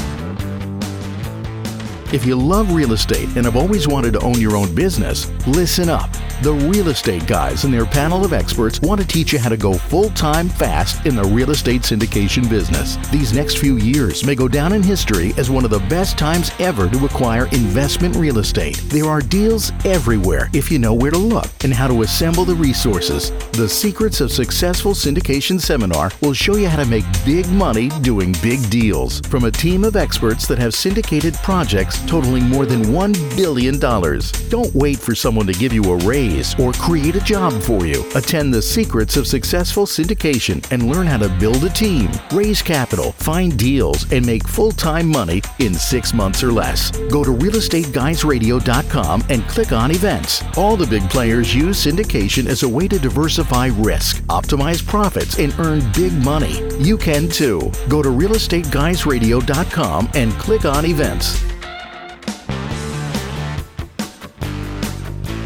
If 2.14 2.26
you 2.26 2.38
love 2.38 2.74
real 2.74 2.94
estate 2.94 3.36
and 3.36 3.44
have 3.44 3.58
always 3.58 3.86
wanted 3.86 4.14
to 4.14 4.22
own 4.22 4.40
your 4.40 4.56
own 4.56 4.74
business, 4.74 5.30
listen 5.46 5.90
up. 5.90 6.10
The 6.42 6.54
Real 6.54 6.90
Estate 6.90 7.26
Guys 7.28 7.64
and 7.64 7.74
their 7.74 7.86
panel 7.86 8.26
of 8.26 8.34
experts 8.34 8.82
want 8.82 9.00
to 9.00 9.08
teach 9.08 9.32
you 9.32 9.40
how 9.40 9.48
to 9.48 9.56
go 9.56 9.74
full 9.74 10.10
time 10.10 10.50
fast 10.50 11.06
in 11.06 11.16
the 11.16 11.24
real 11.24 11.52
estate 11.52 11.82
syndication 11.82 12.50
business. 12.50 12.98
These 13.10 13.32
next 13.32 13.58
few 13.58 13.78
years 13.78 14.26
may 14.26 14.36
go 14.36 14.50
down 14.50 14.74
in 14.74 14.84
history 14.84 15.32
as 15.38 15.50
one 15.50 15.64
of 15.64 15.72
the 15.72 15.80
best 15.88 16.18
times 16.18 16.52
ever 16.60 16.90
to 16.90 17.06
acquire 17.06 17.46
investment 17.48 18.18
real 18.18 18.40
estate. 18.40 18.76
There 18.88 19.06
are 19.06 19.22
deals 19.22 19.72
everywhere 19.86 20.50
if 20.52 20.70
you 20.70 20.78
know 20.78 20.94
where 20.94 21.10
to 21.10 21.18
look 21.18 21.48
and 21.64 21.74
how 21.74 21.88
to 21.88 22.02
assemble 22.02 22.44
the 22.44 22.56
resources. 22.56 23.32
The 23.54 23.70
Secrets 23.70 24.20
of 24.20 24.30
Successful 24.30 24.92
Syndication 24.92 25.60
seminar 25.60 26.12
will 26.22 26.34
show 26.34 26.58
you 26.58 26.68
how 26.68 26.84
to 26.84 26.90
make 26.90 27.06
big 27.26 27.48
money 27.50 27.90
doing 28.02 28.36
big 28.44 28.70
deals 28.70 29.22
from 29.22 29.46
a 29.46 29.52
team 29.52 29.86
of 29.86 29.96
experts 29.96 30.48
that 30.48 30.60
have 30.60 30.74
syndicated 30.74 31.34
projects 31.36 32.06
totaling 32.06 32.44
more 32.44 32.66
than 32.66 32.84
$1 32.84 33.38
billion. 33.38 33.80
Don't 33.80 34.76
wait 34.76 35.00
for 35.00 35.16
someone 35.16 35.48
to 35.48 35.54
give 35.54 35.72
you 35.72 35.84
a 35.86 35.98
raise 36.06 36.25
or 36.60 36.74
create 36.74 37.16
a 37.16 37.22
job 37.22 37.54
for 37.62 37.86
you. 37.86 38.04
Attend 38.16 38.54
the 38.54 38.62
Secrets 38.62 39.18
of 39.18 39.28
Successful 39.28 39.86
Syndication 39.86 40.66
and 40.72 40.92
learn 40.92 41.08
how 41.08 41.18
to 41.18 41.30
build 41.40 41.64
a 41.64 41.70
team, 41.70 42.10
raise 42.32 42.62
capital, 42.62 43.12
find 43.14 43.58
deals, 43.58 44.12
and 44.12 44.26
make 44.26 44.48
full 44.48 44.72
time 44.72 45.08
money 45.08 45.42
in 45.60 45.74
six 45.74 46.14
months 46.14 46.44
or 46.44 46.52
less. 46.52 46.92
Go 47.10 47.24
to 47.24 47.32
realestateguysradio.com 47.32 49.24
and 49.30 49.48
click 49.48 49.72
on 49.72 49.92
events. 49.92 50.44
All 50.58 50.76
the 50.76 50.88
big 50.88 51.10
players 51.10 51.54
use 51.54 51.86
syndication 51.86 52.48
as 52.48 52.64
a 52.64 52.70
way 52.70 52.88
to 52.88 53.00
diversify 53.00 53.68
risk, 53.78 54.24
optimize 54.24 54.86
profits, 54.86 55.40
and 55.40 55.54
earn 55.60 55.82
big 55.94 56.14
money. 56.14 56.62
You 56.80 56.98
can 56.98 57.30
too. 57.30 57.72
Go 57.88 58.02
to 58.02 58.10
realestateguysradio.com 58.10 60.10
and 60.16 60.32
click 60.34 60.66
on 60.66 60.86
events. 60.86 61.55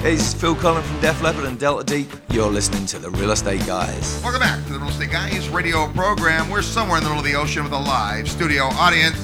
Is 0.05 0.33
Phil 0.33 0.55
Collen 0.55 0.81
from 0.81 1.01
Def 1.01 1.21
Leppard 1.21 1.43
and 1.43 1.59
Delta 1.59 1.83
Deep. 1.83 2.09
You're 2.31 2.49
listening 2.49 2.85
to 2.85 2.99
the 2.99 3.09
Real 3.09 3.31
Estate 3.31 3.67
Guys. 3.67 4.21
Welcome 4.23 4.39
back 4.39 4.65
to 4.67 4.71
the 4.71 4.79
Real 4.79 4.87
Estate 4.87 5.11
Guys 5.11 5.49
radio 5.49 5.91
program. 5.91 6.49
We're 6.49 6.61
somewhere 6.61 6.99
in 6.99 7.03
the 7.03 7.09
middle 7.09 7.25
of 7.25 7.29
the 7.29 7.37
ocean 7.37 7.65
with 7.65 7.73
a 7.73 7.77
live 7.77 8.29
studio 8.29 8.63
audience. 8.63 9.17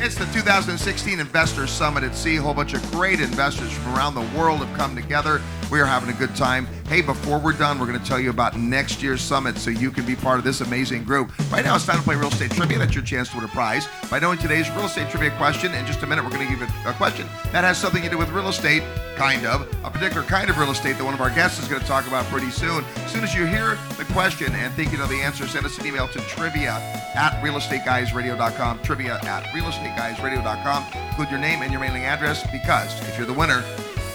It's 0.00 0.14
the 0.14 0.26
2016 0.32 1.18
Investors 1.18 1.72
Summit 1.72 2.04
at 2.04 2.14
Sea. 2.14 2.36
A 2.36 2.42
whole 2.42 2.54
bunch 2.54 2.74
of 2.74 2.92
great 2.92 3.18
investors 3.18 3.72
from 3.72 3.96
around 3.96 4.14
the 4.14 4.38
world 4.38 4.64
have 4.64 4.76
come 4.78 4.94
together. 4.94 5.42
We 5.72 5.80
are 5.80 5.86
having 5.86 6.14
a 6.14 6.16
good 6.16 6.36
time. 6.36 6.68
Hey, 6.88 7.02
before 7.02 7.38
we're 7.38 7.52
done, 7.52 7.78
we're 7.78 7.86
going 7.86 8.00
to 8.00 8.04
tell 8.06 8.18
you 8.18 8.30
about 8.30 8.58
next 8.58 9.02
year's 9.02 9.20
summit 9.20 9.58
so 9.58 9.68
you 9.68 9.90
can 9.90 10.06
be 10.06 10.16
part 10.16 10.38
of 10.38 10.44
this 10.44 10.62
amazing 10.62 11.04
group. 11.04 11.38
Right 11.52 11.62
now, 11.62 11.76
it's 11.76 11.84
time 11.84 11.98
to 11.98 12.02
play 12.02 12.16
real 12.16 12.28
estate 12.28 12.50
trivia. 12.50 12.78
That's 12.78 12.94
your 12.94 13.04
chance 13.04 13.28
to 13.28 13.36
win 13.36 13.44
a 13.44 13.48
prize. 13.48 13.86
By 14.10 14.20
knowing 14.20 14.38
today's 14.38 14.70
real 14.70 14.86
estate 14.86 15.10
trivia 15.10 15.36
question, 15.36 15.74
in 15.74 15.84
just 15.84 16.02
a 16.02 16.06
minute, 16.06 16.24
we're 16.24 16.30
going 16.30 16.46
to 16.46 16.50
give 16.50 16.66
you 16.66 16.74
a 16.86 16.94
question 16.94 17.26
that 17.52 17.62
has 17.62 17.76
something 17.76 18.02
to 18.04 18.08
do 18.08 18.16
with 18.16 18.30
real 18.30 18.48
estate, 18.48 18.82
kind 19.16 19.44
of, 19.44 19.68
a 19.84 19.90
particular 19.90 20.26
kind 20.26 20.48
of 20.48 20.56
real 20.56 20.70
estate 20.70 20.96
that 20.96 21.04
one 21.04 21.12
of 21.12 21.20
our 21.20 21.28
guests 21.28 21.62
is 21.62 21.68
going 21.68 21.82
to 21.82 21.86
talk 21.86 22.06
about 22.06 22.24
pretty 22.26 22.48
soon. 22.48 22.82
As 22.96 23.12
soon 23.12 23.22
as 23.22 23.34
you 23.34 23.44
hear 23.44 23.76
the 23.98 24.06
question 24.14 24.54
and 24.54 24.72
think 24.72 24.90
you 24.90 24.96
know 24.96 25.06
the 25.06 25.20
answer, 25.20 25.46
send 25.46 25.66
us 25.66 25.76
an 25.76 25.86
email 25.86 26.08
to 26.08 26.20
trivia 26.20 26.72
at 27.14 27.38
realestateguysradio.com. 27.44 28.80
Trivia 28.82 29.20
at 29.24 29.44
realestateguysradio.com. 29.52 31.08
Include 31.10 31.30
your 31.30 31.40
name 31.40 31.60
and 31.60 31.70
your 31.70 31.82
mailing 31.82 32.04
address 32.04 32.50
because 32.50 32.98
if 33.06 33.18
you're 33.18 33.26
the 33.26 33.34
winner, 33.34 33.62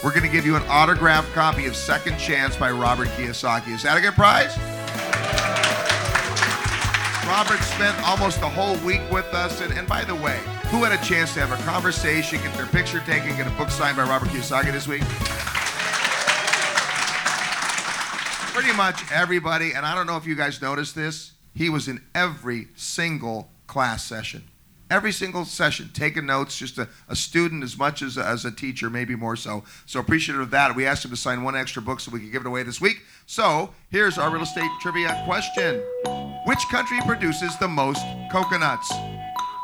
we're 0.03 0.11
going 0.11 0.23
to 0.23 0.29
give 0.29 0.45
you 0.45 0.57
an 0.57 0.63
autographed 0.63 1.31
copy 1.33 1.65
of 1.65 1.75
Second 1.77 2.17
Chance 2.17 2.57
by 2.57 2.69
Robert 2.71 3.07
Kiyosaki. 3.09 3.69
Is 3.69 3.83
that 3.83 3.97
a 3.97 4.01
good 4.01 4.13
prize? 4.15 4.57
Robert 7.25 7.63
spent 7.63 7.97
almost 8.05 8.41
the 8.41 8.49
whole 8.49 8.75
week 8.85 9.01
with 9.09 9.25
us. 9.33 9.61
And, 9.61 9.71
and 9.73 9.87
by 9.87 10.03
the 10.03 10.13
way, 10.13 10.39
who 10.67 10.83
had 10.83 10.91
a 10.91 11.01
chance 11.05 11.33
to 11.35 11.39
have 11.39 11.57
a 11.57 11.63
conversation, 11.63 12.39
get 12.41 12.53
their 12.55 12.65
picture 12.65 12.99
taken, 13.01 13.35
get 13.37 13.47
a 13.47 13.51
book 13.51 13.69
signed 13.69 13.95
by 13.95 14.03
Robert 14.03 14.27
Kiyosaki 14.27 14.73
this 14.73 14.89
week? 14.89 15.03
Pretty 18.53 18.75
much 18.75 19.09
everybody. 19.09 19.71
And 19.71 19.85
I 19.85 19.95
don't 19.95 20.05
know 20.05 20.17
if 20.17 20.27
you 20.27 20.35
guys 20.35 20.61
noticed 20.61 20.95
this. 20.95 21.31
He 21.55 21.69
was 21.69 21.87
in 21.87 22.03
every 22.13 22.67
single 22.75 23.49
class 23.67 24.03
session 24.03 24.43
every 24.93 25.11
single 25.11 25.43
session, 25.43 25.89
taking 25.91 26.27
notes, 26.27 26.55
just 26.55 26.77
a, 26.77 26.87
a 27.09 27.15
student 27.15 27.63
as 27.63 27.75
much 27.75 28.03
as 28.03 28.15
a, 28.15 28.23
as 28.23 28.45
a 28.45 28.51
teacher, 28.51 28.91
maybe 28.91 29.15
more 29.15 29.35
so. 29.35 29.63
So 29.87 29.99
appreciative 29.99 30.39
of 30.39 30.51
that. 30.51 30.75
We 30.75 30.85
asked 30.85 31.03
him 31.03 31.09
to 31.09 31.17
sign 31.17 31.41
one 31.41 31.55
extra 31.55 31.81
book 31.81 31.99
so 31.99 32.11
we 32.11 32.19
could 32.19 32.31
give 32.31 32.41
it 32.41 32.47
away 32.47 32.61
this 32.61 32.79
week. 32.79 33.01
So 33.25 33.73
here's 33.89 34.19
our 34.19 34.29
real 34.31 34.43
estate 34.43 34.69
trivia 34.81 35.23
question 35.25 35.81
Which 36.45 36.59
country 36.69 36.99
produces 37.07 37.57
the 37.57 37.67
most 37.67 38.05
coconuts? 38.31 38.93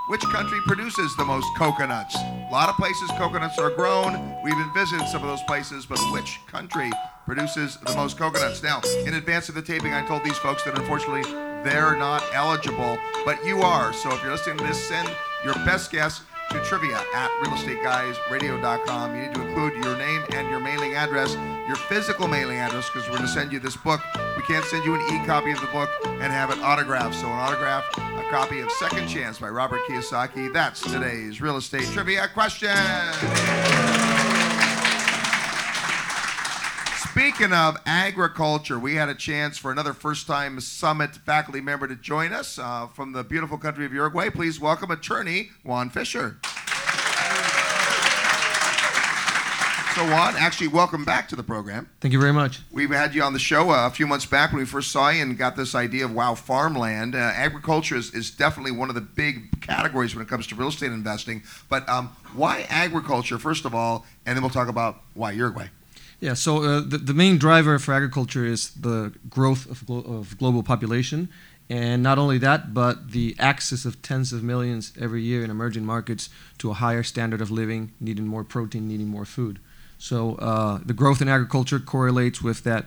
Which 0.09 0.21
country 0.21 0.57
produces 0.65 1.15
the 1.15 1.25
most 1.25 1.47
coconuts? 1.55 2.15
A 2.15 2.49
lot 2.51 2.67
of 2.67 2.75
places 2.77 3.11
coconuts 3.11 3.59
are 3.59 3.69
grown. 3.69 4.41
We've 4.43 4.53
even 4.53 4.73
visited 4.73 5.07
some 5.09 5.21
of 5.21 5.27
those 5.27 5.43
places, 5.43 5.85
but 5.85 5.99
which 6.11 6.39
country 6.47 6.89
produces 7.25 7.77
the 7.85 7.93
most 7.93 8.17
coconuts? 8.17 8.63
Now, 8.63 8.81
in 9.05 9.13
advance 9.13 9.47
of 9.47 9.53
the 9.53 9.61
taping, 9.61 9.93
I 9.93 10.03
told 10.07 10.23
these 10.23 10.39
folks 10.39 10.63
that 10.63 10.75
unfortunately 10.75 11.48
they're 11.63 11.95
not 11.95 12.23
eligible, 12.33 12.97
but 13.25 13.43
you 13.45 13.61
are. 13.61 13.93
So 13.93 14.13
if 14.13 14.21
you're 14.21 14.31
listening 14.31 14.57
to 14.59 14.63
this, 14.65 14.87
send 14.87 15.09
your 15.43 15.53
best 15.65 15.91
guess 15.91 16.21
to 16.51 16.63
trivia 16.63 16.97
at 17.13 17.29
realestateguysradio.com. 17.43 19.15
You 19.15 19.21
need 19.21 19.35
to 19.35 19.47
include 19.47 19.83
your 19.83 19.97
name 19.97 20.23
and 20.33 20.49
your 20.49 20.59
mailing 20.59 20.95
address, 20.95 21.35
your 21.67 21.75
physical 21.75 22.27
mailing 22.27 22.57
address, 22.57 22.89
because 22.89 23.07
we're 23.07 23.17
going 23.17 23.27
to 23.27 23.33
send 23.33 23.51
you 23.51 23.59
this 23.59 23.77
book. 23.77 24.01
We 24.35 24.43
can't 24.43 24.65
send 24.65 24.83
you 24.85 24.95
an 24.95 25.01
e-copy 25.13 25.51
of 25.51 25.61
the 25.61 25.67
book 25.67 25.89
and 26.05 26.31
have 26.33 26.49
it 26.49 26.59
autographed. 26.59 27.15
So 27.15 27.27
an 27.27 27.33
autograph, 27.33 27.85
a 27.97 28.25
copy 28.31 28.61
of 28.61 28.71
Second 28.71 29.07
Chance 29.07 29.39
by 29.39 29.49
Robert 29.49 29.81
Kiyosaki. 29.87 30.51
That's 30.51 30.81
today's 30.81 31.41
real 31.41 31.57
estate 31.57 31.85
trivia 31.85 32.27
question. 32.33 32.69
Speaking 37.19 37.51
of 37.51 37.75
agriculture, 37.85 38.79
we 38.79 38.95
had 38.95 39.09
a 39.09 39.13
chance 39.13 39.57
for 39.57 39.73
another 39.73 39.91
first 39.91 40.25
time 40.25 40.57
summit 40.61 41.17
faculty 41.17 41.59
member 41.59 41.85
to 41.85 41.97
join 41.97 42.31
us 42.31 42.57
uh, 42.57 42.87
from 42.87 43.11
the 43.11 43.25
beautiful 43.25 43.57
country 43.57 43.85
of 43.85 43.91
Uruguay. 43.91 44.29
Please 44.29 44.57
welcome 44.57 44.89
attorney 44.89 45.49
Juan 45.65 45.89
Fischer. 45.89 46.39
So 49.95 50.05
Juan, 50.05 50.35
actually, 50.37 50.69
welcome 50.69 51.03
back 51.03 51.27
to 51.27 51.35
the 51.35 51.43
program. 51.43 51.89
Thank 51.99 52.13
you 52.13 52.21
very 52.21 52.31
much. 52.31 52.61
We've 52.71 52.89
had 52.89 53.13
you 53.13 53.21
on 53.21 53.33
the 53.33 53.39
show 53.39 53.69
uh, 53.69 53.87
a 53.87 53.89
few 53.89 54.07
months 54.07 54.25
back 54.25 54.53
when 54.53 54.59
we 54.59 54.65
first 54.65 54.89
saw 54.89 55.09
you 55.09 55.21
and 55.21 55.37
got 55.37 55.57
this 55.57 55.75
idea 55.75 56.05
of 56.05 56.13
wow, 56.13 56.35
farmland. 56.35 57.15
Uh, 57.15 57.17
agriculture 57.17 57.97
is, 57.97 58.13
is 58.13 58.31
definitely 58.31 58.71
one 58.71 58.87
of 58.87 58.95
the 58.95 59.01
big 59.01 59.59
categories 59.59 60.15
when 60.15 60.21
it 60.21 60.29
comes 60.29 60.47
to 60.47 60.55
real 60.55 60.69
estate 60.69 60.93
investing. 60.93 61.43
But 61.67 61.87
um, 61.89 62.15
why 62.33 62.65
agriculture, 62.69 63.37
first 63.37 63.65
of 63.65 63.75
all, 63.75 64.05
and 64.25 64.37
then 64.37 64.41
we'll 64.41 64.51
talk 64.51 64.69
about 64.69 65.01
why 65.15 65.31
Uruguay. 65.31 65.67
Yeah, 66.21 66.33
so 66.33 66.63
uh, 66.63 66.81
the, 66.81 66.97
the 66.97 67.13
main 67.13 67.37
driver 67.37 67.79
for 67.79 67.93
agriculture 67.93 68.45
is 68.45 68.71
the 68.71 69.13
growth 69.29 69.69
of, 69.69 69.85
glo- 69.85 70.01
of 70.01 70.37
global 70.37 70.63
population. 70.63 71.29
And 71.69 72.01
not 72.01 72.17
only 72.17 72.39
that, 72.39 72.73
but 72.73 73.11
the 73.11 73.35
access 73.39 73.85
of 73.85 74.01
tens 74.01 74.33
of 74.33 74.43
millions 74.43 74.91
every 74.99 75.21
year 75.21 75.43
in 75.43 75.51
emerging 75.51 75.85
markets 75.85 76.29
to 76.57 76.71
a 76.71 76.73
higher 76.73 77.03
standard 77.03 77.41
of 77.41 77.51
living, 77.51 77.91
needing 77.99 78.27
more 78.27 78.43
protein, 78.43 78.87
needing 78.87 79.07
more 79.07 79.25
food. 79.25 79.59
So 79.97 80.35
uh, 80.35 80.79
the 80.83 80.93
growth 80.93 81.21
in 81.21 81.29
agriculture 81.29 81.79
correlates 81.79 82.41
with 82.41 82.63
that 82.63 82.85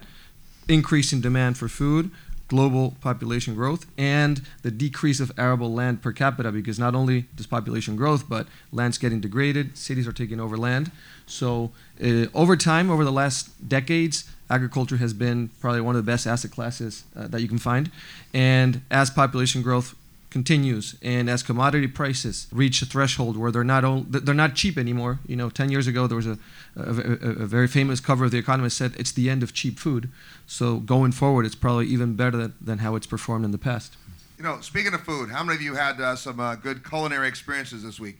increase 0.68 1.12
in 1.12 1.20
demand 1.20 1.58
for 1.58 1.68
food, 1.68 2.10
global 2.52 2.94
population 3.00 3.54
growth, 3.54 3.86
and 3.96 4.42
the 4.60 4.70
decrease 4.70 5.20
of 5.20 5.32
arable 5.38 5.72
land 5.72 6.02
per 6.02 6.12
capita 6.12 6.52
because 6.52 6.78
not 6.78 6.94
only 6.94 7.24
does 7.34 7.46
population 7.46 7.96
growth, 7.96 8.28
but 8.28 8.46
land's 8.70 8.98
getting 8.98 9.20
degraded, 9.22 9.78
cities 9.78 10.06
are 10.06 10.12
taking 10.12 10.38
over 10.38 10.58
land. 10.58 10.92
So 11.24 11.70
uh, 11.98 12.26
over 12.34 12.54
time, 12.54 12.90
over 12.90 13.04
the 13.04 13.16
last 13.22 13.66
decades, 13.66 14.28
agriculture 14.50 14.98
has 14.98 15.14
been 15.14 15.48
probably 15.62 15.80
one 15.80 15.96
of 15.96 16.04
the 16.04 16.12
best 16.12 16.26
asset 16.26 16.50
classes 16.50 17.04
uh, 17.16 17.26
that 17.28 17.40
you 17.40 17.48
can 17.48 17.56
find. 17.56 17.90
And 18.34 18.82
as 18.90 19.08
population 19.08 19.62
growth 19.62 19.94
continues. 20.32 20.96
And 21.02 21.30
as 21.30 21.42
commodity 21.42 21.86
prices 21.86 22.48
reach 22.50 22.82
a 22.82 22.86
threshold 22.86 23.36
where 23.36 23.52
they're 23.52 23.62
not 23.62 23.84
only, 23.84 24.06
they're 24.08 24.34
not 24.34 24.54
cheap 24.54 24.76
anymore 24.78 25.20
you 25.26 25.36
know 25.36 25.50
10 25.50 25.70
years 25.70 25.86
ago 25.86 26.06
there 26.06 26.16
was 26.16 26.26
a, 26.26 26.38
a, 26.76 26.82
a, 26.82 27.46
very 27.46 27.68
famous 27.68 28.00
cover 28.00 28.24
of 28.24 28.30
the 28.30 28.38
economist 28.38 28.76
said 28.76 28.94
it's 28.98 29.12
the 29.12 29.28
end 29.30 29.42
of 29.42 29.52
cheap 29.52 29.78
food. 29.78 30.08
So 30.46 30.78
going 30.78 31.12
forward 31.12 31.46
it's 31.46 31.54
probably 31.54 31.86
even 31.86 32.14
better 32.14 32.36
than, 32.36 32.54
than 32.60 32.78
how 32.78 32.96
it's 32.96 33.06
performed 33.06 33.44
in 33.44 33.50
the 33.50 33.58
past. 33.58 33.96
You 34.38 34.44
know 34.44 34.60
speaking 34.60 34.94
of 34.94 35.02
food 35.02 35.30
how 35.30 35.44
many 35.44 35.56
of 35.56 35.62
you 35.62 35.74
had 35.74 36.00
uh, 36.00 36.16
some 36.16 36.40
uh, 36.40 36.54
good 36.56 36.82
culinary 36.88 37.28
experiences 37.28 37.82
this 37.82 38.00
week? 38.00 38.16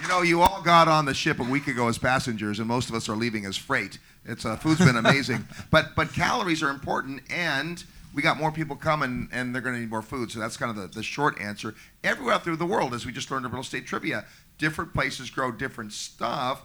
You 0.00 0.14
know, 0.14 0.22
you 0.22 0.40
all 0.40 0.62
got 0.62 0.88
on 0.88 1.04
the 1.04 1.12
ship 1.12 1.38
a 1.38 1.44
week 1.44 1.66
ago 1.66 1.88
as 1.88 1.98
passengers, 1.98 2.60
and 2.60 2.68
most 2.68 2.88
of 2.88 2.94
us 2.94 3.10
are 3.10 3.16
leaving 3.16 3.44
as 3.44 3.58
freight. 3.58 3.98
It's 4.24 4.46
uh, 4.46 4.56
food's 4.56 4.78
been 4.78 4.96
amazing, 4.96 5.46
but 5.70 5.94
but 5.94 6.14
calories 6.14 6.62
are 6.62 6.70
important, 6.70 7.20
and 7.28 7.84
we 8.14 8.22
got 8.22 8.38
more 8.38 8.50
people 8.50 8.76
coming, 8.76 9.28
and 9.32 9.54
they're 9.54 9.62
going 9.62 9.74
to 9.74 9.80
need 9.80 9.90
more 9.90 10.02
food. 10.02 10.30
So 10.30 10.40
that's 10.40 10.56
kind 10.56 10.70
of 10.70 10.76
the, 10.76 10.88
the 10.88 11.02
short 11.02 11.40
answer. 11.40 11.74
Everywhere 12.02 12.38
through 12.38 12.56
the 12.56 12.66
world, 12.66 12.94
as 12.94 13.04
we 13.06 13.12
just 13.12 13.30
learned 13.30 13.46
in 13.46 13.52
real 13.52 13.60
estate 13.60 13.86
trivia, 13.86 14.24
different 14.58 14.94
places 14.94 15.30
grow 15.30 15.52
different 15.52 15.92
stuff. 15.92 16.62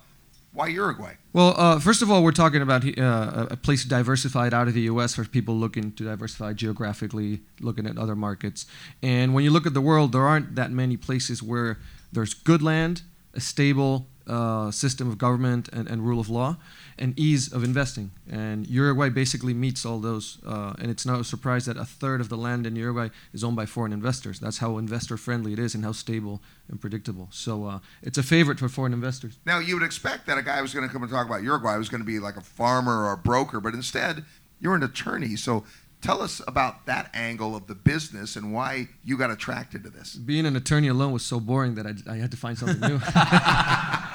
Why 0.53 0.67
Uruguay? 0.67 1.15
Well, 1.33 1.55
uh, 1.57 1.79
first 1.79 2.03
of 2.03 2.11
all, 2.11 2.23
we're 2.23 2.31
talking 2.31 2.61
about 2.61 2.85
uh, 2.97 3.47
a 3.49 3.57
place 3.57 3.83
diversified 3.83 4.53
out 4.53 4.67
of 4.67 4.75
the 4.75 4.81
U.S. 4.81 5.15
for 5.15 5.25
people 5.25 5.55
looking 5.55 5.91
to 5.93 6.03
diversify 6.03 6.53
geographically, 6.53 7.41
looking 7.59 7.87
at 7.87 7.97
other 7.97 8.15
markets. 8.15 8.67
And 9.01 9.33
when 9.33 9.43
you 9.43 9.49
look 9.49 9.65
at 9.65 9.73
the 9.73 9.81
world, 9.81 10.11
there 10.11 10.21
aren't 10.21 10.53
that 10.55 10.69
many 10.71 10.95
places 10.95 11.41
where 11.41 11.79
there's 12.11 12.35
good 12.35 12.61
land 12.61 13.01
a 13.33 13.39
stable 13.39 14.07
uh, 14.27 14.71
system 14.71 15.09
of 15.09 15.17
government 15.17 15.69
and, 15.73 15.87
and, 15.87 16.05
rule 16.05 16.19
of 16.19 16.29
law, 16.29 16.57
and 16.97 17.17
ease 17.19 17.51
of 17.51 17.63
investing. 17.63 18.11
And 18.29 18.65
Uruguay 18.67 19.09
basically 19.09 19.53
meets 19.53 19.85
all 19.85 19.99
those. 19.99 20.37
Uh, 20.45 20.73
and 20.79 20.89
it's 20.89 21.05
not 21.05 21.19
a 21.19 21.23
surprise 21.23 21.65
that 21.65 21.77
a 21.77 21.85
third 21.85 22.21
of 22.21 22.29
the 22.29 22.37
land 22.37 22.65
in 22.65 22.75
Uruguay 22.75 23.09
is 23.33 23.43
owned 23.43 23.55
by 23.55 23.65
foreign 23.65 23.91
investors. 23.91 24.39
That's 24.39 24.59
how 24.59 24.77
investor 24.77 25.17
friendly 25.17 25.53
it 25.53 25.59
is 25.59 25.75
and 25.75 25.83
how 25.83 25.91
stable 25.91 26.41
and 26.69 26.79
predictable. 26.79 27.27
So 27.31 27.65
uh, 27.65 27.79
it's 28.01 28.17
a 28.17 28.23
favorite 28.23 28.59
for 28.59 28.69
foreign 28.69 28.93
investors. 28.93 29.37
Now, 29.45 29.59
you 29.59 29.75
would 29.75 29.83
expect 29.83 30.25
that 30.27 30.37
a 30.37 30.43
guy 30.43 30.61
was 30.61 30.73
going 30.73 30.87
to 30.87 30.93
come 30.93 31.03
and 31.03 31.11
talk 31.11 31.25
about 31.25 31.43
Uruguay 31.43 31.75
was 31.77 31.89
going 31.89 32.01
to 32.01 32.07
be 32.07 32.19
like 32.19 32.37
a 32.37 32.41
farmer 32.41 33.05
or 33.05 33.13
a 33.13 33.17
broker, 33.17 33.59
but 33.59 33.73
instead, 33.73 34.23
you're 34.59 34.75
an 34.75 34.83
attorney. 34.83 35.35
So 35.35 35.65
Tell 36.03 36.21
us 36.21 36.41
about 36.49 36.85
that 36.85 37.09
angle 37.13 37.55
of 37.55 37.67
the 37.67 37.75
business 37.75 38.35
and 38.35 38.53
why 38.53 38.89
you 39.05 39.17
got 39.17 39.31
attracted 39.31 39.85
to 39.85 39.89
this. 39.89 40.15
Being 40.15 40.45
an 40.45 40.57
attorney 40.57 40.89
alone 40.89 41.13
was 41.13 41.23
so 41.23 41.39
boring 41.39 41.75
that 41.75 41.87
I, 41.87 41.93
I 42.11 42.17
had 42.17 42.29
to 42.31 42.37
find 42.37 42.57
something 42.57 42.81
new. 42.81 42.95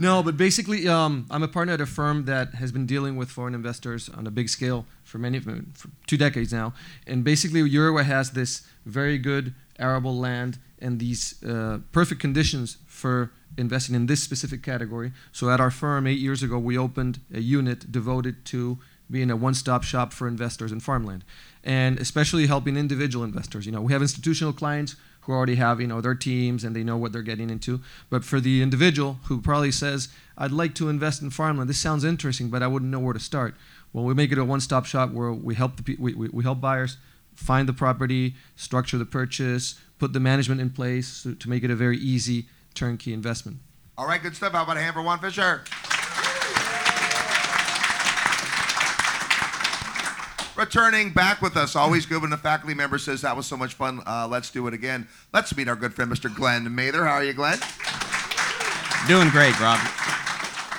no, 0.00 0.22
but 0.22 0.38
basically, 0.38 0.88
um, 0.88 1.26
I'm 1.30 1.42
a 1.42 1.48
partner 1.48 1.74
at 1.74 1.80
a 1.82 1.84
firm 1.84 2.24
that 2.24 2.54
has 2.54 2.72
been 2.72 2.86
dealing 2.86 3.16
with 3.16 3.28
foreign 3.28 3.54
investors 3.54 4.08
on 4.08 4.26
a 4.26 4.30
big 4.30 4.48
scale 4.48 4.86
for 5.04 5.18
many 5.18 5.38
for 5.40 5.90
two 6.06 6.16
decades 6.16 6.54
now. 6.54 6.72
And 7.06 7.22
basically, 7.22 7.60
Uruguay 7.60 8.04
has 8.04 8.30
this 8.30 8.66
very 8.86 9.18
good 9.18 9.52
arable 9.78 10.16
land 10.16 10.58
and 10.78 10.98
these 10.98 11.42
uh, 11.44 11.80
perfect 11.92 12.18
conditions 12.18 12.78
for 12.86 13.30
investing 13.58 13.94
in 13.94 14.06
this 14.06 14.22
specific 14.22 14.62
category. 14.62 15.12
So 15.32 15.50
at 15.50 15.60
our 15.60 15.70
firm, 15.70 16.06
eight 16.06 16.18
years 16.18 16.42
ago, 16.42 16.58
we 16.58 16.78
opened 16.78 17.20
a 17.34 17.40
unit 17.40 17.92
devoted 17.92 18.46
to 18.46 18.78
being 19.10 19.30
a 19.30 19.36
one-stop 19.36 19.82
shop 19.82 20.14
for 20.14 20.26
investors 20.26 20.72
in 20.72 20.80
farmland, 20.80 21.24
and 21.62 21.98
especially 21.98 22.46
helping 22.46 22.78
individual 22.78 23.22
investors. 23.22 23.66
You 23.66 23.72
know, 23.72 23.82
we 23.82 23.92
have 23.92 24.00
institutional 24.00 24.54
clients 24.54 24.96
who 25.22 25.32
already 25.32 25.56
have 25.56 25.80
you 25.80 25.86
know 25.86 26.00
their 26.00 26.14
teams 26.14 26.64
and 26.64 26.74
they 26.74 26.84
know 26.84 26.96
what 26.96 27.12
they're 27.12 27.22
getting 27.22 27.50
into. 27.50 27.80
But 28.08 28.24
for 28.24 28.40
the 28.40 28.62
individual 28.62 29.18
who 29.24 29.40
probably 29.40 29.72
says, 29.72 30.08
"I'd 30.36 30.52
like 30.52 30.74
to 30.76 30.88
invest 30.88 31.22
in 31.22 31.30
farmland. 31.30 31.68
This 31.68 31.78
sounds 31.78 32.04
interesting, 32.04 32.50
but 32.50 32.62
I 32.62 32.66
wouldn't 32.66 32.90
know 32.90 33.00
where 33.00 33.14
to 33.14 33.20
start." 33.20 33.54
Well, 33.92 34.04
we 34.04 34.14
make 34.14 34.30
it 34.30 34.38
a 34.38 34.44
one-stop 34.44 34.86
shop 34.86 35.10
where 35.10 35.32
we 35.32 35.54
help 35.54 35.76
the 35.76 35.96
we, 35.98 36.14
we, 36.14 36.28
we 36.28 36.44
help 36.44 36.60
buyers 36.60 36.96
find 37.34 37.68
the 37.68 37.72
property, 37.72 38.34
structure 38.56 38.98
the 38.98 39.06
purchase, 39.06 39.80
put 39.98 40.12
the 40.12 40.20
management 40.20 40.60
in 40.60 40.70
place 40.70 41.22
to, 41.22 41.34
to 41.34 41.48
make 41.48 41.64
it 41.64 41.70
a 41.70 41.76
very 41.76 41.96
easy 41.96 42.46
turnkey 42.74 43.12
investment. 43.12 43.58
All 43.96 44.06
right, 44.06 44.22
good 44.22 44.36
stuff. 44.36 44.52
How 44.52 44.62
about 44.62 44.76
a 44.76 44.80
hand 44.80 44.94
for 44.94 45.02
Juan 45.02 45.18
Fischer? 45.18 45.62
Returning 50.60 51.08
back 51.08 51.40
with 51.40 51.56
us, 51.56 51.74
always 51.74 52.04
good 52.04 52.20
when 52.20 52.28
the 52.28 52.36
faculty 52.36 52.74
member 52.74 52.98
says 52.98 53.22
that 53.22 53.34
was 53.34 53.46
so 53.46 53.56
much 53.56 53.72
fun. 53.72 54.02
Uh, 54.06 54.28
let's 54.28 54.50
do 54.50 54.66
it 54.66 54.74
again. 54.74 55.08
Let's 55.32 55.56
meet 55.56 55.68
our 55.68 55.74
good 55.74 55.94
friend, 55.94 56.12
Mr. 56.12 56.32
Glenn 56.32 56.74
Mather. 56.74 57.06
How 57.06 57.14
are 57.14 57.24
you, 57.24 57.32
Glenn? 57.32 57.58
Doing 59.08 59.30
great, 59.30 59.58
Rob. 59.58 59.80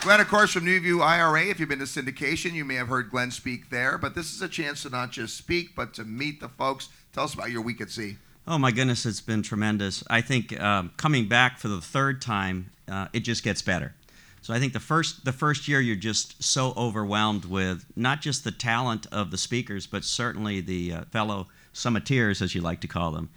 Glenn, 0.02 0.20
of 0.20 0.28
course, 0.28 0.54
from 0.54 0.66
NuView 0.66 1.04
IRA. 1.04 1.48
If 1.48 1.60
you've 1.60 1.68
been 1.68 1.80
to 1.80 1.86
syndication, 1.86 2.52
you 2.52 2.64
may 2.64 2.76
have 2.76 2.90
heard 2.90 3.10
Glenn 3.10 3.32
speak 3.32 3.72
there. 3.72 3.98
But 3.98 4.14
this 4.14 4.32
is 4.32 4.44
a 4.44 4.48
chance 4.48 4.84
to 4.84 4.92
not 4.92 5.10
just 5.10 5.36
speak, 5.36 5.76
but 5.76 5.96
to 5.96 6.04
meet 6.04 6.42
the 6.42 6.50
folks. 6.50 6.90
Tell 7.12 7.24
us 7.24 7.34
about 7.34 7.50
your 7.50 7.64
week 7.64 7.82
at 7.82 7.90
sea. 7.90 8.18
Oh 8.48 8.60
my 8.60 8.70
goodness, 8.70 9.08
it's 9.08 9.20
been 9.20 9.42
tremendous. 9.42 10.04
I 10.12 10.22
think 10.22 10.62
um, 10.62 10.92
coming 10.98 11.28
back 11.28 11.58
for 11.58 11.70
the 11.70 11.82
third 11.82 12.22
time, 12.22 12.70
uh, 12.88 13.08
it 13.14 13.22
just 13.22 13.44
gets 13.44 13.64
better. 13.64 13.96
So 14.42 14.54
I 14.54 14.60
think 14.60 14.74
the 14.74 14.80
first 14.80 15.24
the 15.24 15.32
first 15.32 15.68
year 15.68 15.80
you're 15.80 15.96
just 15.96 16.44
so 16.44 16.74
overwhelmed 16.76 17.46
with 17.46 17.86
not 17.96 18.22
just 18.22 18.44
the 18.44 18.52
talent 18.52 19.06
of 19.12 19.30
the 19.30 19.38
speakers, 19.38 19.86
but 19.86 20.04
certainly 20.04 20.62
the 20.62 20.94
uh, 20.94 21.02
fellow 21.12 21.48
summiteers, 21.74 22.42
as 22.42 22.56
you 22.56 22.62
like 22.62 22.82
to 22.82 22.88
call 22.88 23.12
them. 23.12 23.30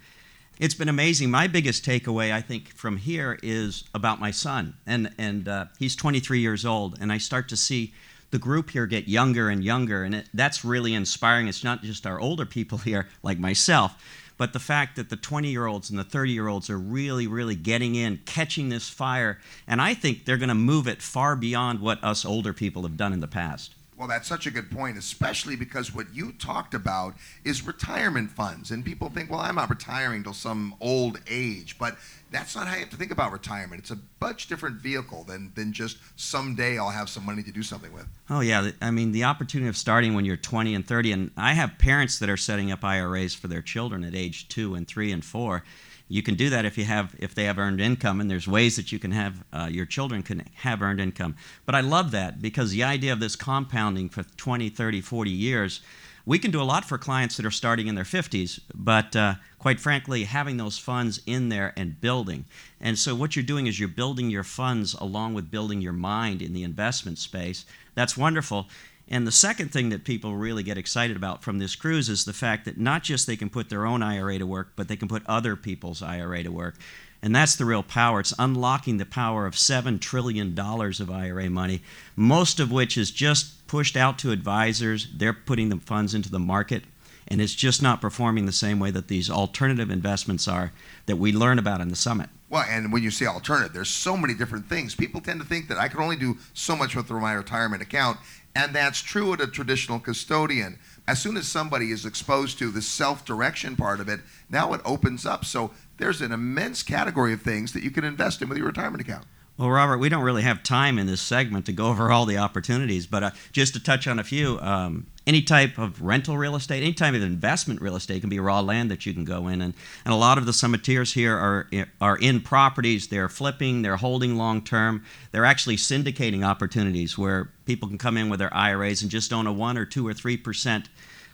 It's 0.59 0.73
been 0.73 0.89
amazing. 0.89 1.29
My 1.29 1.47
biggest 1.47 1.85
takeaway, 1.85 2.31
I 2.31 2.41
think, 2.41 2.69
from 2.69 2.97
here 2.97 3.37
is 3.43 3.83
about 3.93 4.19
my 4.19 4.31
son, 4.31 4.75
and 4.87 5.11
and 5.17 5.47
uh, 5.47 5.65
he's 5.77 5.95
23 5.95 6.39
years 6.39 6.65
old, 6.65 6.97
and 6.99 7.11
I 7.11 7.19
start 7.19 7.49
to 7.49 7.57
see 7.57 7.93
the 8.31 8.39
group 8.39 8.71
here 8.71 8.87
get 8.87 9.07
younger 9.07 9.49
and 9.49 9.63
younger, 9.63 10.03
and 10.03 10.15
it, 10.15 10.29
that's 10.33 10.65
really 10.65 10.93
inspiring. 10.93 11.47
It's 11.47 11.63
not 11.63 11.83
just 11.83 12.07
our 12.07 12.19
older 12.19 12.45
people 12.45 12.77
here, 12.89 13.07
like 13.21 13.37
myself, 13.37 14.01
but 14.37 14.53
the 14.53 14.59
fact 14.59 14.95
that 14.95 15.09
the 15.09 15.15
20 15.15 15.49
year 15.49 15.65
olds 15.65 15.89
and 15.89 15.99
the 15.99 16.03
30 16.03 16.31
year 16.31 16.47
olds 16.47 16.69
are 16.69 16.77
really, 16.77 17.27
really 17.27 17.55
getting 17.55 17.95
in, 17.95 18.19
catching 18.25 18.69
this 18.69 18.89
fire, 18.89 19.39
and 19.67 19.81
I 19.81 19.93
think 19.93 20.25
they're 20.25 20.37
going 20.37 20.49
to 20.49 20.55
move 20.55 20.87
it 20.87 21.01
far 21.01 21.35
beyond 21.35 21.79
what 21.79 22.03
us 22.03 22.25
older 22.25 22.53
people 22.53 22.83
have 22.83 22.97
done 22.97 23.13
in 23.13 23.19
the 23.19 23.27
past. 23.27 23.74
Well, 23.97 24.09
that's 24.09 24.27
such 24.27 24.45
a 24.45 24.51
good 24.51 24.69
point, 24.69 24.97
especially 24.97 25.55
because 25.55 25.95
what 25.95 26.13
you 26.13 26.33
talked 26.33 26.73
about 26.73 27.15
is 27.45 27.65
retirement 27.65 28.29
funds. 28.29 28.71
And 28.71 28.83
people 28.83 29.09
think, 29.09 29.31
well, 29.31 29.39
I'm 29.39 29.55
not 29.55 29.69
retiring 29.69 30.23
till 30.23 30.33
some 30.33 30.75
old 30.81 31.19
age. 31.29 31.77
But 31.79 31.97
that's 32.29 32.55
not 32.55 32.67
how 32.67 32.73
you 32.73 32.81
have 32.81 32.89
to 32.89 32.97
think 32.97 33.11
about 33.11 33.31
retirement. 33.31 33.81
It's 33.81 33.91
a 33.91 33.97
much 34.19 34.47
different 34.47 34.77
vehicle 34.77 35.23
than, 35.23 35.53
than 35.55 35.71
just 35.71 35.97
someday 36.17 36.77
I'll 36.77 36.89
have 36.89 37.09
some 37.09 37.25
money 37.25 37.41
to 37.43 37.51
do 37.51 37.63
something 37.63 37.93
with. 37.93 38.07
Oh, 38.29 38.41
yeah. 38.41 38.71
I 38.81 38.91
mean, 38.91 39.13
the 39.13 39.23
opportunity 39.23 39.69
of 39.69 39.77
starting 39.77 40.13
when 40.13 40.25
you're 40.25 40.35
20 40.35 40.75
and 40.75 40.85
30. 40.85 41.11
And 41.13 41.31
I 41.37 41.53
have 41.53 41.77
parents 41.77 42.19
that 42.19 42.29
are 42.29 42.37
setting 42.37 42.71
up 42.71 42.83
IRAs 42.83 43.33
for 43.33 43.47
their 43.47 43.61
children 43.61 44.03
at 44.03 44.13
age 44.13 44.49
two 44.49 44.75
and 44.75 44.85
three 44.85 45.13
and 45.13 45.23
four 45.23 45.63
you 46.07 46.21
can 46.21 46.35
do 46.35 46.49
that 46.49 46.65
if 46.65 46.77
you 46.77 46.85
have 46.85 47.15
if 47.19 47.33
they 47.33 47.45
have 47.45 47.57
earned 47.57 47.81
income 47.81 48.21
and 48.21 48.29
there's 48.29 48.47
ways 48.47 48.75
that 48.75 48.91
you 48.91 48.99
can 48.99 49.11
have 49.11 49.43
uh, 49.51 49.67
your 49.71 49.85
children 49.85 50.23
can 50.23 50.43
have 50.55 50.81
earned 50.81 50.99
income. 50.99 51.35
But 51.65 51.75
i 51.75 51.81
love 51.81 52.11
that 52.11 52.41
because 52.41 52.71
the 52.71 52.83
idea 52.83 53.13
of 53.13 53.19
this 53.19 53.35
compounding 53.35 54.09
for 54.09 54.23
20 54.23 54.69
30 54.69 55.01
40 55.01 55.31
years 55.31 55.81
we 56.27 56.39
can 56.39 56.49
do 56.49 56.61
a 56.61 56.63
lot 56.63 56.85
for 56.85 56.97
clients 56.97 57.37
that 57.37 57.45
are 57.45 57.51
starting 57.51 57.87
in 57.87 57.95
their 57.95 58.03
50s 58.03 58.59
but 58.73 59.15
uh, 59.15 59.35
quite 59.59 59.79
frankly 59.79 60.25
having 60.25 60.57
those 60.57 60.77
funds 60.77 61.21
in 61.25 61.49
there 61.49 61.73
and 61.75 61.99
building. 61.99 62.45
And 62.79 62.99
so 62.99 63.15
what 63.15 63.35
you're 63.35 63.43
doing 63.43 63.67
is 63.67 63.79
you're 63.79 63.89
building 63.89 64.29
your 64.29 64.43
funds 64.43 64.93
along 64.93 65.33
with 65.33 65.49
building 65.49 65.81
your 65.81 65.93
mind 65.93 66.41
in 66.41 66.53
the 66.53 66.63
investment 66.63 67.17
space. 67.17 67.65
That's 67.95 68.15
wonderful 68.15 68.67
and 69.07 69.27
the 69.27 69.31
second 69.31 69.71
thing 69.71 69.89
that 69.89 70.03
people 70.03 70.35
really 70.35 70.63
get 70.63 70.77
excited 70.77 71.15
about 71.15 71.43
from 71.43 71.59
this 71.59 71.75
cruise 71.75 72.09
is 72.09 72.25
the 72.25 72.33
fact 72.33 72.65
that 72.65 72.79
not 72.79 73.03
just 73.03 73.27
they 73.27 73.35
can 73.35 73.49
put 73.49 73.69
their 73.69 73.85
own 73.85 74.01
IRA 74.01 74.39
to 74.39 74.47
work, 74.47 74.73
but 74.75 74.87
they 74.87 74.95
can 74.95 75.07
put 75.07 75.23
other 75.27 75.55
people's 75.55 76.01
IRA 76.01 76.43
to 76.43 76.51
work. 76.51 76.75
And 77.21 77.35
that's 77.35 77.55
the 77.55 77.65
real 77.65 77.83
power. 77.83 78.19
It's 78.19 78.33
unlocking 78.37 78.97
the 78.97 79.05
power 79.05 79.45
of 79.45 79.55
$7 79.55 79.99
trillion 79.99 80.57
of 80.59 81.11
IRA 81.11 81.49
money, 81.49 81.81
most 82.15 82.59
of 82.59 82.71
which 82.71 82.97
is 82.97 83.11
just 83.11 83.65
pushed 83.67 83.97
out 83.97 84.19
to 84.19 84.31
advisors. 84.31 85.07
They're 85.15 85.33
putting 85.33 85.69
the 85.69 85.77
funds 85.77 86.13
into 86.13 86.29
the 86.29 86.39
market, 86.39 86.83
and 87.27 87.41
it's 87.41 87.55
just 87.55 87.81
not 87.81 88.01
performing 88.01 88.45
the 88.45 88.51
same 88.51 88.79
way 88.79 88.91
that 88.91 89.07
these 89.07 89.29
alternative 89.29 89.89
investments 89.89 90.47
are 90.47 90.71
that 91.05 91.15
we 91.15 91.31
learn 91.31 91.57
about 91.57 91.81
in 91.81 91.89
the 91.89 91.95
summit. 91.95 92.29
Well, 92.49 92.65
and 92.69 92.93
when 92.93 93.01
you 93.01 93.09
say 93.09 93.25
alternative, 93.25 93.73
there's 93.73 93.89
so 93.89 94.15
many 94.15 94.35
different 94.35 94.69
things. 94.69 94.93
People 94.93 95.19
tend 95.19 95.41
to 95.41 95.47
think 95.47 95.67
that 95.67 95.79
I 95.79 95.87
can 95.87 96.01
only 96.01 96.15
do 96.15 96.37
so 96.53 96.75
much 96.75 96.95
with 96.95 97.09
my 97.09 97.33
retirement 97.33 97.81
account, 97.81 98.19
and 98.55 98.73
that's 98.73 99.01
true 99.01 99.33
at 99.33 99.41
a 99.41 99.47
traditional 99.47 99.99
custodian. 99.99 100.79
As 101.07 101.21
soon 101.21 101.37
as 101.37 101.47
somebody 101.47 101.91
is 101.91 102.05
exposed 102.05 102.57
to 102.59 102.71
the 102.71 102.81
self 102.81 103.25
direction 103.25 103.75
part 103.75 103.99
of 103.99 104.09
it, 104.09 104.21
now 104.49 104.73
it 104.73 104.81
opens 104.85 105.25
up. 105.25 105.45
So 105.45 105.71
there's 105.97 106.21
an 106.21 106.31
immense 106.31 106.81
category 106.81 107.33
of 107.33 107.41
things 107.41 107.73
that 107.73 107.83
you 107.83 107.91
can 107.91 108.03
invest 108.03 108.41
in 108.41 108.49
with 108.49 108.57
your 108.57 108.67
retirement 108.67 109.01
account. 109.01 109.25
Well, 109.57 109.69
Robert, 109.69 109.99
we 109.99 110.09
don't 110.09 110.23
really 110.23 110.41
have 110.41 110.63
time 110.63 110.97
in 110.97 111.07
this 111.07 111.21
segment 111.21 111.65
to 111.67 111.71
go 111.71 111.87
over 111.87 112.11
all 112.11 112.25
the 112.25 112.37
opportunities, 112.37 113.07
but 113.07 113.23
uh, 113.23 113.31
just 113.53 113.73
to 113.73 113.79
touch 113.79 114.05
on 114.07 114.19
a 114.19 114.23
few, 114.23 114.59
um, 114.59 115.07
any 115.27 115.41
type 115.41 115.77
of 115.77 116.01
rental 116.01 116.37
real 116.37 116.55
estate, 116.55 116.83
any 116.83 116.93
type 116.93 117.15
of 117.15 117.23
investment 117.23 117.81
real 117.81 117.95
estate 117.95 118.21
can 118.21 118.29
be 118.29 118.39
raw 118.39 118.59
land 118.59 118.91
that 118.91 119.05
you 119.05 119.13
can 119.13 119.25
go 119.25 119.47
in, 119.47 119.61
and, 119.61 119.73
and 120.03 120.13
a 120.13 120.17
lot 120.17 120.37
of 120.37 120.45
the 120.45 120.51
summiteers 120.51 121.13
here 121.13 121.35
are 121.35 121.67
are 121.99 122.17
in 122.17 122.41
properties. 122.41 123.07
They're 123.07 123.29
flipping, 123.29 123.81
they're 123.81 123.97
holding 123.97 124.35
long 124.35 124.61
term. 124.61 125.03
They're 125.31 125.45
actually 125.45 125.77
syndicating 125.77 126.45
opportunities 126.45 127.17
where 127.17 127.51
people 127.65 127.87
can 127.87 127.97
come 127.97 128.17
in 128.17 128.29
with 128.29 128.39
their 128.39 128.53
IRAs 128.53 129.01
and 129.01 129.09
just 129.09 129.33
own 129.33 129.47
a 129.47 129.53
one 129.53 129.77
or 129.77 129.85
two 129.85 130.07
or 130.07 130.13
three 130.13 130.37
percent 130.37 130.89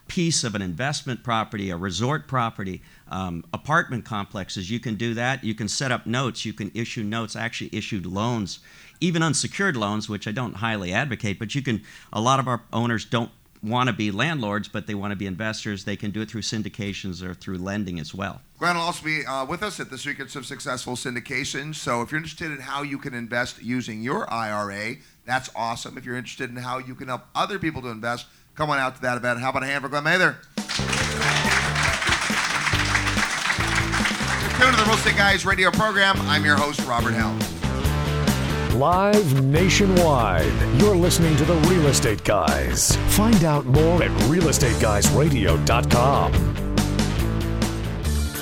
piece 0.08 0.44
of 0.44 0.56
an 0.56 0.62
investment 0.62 1.24
property, 1.24 1.70
a 1.70 1.78
resort 1.78 2.28
property, 2.28 2.82
um, 3.10 3.46
apartment 3.54 4.04
complexes. 4.04 4.70
You 4.70 4.80
can 4.80 4.96
do 4.96 5.14
that. 5.14 5.44
You 5.44 5.54
can 5.54 5.68
set 5.68 5.92
up 5.92 6.06
notes. 6.06 6.46
You 6.46 6.54
can 6.54 6.72
issue 6.74 7.04
notes. 7.04 7.36
Actually 7.36 7.70
issued 7.74 8.06
loans, 8.06 8.60
even 9.02 9.22
unsecured 9.22 9.76
loans, 9.76 10.08
which 10.08 10.28
I 10.28 10.32
don't 10.32 10.56
highly 10.56 10.94
advocate. 10.94 11.39
But 11.39 11.56
you 11.56 11.62
can. 11.62 11.84
A 12.14 12.22
lot 12.22 12.39
of 12.39 12.48
our 12.48 12.62
owners 12.72 13.04
don't 13.04 13.32
want 13.64 13.88
to 13.88 13.93
be 13.93 14.12
landlords, 14.12 14.68
but 14.68 14.88
they 14.88 14.95
want 14.95 15.12
to 15.12 15.16
be 15.16 15.26
investors. 15.26 15.86
They 15.86 15.95
can 15.95 16.12
do 16.12 16.22
it 16.22 16.30
through 16.30 16.41
syndications 16.41 17.24
or 17.24 17.34
through 17.34 17.59
lending 17.59 17.99
as 17.99 18.14
well. 18.14 18.41
Grant 18.57 18.78
will 18.78 18.84
also 18.84 19.05
be 19.05 19.26
uh, 19.26 19.45
with 19.45 19.64
us 19.64 19.80
at 19.80 19.89
the 19.89 19.97
Secrets 19.97 20.36
of 20.36 20.45
Successful 20.45 20.95
Syndication. 20.95 21.74
So 21.76 22.01
if 22.01 22.12
you're 22.12 22.18
interested 22.18 22.51
in 22.51 22.59
how 22.59 22.84
you 22.84 22.97
can 22.97 23.14
invest 23.14 23.62
using 23.62 24.01
your 24.01 24.32
IRA, 24.32 24.95
that's 25.26 25.49
awesome. 25.55 25.97
If 25.97 26.05
you're 26.05 26.18
interested 26.18 26.49
in 26.49 26.55
how 26.55 26.80
you 26.80 26.95
can 26.95 27.07
help 27.07 27.24
other 27.36 27.59
people 27.59 27.82
to 27.84 27.89
invest, 27.89 28.26
Come 28.55 28.70
on 28.70 28.80
out 28.80 28.95
to 28.95 29.01
that 29.01 29.18
event. 29.18 29.39
How 29.39 29.49
about 29.49 29.64
a 29.64 29.66
hand 29.66 29.84
for 29.84 29.89
Glenn 29.89 30.03
Mather? 30.03 30.38
You're 34.59 34.72
to 34.72 34.78
the 34.78 34.84
Real 34.84 34.95
Estate 34.95 35.18
Guys 35.18 35.45
radio 35.45 35.72
program. 35.72 36.20
I'm 36.22 36.45
your 36.45 36.55
host, 36.55 36.86
Robert 36.86 37.14
Helms. 37.14 37.61
Live 38.76 39.43
nationwide, 39.43 40.53
you're 40.80 40.95
listening 40.95 41.36
to 41.36 41.43
the 41.43 41.55
Real 41.67 41.88
Estate 41.88 42.24
Guys. 42.24 42.95
Find 43.09 43.43
out 43.43 43.65
more 43.65 44.01
at 44.01 44.11
realestateguysradio.com. 44.30 46.70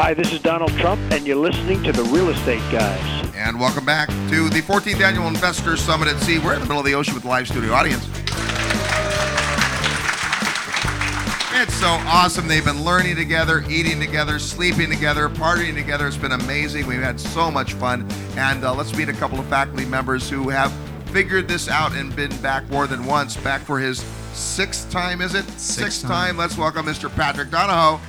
Hi, 0.00 0.14
this 0.14 0.32
is 0.32 0.38
Donald 0.38 0.70
Trump, 0.78 1.00
and 1.10 1.26
you're 1.26 1.34
listening 1.34 1.82
to 1.82 1.90
the 1.90 2.04
Real 2.04 2.28
Estate 2.28 2.62
Guys. 2.70 3.34
And 3.34 3.58
welcome 3.58 3.84
back 3.84 4.06
to 4.30 4.48
the 4.48 4.62
14th 4.62 5.00
Annual 5.00 5.26
Investors 5.26 5.80
Summit 5.80 6.06
at 6.06 6.20
Sea. 6.20 6.38
We're 6.38 6.54
in 6.54 6.60
the 6.60 6.66
middle 6.66 6.78
of 6.78 6.84
the 6.86 6.94
ocean 6.94 7.14
with 7.14 7.24
a 7.24 7.28
live 7.28 7.48
studio 7.48 7.72
audience. 7.72 8.06
It's 11.60 11.74
so 11.74 11.88
awesome. 12.06 12.46
They've 12.46 12.64
been 12.64 12.84
learning 12.84 13.16
together, 13.16 13.64
eating 13.68 13.98
together, 13.98 14.38
sleeping 14.38 14.88
together, 14.88 15.28
partying 15.28 15.74
together. 15.74 16.06
It's 16.06 16.16
been 16.16 16.30
amazing. 16.30 16.86
We've 16.86 17.02
had 17.02 17.18
so 17.18 17.50
much 17.50 17.72
fun. 17.72 18.08
And 18.36 18.64
uh, 18.64 18.74
let's 18.76 18.96
meet 18.96 19.08
a 19.08 19.14
couple 19.14 19.40
of 19.40 19.46
faculty 19.46 19.84
members 19.84 20.30
who 20.30 20.48
have 20.48 20.72
figured 21.06 21.48
this 21.48 21.68
out 21.68 21.92
and 21.96 22.14
been 22.14 22.34
back 22.36 22.70
more 22.70 22.86
than 22.86 23.04
once. 23.04 23.36
Back 23.36 23.62
for 23.62 23.80
his 23.80 23.98
sixth 24.32 24.92
time, 24.92 25.20
is 25.20 25.34
it? 25.34 25.44
Sixth, 25.46 25.60
sixth 25.60 26.02
time. 26.02 26.10
time. 26.10 26.36
Let's 26.36 26.56
welcome 26.56 26.86
Mr. 26.86 27.12
Patrick 27.12 27.50
Donohoe. 27.50 28.00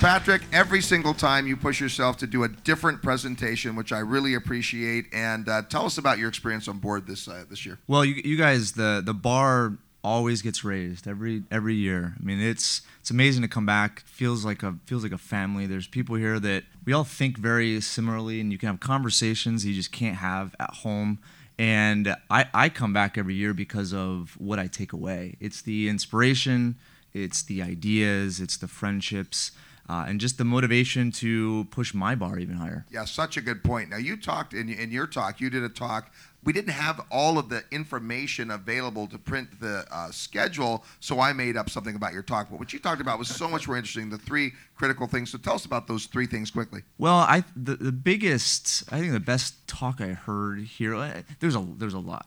Patrick, 0.00 0.40
every 0.50 0.80
single 0.80 1.12
time 1.12 1.46
you 1.46 1.58
push 1.58 1.78
yourself 1.78 2.16
to 2.16 2.26
do 2.26 2.42
a 2.44 2.48
different 2.48 3.02
presentation, 3.02 3.76
which 3.76 3.92
I 3.92 3.98
really 3.98 4.32
appreciate. 4.32 5.04
And 5.12 5.46
uh, 5.46 5.60
tell 5.68 5.84
us 5.84 5.98
about 5.98 6.16
your 6.16 6.30
experience 6.30 6.68
on 6.68 6.78
board 6.78 7.06
this 7.06 7.28
uh, 7.28 7.44
this 7.50 7.66
year. 7.66 7.78
Well, 7.86 8.02
you, 8.02 8.14
you 8.24 8.38
guys, 8.38 8.72
the 8.72 9.02
the 9.04 9.12
bar 9.12 9.74
always 10.02 10.40
gets 10.40 10.64
raised 10.64 11.06
every 11.06 11.42
every 11.50 11.74
year. 11.74 12.14
I 12.18 12.24
mean, 12.24 12.40
it's 12.40 12.80
it's 13.00 13.10
amazing 13.10 13.42
to 13.42 13.48
come 13.48 13.66
back. 13.66 14.00
Feels 14.06 14.42
like 14.42 14.62
a 14.62 14.76
feels 14.86 15.02
like 15.02 15.12
a 15.12 15.18
family. 15.18 15.66
There's 15.66 15.86
people 15.86 16.16
here 16.16 16.40
that 16.40 16.64
we 16.86 16.94
all 16.94 17.04
think 17.04 17.36
very 17.36 17.78
similarly, 17.82 18.40
and 18.40 18.50
you 18.50 18.56
can 18.56 18.68
have 18.68 18.80
conversations 18.80 19.66
you 19.66 19.74
just 19.74 19.92
can't 19.92 20.16
have 20.16 20.56
at 20.58 20.70
home. 20.76 21.18
And 21.58 22.16
I, 22.30 22.46
I 22.54 22.70
come 22.70 22.94
back 22.94 23.18
every 23.18 23.34
year 23.34 23.52
because 23.52 23.92
of 23.92 24.34
what 24.38 24.58
I 24.58 24.66
take 24.66 24.94
away. 24.94 25.36
It's 25.40 25.60
the 25.60 25.90
inspiration, 25.90 26.76
it's 27.12 27.42
the 27.42 27.60
ideas, 27.60 28.40
it's 28.40 28.56
the 28.56 28.66
friendships 28.66 29.52
uh, 29.90 30.04
and 30.06 30.20
just 30.20 30.38
the 30.38 30.44
motivation 30.44 31.10
to 31.10 31.66
push 31.72 31.92
my 31.92 32.14
bar 32.14 32.38
even 32.38 32.54
higher. 32.54 32.86
Yeah, 32.92 33.04
such 33.04 33.36
a 33.36 33.40
good 33.40 33.64
point. 33.64 33.90
Now, 33.90 33.96
you 33.96 34.16
talked 34.16 34.54
in, 34.54 34.68
in 34.68 34.92
your 34.92 35.08
talk, 35.08 35.40
you 35.40 35.50
did 35.50 35.64
a 35.64 35.68
talk. 35.68 36.12
We 36.44 36.52
didn't 36.52 36.70
have 36.70 37.00
all 37.10 37.38
of 37.38 37.48
the 37.48 37.64
information 37.72 38.52
available 38.52 39.08
to 39.08 39.18
print 39.18 39.60
the 39.60 39.84
uh, 39.90 40.12
schedule, 40.12 40.84
so 41.00 41.18
I 41.18 41.32
made 41.32 41.56
up 41.56 41.68
something 41.68 41.96
about 41.96 42.12
your 42.12 42.22
talk. 42.22 42.50
But 42.50 42.60
what 42.60 42.72
you 42.72 42.78
talked 42.78 43.00
about 43.00 43.18
was 43.18 43.26
so 43.28 43.48
much 43.48 43.66
more 43.66 43.76
interesting 43.76 44.08
the 44.10 44.16
three 44.16 44.52
critical 44.76 45.08
things. 45.08 45.32
So 45.32 45.38
tell 45.38 45.54
us 45.54 45.64
about 45.64 45.88
those 45.88 46.06
three 46.06 46.26
things 46.26 46.52
quickly. 46.52 46.82
Well, 46.96 47.16
I 47.16 47.42
the, 47.56 47.74
the 47.74 47.92
biggest, 47.92 48.84
I 48.92 49.00
think 49.00 49.12
the 49.12 49.18
best 49.18 49.66
talk 49.66 50.00
I 50.00 50.12
heard 50.12 50.60
here, 50.60 50.94
uh, 50.94 51.22
there's 51.40 51.56
a, 51.56 51.66
there's 51.76 51.94
a 51.94 51.98
lot. 51.98 52.26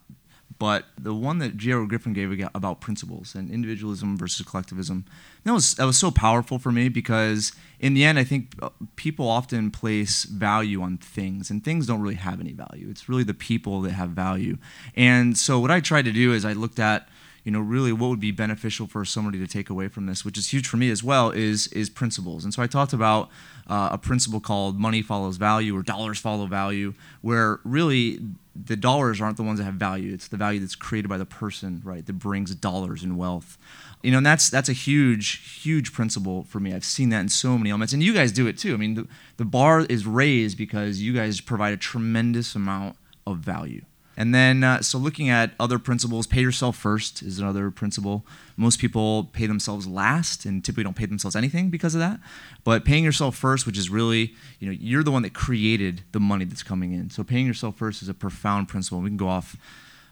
But 0.63 0.85
the 0.97 1.13
one 1.13 1.39
that 1.39 1.57
J.R. 1.57 1.85
Griffin 1.85 2.13
gave 2.13 2.31
about 2.55 2.79
principles 2.79 3.35
and 3.35 3.51
individualism 3.51 4.17
versus 4.17 4.45
collectivism, 4.45 5.03
that 5.43 5.51
was 5.51 5.75
that 5.75 5.83
was 5.83 5.97
so 5.97 6.09
powerful 6.09 6.57
for 6.57 6.71
me 6.71 6.87
because 6.87 7.51
in 7.81 7.95
the 7.95 8.05
end, 8.05 8.17
I 8.17 8.23
think 8.23 8.55
uh, 8.61 8.69
people 8.95 9.27
often 9.27 9.71
place 9.71 10.23
value 10.23 10.81
on 10.81 10.99
things, 10.99 11.49
and 11.49 11.65
things 11.65 11.85
don't 11.85 11.99
really 11.99 12.15
have 12.15 12.39
any 12.39 12.53
value. 12.53 12.87
It's 12.89 13.09
really 13.09 13.25
the 13.25 13.33
people 13.33 13.81
that 13.81 13.91
have 13.91 14.11
value. 14.11 14.57
And 14.95 15.37
so 15.37 15.59
what 15.59 15.69
I 15.69 15.81
tried 15.81 16.05
to 16.05 16.13
do 16.13 16.31
is 16.31 16.45
I 16.45 16.53
looked 16.53 16.79
at 16.79 17.09
you 17.43 17.51
know 17.51 17.59
really 17.59 17.91
what 17.91 18.07
would 18.07 18.21
be 18.21 18.31
beneficial 18.31 18.87
for 18.87 19.03
somebody 19.03 19.39
to 19.39 19.47
take 19.47 19.69
away 19.69 19.89
from 19.89 20.05
this 20.05 20.23
which 20.23 20.37
is 20.37 20.53
huge 20.53 20.65
for 20.65 20.77
me 20.77 20.89
as 20.89 21.03
well 21.03 21.29
is 21.29 21.67
is 21.73 21.89
principles 21.89 22.45
and 22.45 22.53
so 22.53 22.63
i 22.63 22.67
talked 22.67 22.93
about 22.93 23.29
uh, 23.67 23.89
a 23.91 23.97
principle 23.97 24.39
called 24.39 24.79
money 24.79 25.01
follows 25.01 25.37
value 25.37 25.75
or 25.75 25.81
dollars 25.81 26.19
follow 26.19 26.45
value 26.45 26.93
where 27.21 27.59
really 27.63 28.19
the 28.55 28.75
dollars 28.75 29.19
aren't 29.19 29.37
the 29.37 29.43
ones 29.43 29.59
that 29.59 29.65
have 29.65 29.75
value. 29.75 30.13
It's 30.13 30.27
the 30.27 30.37
value 30.37 30.59
that's 30.59 30.75
created 30.75 31.07
by 31.07 31.17
the 31.17 31.25
person 31.25 31.81
right 31.83 32.05
that 32.05 32.13
brings 32.13 32.53
dollars 32.55 33.03
and 33.03 33.17
wealth. 33.17 33.57
You 34.01 34.11
know 34.11 34.17
and 34.17 34.25
that's 34.25 34.49
that's 34.49 34.69
a 34.69 34.73
huge 34.73 35.61
huge 35.61 35.93
principle 35.93 36.43
for 36.43 36.59
me. 36.59 36.73
I've 36.73 36.85
seen 36.85 37.09
that 37.09 37.21
in 37.21 37.29
so 37.29 37.57
many 37.57 37.69
elements 37.69 37.93
and 37.93 38.03
you 38.03 38.13
guys 38.13 38.31
do 38.31 38.47
it 38.47 38.57
too. 38.57 38.73
I 38.73 38.77
mean 38.77 38.95
the, 38.95 39.07
the 39.37 39.45
bar 39.45 39.81
is 39.81 40.05
raised 40.05 40.57
because 40.57 41.01
you 41.01 41.13
guys 41.13 41.41
provide 41.41 41.73
a 41.73 41.77
tremendous 41.77 42.55
amount 42.55 42.97
of 43.25 43.37
value 43.37 43.85
And 44.15 44.33
then, 44.33 44.63
uh, 44.63 44.81
so 44.81 44.97
looking 44.97 45.29
at 45.29 45.51
other 45.59 45.79
principles, 45.79 46.27
pay 46.27 46.41
yourself 46.41 46.77
first 46.77 47.21
is 47.23 47.39
another 47.39 47.71
principle. 47.71 48.25
Most 48.57 48.79
people 48.79 49.25
pay 49.25 49.47
themselves 49.47 49.87
last 49.87 50.45
and 50.45 50.63
typically 50.63 50.83
don't 50.83 50.95
pay 50.95 51.07
themselves 51.07 51.35
anything 51.35 51.69
because 51.69 51.95
of 51.95 51.99
that. 51.99 52.19
But 52.63 52.85
paying 52.85 53.03
yourself 53.03 53.35
first, 53.35 53.65
which 53.65 53.77
is 53.77 53.89
really, 53.89 54.35
you 54.59 54.67
know, 54.67 54.77
you're 54.79 55.03
the 55.03 55.11
one 55.11 55.23
that 55.23 55.33
created 55.33 56.01
the 56.11 56.19
money 56.19 56.45
that's 56.45 56.63
coming 56.63 56.93
in. 56.93 57.09
So 57.09 57.23
paying 57.23 57.47
yourself 57.47 57.77
first 57.77 58.01
is 58.03 58.09
a 58.09 58.13
profound 58.13 58.67
principle. 58.67 58.99
We 58.99 59.09
can 59.09 59.17
go 59.17 59.29
off 59.29 59.57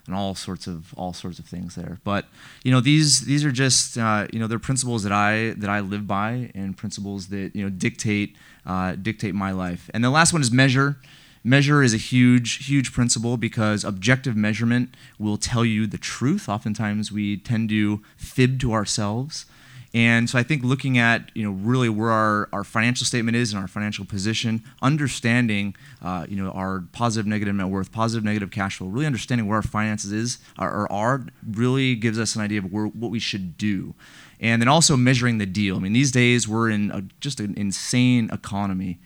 on 0.07 0.13
all 0.13 0.35
sorts 0.35 0.67
of 0.67 0.93
all 0.95 1.13
sorts 1.13 1.39
of 1.39 1.45
things 1.45 1.75
there. 1.75 1.99
But 2.03 2.25
you 2.63 2.71
know, 2.71 2.81
these 2.81 3.21
these 3.21 3.45
are 3.45 3.51
just 3.51 3.97
uh, 3.97 4.27
you 4.33 4.39
know 4.39 4.47
they're 4.47 4.59
principles 4.59 5.03
that 5.03 5.11
I 5.11 5.51
that 5.57 5.69
I 5.69 5.79
live 5.79 6.07
by 6.07 6.51
and 6.55 6.75
principles 6.75 7.27
that 7.27 7.51
you 7.55 7.63
know 7.63 7.69
dictate 7.69 8.35
uh, 8.65 8.95
dictate 8.95 9.35
my 9.35 9.51
life. 9.51 9.89
And 9.93 10.03
the 10.03 10.09
last 10.09 10.33
one 10.33 10.41
is 10.41 10.51
measure. 10.51 10.97
Measure 11.43 11.81
is 11.81 11.93
a 11.93 11.97
huge, 11.97 12.67
huge 12.67 12.93
principle 12.93 13.35
because 13.35 13.83
objective 13.83 14.35
measurement 14.35 14.95
will 15.17 15.37
tell 15.37 15.65
you 15.65 15.87
the 15.87 15.97
truth. 15.97 16.47
Oftentimes, 16.47 17.11
we 17.11 17.37
tend 17.37 17.69
to 17.69 18.01
fib 18.15 18.59
to 18.59 18.73
ourselves. 18.73 19.45
And 19.93 20.29
so 20.29 20.39
I 20.39 20.43
think 20.43 20.63
looking 20.63 20.97
at 20.97 21.29
you 21.33 21.43
know 21.43 21.51
really 21.51 21.89
where 21.89 22.11
our, 22.11 22.47
our 22.53 22.63
financial 22.63 23.05
statement 23.05 23.35
is 23.35 23.51
and 23.51 23.61
our 23.61 23.67
financial 23.67 24.05
position, 24.05 24.63
understanding 24.81 25.75
uh, 26.01 26.25
you 26.29 26.41
know 26.41 26.51
our 26.51 26.83
positive 26.93 27.27
negative 27.27 27.55
net 27.55 27.67
worth, 27.67 27.91
positive 27.91 28.23
negative 28.23 28.51
cash 28.51 28.77
flow, 28.77 28.87
really 28.87 29.05
understanding 29.05 29.47
where 29.47 29.57
our 29.57 29.63
finances 29.63 30.11
is 30.11 30.37
or 30.57 30.89
are 30.91 31.25
really 31.45 31.95
gives 31.95 32.17
us 32.17 32.35
an 32.35 32.41
idea 32.41 32.59
of 32.59 32.71
where, 32.71 32.85
what 32.85 33.11
we 33.11 33.19
should 33.19 33.57
do. 33.57 33.93
And 34.39 34.61
then 34.61 34.69
also 34.69 34.95
measuring 34.95 35.39
the 35.39 35.45
deal. 35.45 35.75
I 35.75 35.79
mean 35.79 35.93
these 35.93 36.11
days 36.11 36.47
we're 36.47 36.69
in 36.69 36.91
a, 36.91 37.03
just 37.19 37.41
an 37.41 37.53
insane 37.57 38.29
economy 38.31 38.99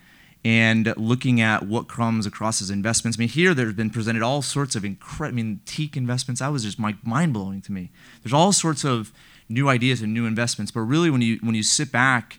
and 0.46 0.94
looking 0.96 1.40
at 1.40 1.66
what 1.66 1.88
comes 1.88 2.24
across 2.24 2.62
as 2.62 2.70
investments. 2.70 3.18
I 3.18 3.20
mean, 3.20 3.28
here 3.28 3.52
there's 3.52 3.74
been 3.74 3.90
presented 3.90 4.22
all 4.22 4.42
sorts 4.42 4.76
of 4.76 4.84
incredible, 4.84 5.40
I 5.40 5.42
mean, 5.42 5.60
teak 5.66 5.96
investments. 5.96 6.40
That 6.40 6.52
was 6.52 6.62
just 6.62 6.78
mind 6.78 7.32
blowing 7.32 7.60
to 7.62 7.72
me. 7.72 7.90
There's 8.22 8.32
all 8.32 8.52
sorts 8.52 8.84
of 8.84 9.12
new 9.48 9.68
ideas 9.68 10.02
and 10.02 10.14
new 10.14 10.24
investments, 10.24 10.70
but 10.70 10.82
really 10.82 11.10
when 11.10 11.20
you 11.20 11.40
when 11.42 11.56
you 11.56 11.64
sit 11.64 11.90
back, 11.90 12.38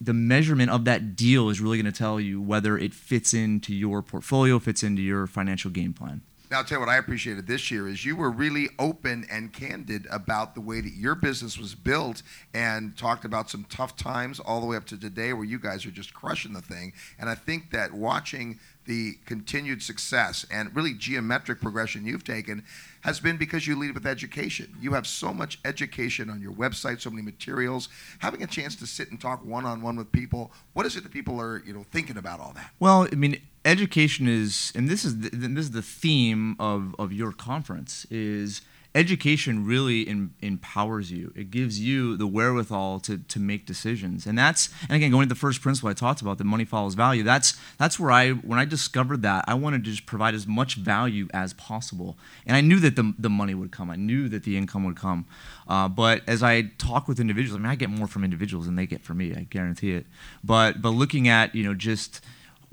the 0.00 0.12
measurement 0.12 0.72
of 0.72 0.84
that 0.86 1.14
deal 1.14 1.48
is 1.48 1.60
really 1.60 1.80
going 1.80 1.92
to 1.92 1.96
tell 1.96 2.18
you 2.18 2.40
whether 2.40 2.76
it 2.76 2.92
fits 2.92 3.32
into 3.32 3.72
your 3.72 4.02
portfolio, 4.02 4.58
fits 4.58 4.82
into 4.82 5.00
your 5.00 5.28
financial 5.28 5.70
game 5.70 5.92
plan. 5.92 6.22
Now, 6.54 6.60
I'll 6.60 6.66
tell 6.66 6.76
you 6.76 6.86
what 6.86 6.88
I 6.88 6.98
appreciated 6.98 7.48
this 7.48 7.72
year 7.72 7.88
is 7.88 8.04
you 8.04 8.14
were 8.14 8.30
really 8.30 8.68
open 8.78 9.26
and 9.28 9.52
candid 9.52 10.06
about 10.08 10.54
the 10.54 10.60
way 10.60 10.80
that 10.80 10.92
your 10.92 11.16
business 11.16 11.58
was 11.58 11.74
built 11.74 12.22
and 12.54 12.96
talked 12.96 13.24
about 13.24 13.50
some 13.50 13.66
tough 13.68 13.96
times 13.96 14.38
all 14.38 14.60
the 14.60 14.66
way 14.68 14.76
up 14.76 14.86
to 14.86 14.96
today 14.96 15.32
where 15.32 15.44
you 15.44 15.58
guys 15.58 15.84
are 15.84 15.90
just 15.90 16.14
crushing 16.14 16.52
the 16.52 16.60
thing. 16.60 16.92
And 17.18 17.28
I 17.28 17.34
think 17.34 17.72
that 17.72 17.92
watching 17.92 18.60
the 18.84 19.14
continued 19.26 19.82
success 19.82 20.46
and 20.48 20.72
really 20.76 20.94
geometric 20.94 21.60
progression 21.60 22.06
you've 22.06 22.22
taken 22.22 22.62
has 23.04 23.20
been 23.20 23.36
because 23.36 23.66
you 23.66 23.78
lead 23.78 23.92
with 23.92 24.06
education. 24.06 24.74
You 24.80 24.94
have 24.94 25.06
so 25.06 25.32
much 25.32 25.58
education 25.64 26.30
on 26.30 26.40
your 26.40 26.52
website, 26.52 27.02
so 27.02 27.10
many 27.10 27.22
materials. 27.22 27.90
Having 28.20 28.42
a 28.42 28.46
chance 28.46 28.74
to 28.76 28.86
sit 28.86 29.10
and 29.10 29.20
talk 29.20 29.44
one 29.44 29.66
on 29.66 29.82
one 29.82 29.96
with 29.96 30.10
people, 30.10 30.52
what 30.72 30.86
is 30.86 30.96
it 30.96 31.02
that 31.02 31.12
people 31.12 31.38
are, 31.38 31.62
you 31.66 31.74
know, 31.74 31.84
thinking 31.92 32.16
about 32.16 32.40
all 32.40 32.52
that? 32.54 32.70
Well, 32.80 33.06
I 33.12 33.14
mean, 33.14 33.40
education 33.66 34.26
is, 34.26 34.72
and 34.74 34.88
this 34.88 35.04
is 35.04 35.20
the, 35.20 35.28
this 35.30 35.66
is 35.66 35.70
the 35.72 35.82
theme 35.82 36.56
of, 36.58 36.96
of 36.98 37.12
your 37.12 37.32
conference 37.32 38.06
is 38.10 38.62
education 38.94 39.66
really 39.66 40.02
in, 40.02 40.32
empowers 40.40 41.10
you. 41.10 41.32
It 41.34 41.50
gives 41.50 41.80
you 41.80 42.16
the 42.16 42.26
wherewithal 42.26 43.00
to, 43.00 43.18
to 43.18 43.40
make 43.40 43.66
decisions. 43.66 44.24
And 44.24 44.38
that's, 44.38 44.68
and 44.82 44.92
again, 44.92 45.10
going 45.10 45.28
to 45.28 45.34
the 45.34 45.38
first 45.38 45.60
principle 45.60 45.90
I 45.90 45.94
talked 45.94 46.20
about, 46.20 46.38
that 46.38 46.44
money 46.44 46.64
follows 46.64 46.94
value, 46.94 47.24
that's, 47.24 47.58
that's 47.76 47.98
where 47.98 48.12
I, 48.12 48.30
when 48.30 48.58
I 48.58 48.64
discovered 48.64 49.22
that, 49.22 49.44
I 49.48 49.54
wanted 49.54 49.84
to 49.84 49.90
just 49.90 50.06
provide 50.06 50.34
as 50.34 50.46
much 50.46 50.76
value 50.76 51.28
as 51.34 51.52
possible. 51.54 52.16
And 52.46 52.56
I 52.56 52.60
knew 52.60 52.78
that 52.80 52.94
the, 52.94 53.12
the 53.18 53.30
money 53.30 53.54
would 53.54 53.72
come. 53.72 53.90
I 53.90 53.96
knew 53.96 54.28
that 54.28 54.44
the 54.44 54.56
income 54.56 54.84
would 54.84 54.96
come. 54.96 55.26
Uh, 55.66 55.88
but 55.88 56.22
as 56.28 56.42
I 56.42 56.62
talk 56.78 57.08
with 57.08 57.18
individuals, 57.18 57.58
I 57.58 57.62
mean, 57.62 57.72
I 57.72 57.74
get 57.74 57.90
more 57.90 58.06
from 58.06 58.22
individuals 58.22 58.66
than 58.66 58.76
they 58.76 58.86
get 58.86 59.02
from 59.02 59.18
me, 59.18 59.34
I 59.34 59.46
guarantee 59.50 59.94
it. 59.94 60.06
But, 60.44 60.80
but 60.80 60.90
looking 60.90 61.26
at, 61.26 61.54
you 61.54 61.64
know, 61.64 61.74
just, 61.74 62.20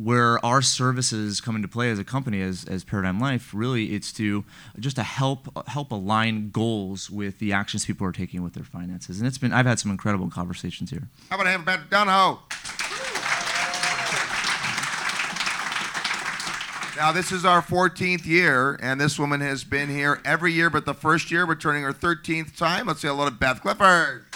where 0.04 0.44
our 0.46 0.62
services 0.62 1.42
come 1.42 1.56
into 1.56 1.68
play 1.68 1.92
as 1.92 2.00
a 2.00 2.04
company 2.04 2.42
as, 2.42 2.66
as 2.66 2.84
paradigm 2.84 3.20
life 3.20 3.52
really 3.54 3.94
it's 3.94 4.12
to 4.12 4.44
just 4.80 4.96
to 4.96 5.04
help 5.04 5.68
help 5.68 5.92
align 5.92 6.50
goals 6.50 7.10
with 7.10 7.40
the 7.40 7.54
actions 7.54 7.86
people 7.86 8.06
are 8.06 8.12
taking 8.12 8.44
with 8.44 8.54
their 8.54 8.64
finances 8.64 9.20
and 9.20 9.28
it's 9.28 9.38
been 9.38 9.54
i've 9.54 9.66
had 9.66 9.80
some 9.80 9.92
incredible 9.92 10.30
conversations 10.30 10.90
here 10.90 11.08
how 11.30 11.36
about 11.36 11.48
have 11.48 11.66
Patrick 11.66 11.90
Donohoe? 11.90 12.40
Now, 16.98 17.12
this 17.12 17.32
is 17.32 17.46
our 17.46 17.62
14th 17.62 18.26
year, 18.26 18.78
and 18.82 19.02
this 19.02 19.18
woman 19.18 19.42
has 19.42 19.64
been 19.64 19.90
here 19.90 20.22
every 20.24 20.54
year 20.54 20.70
but 20.70 20.86
the 20.86 20.94
first 20.94 21.32
year, 21.32 21.46
returning 21.46 21.84
her 21.84 21.94
13th 21.94 22.56
time. 22.56 22.88
Let's 22.88 23.02
say 23.02 23.08
hello 23.08 23.26
to 23.26 23.32
Beth 23.32 23.62
Clifford. 23.62 24.31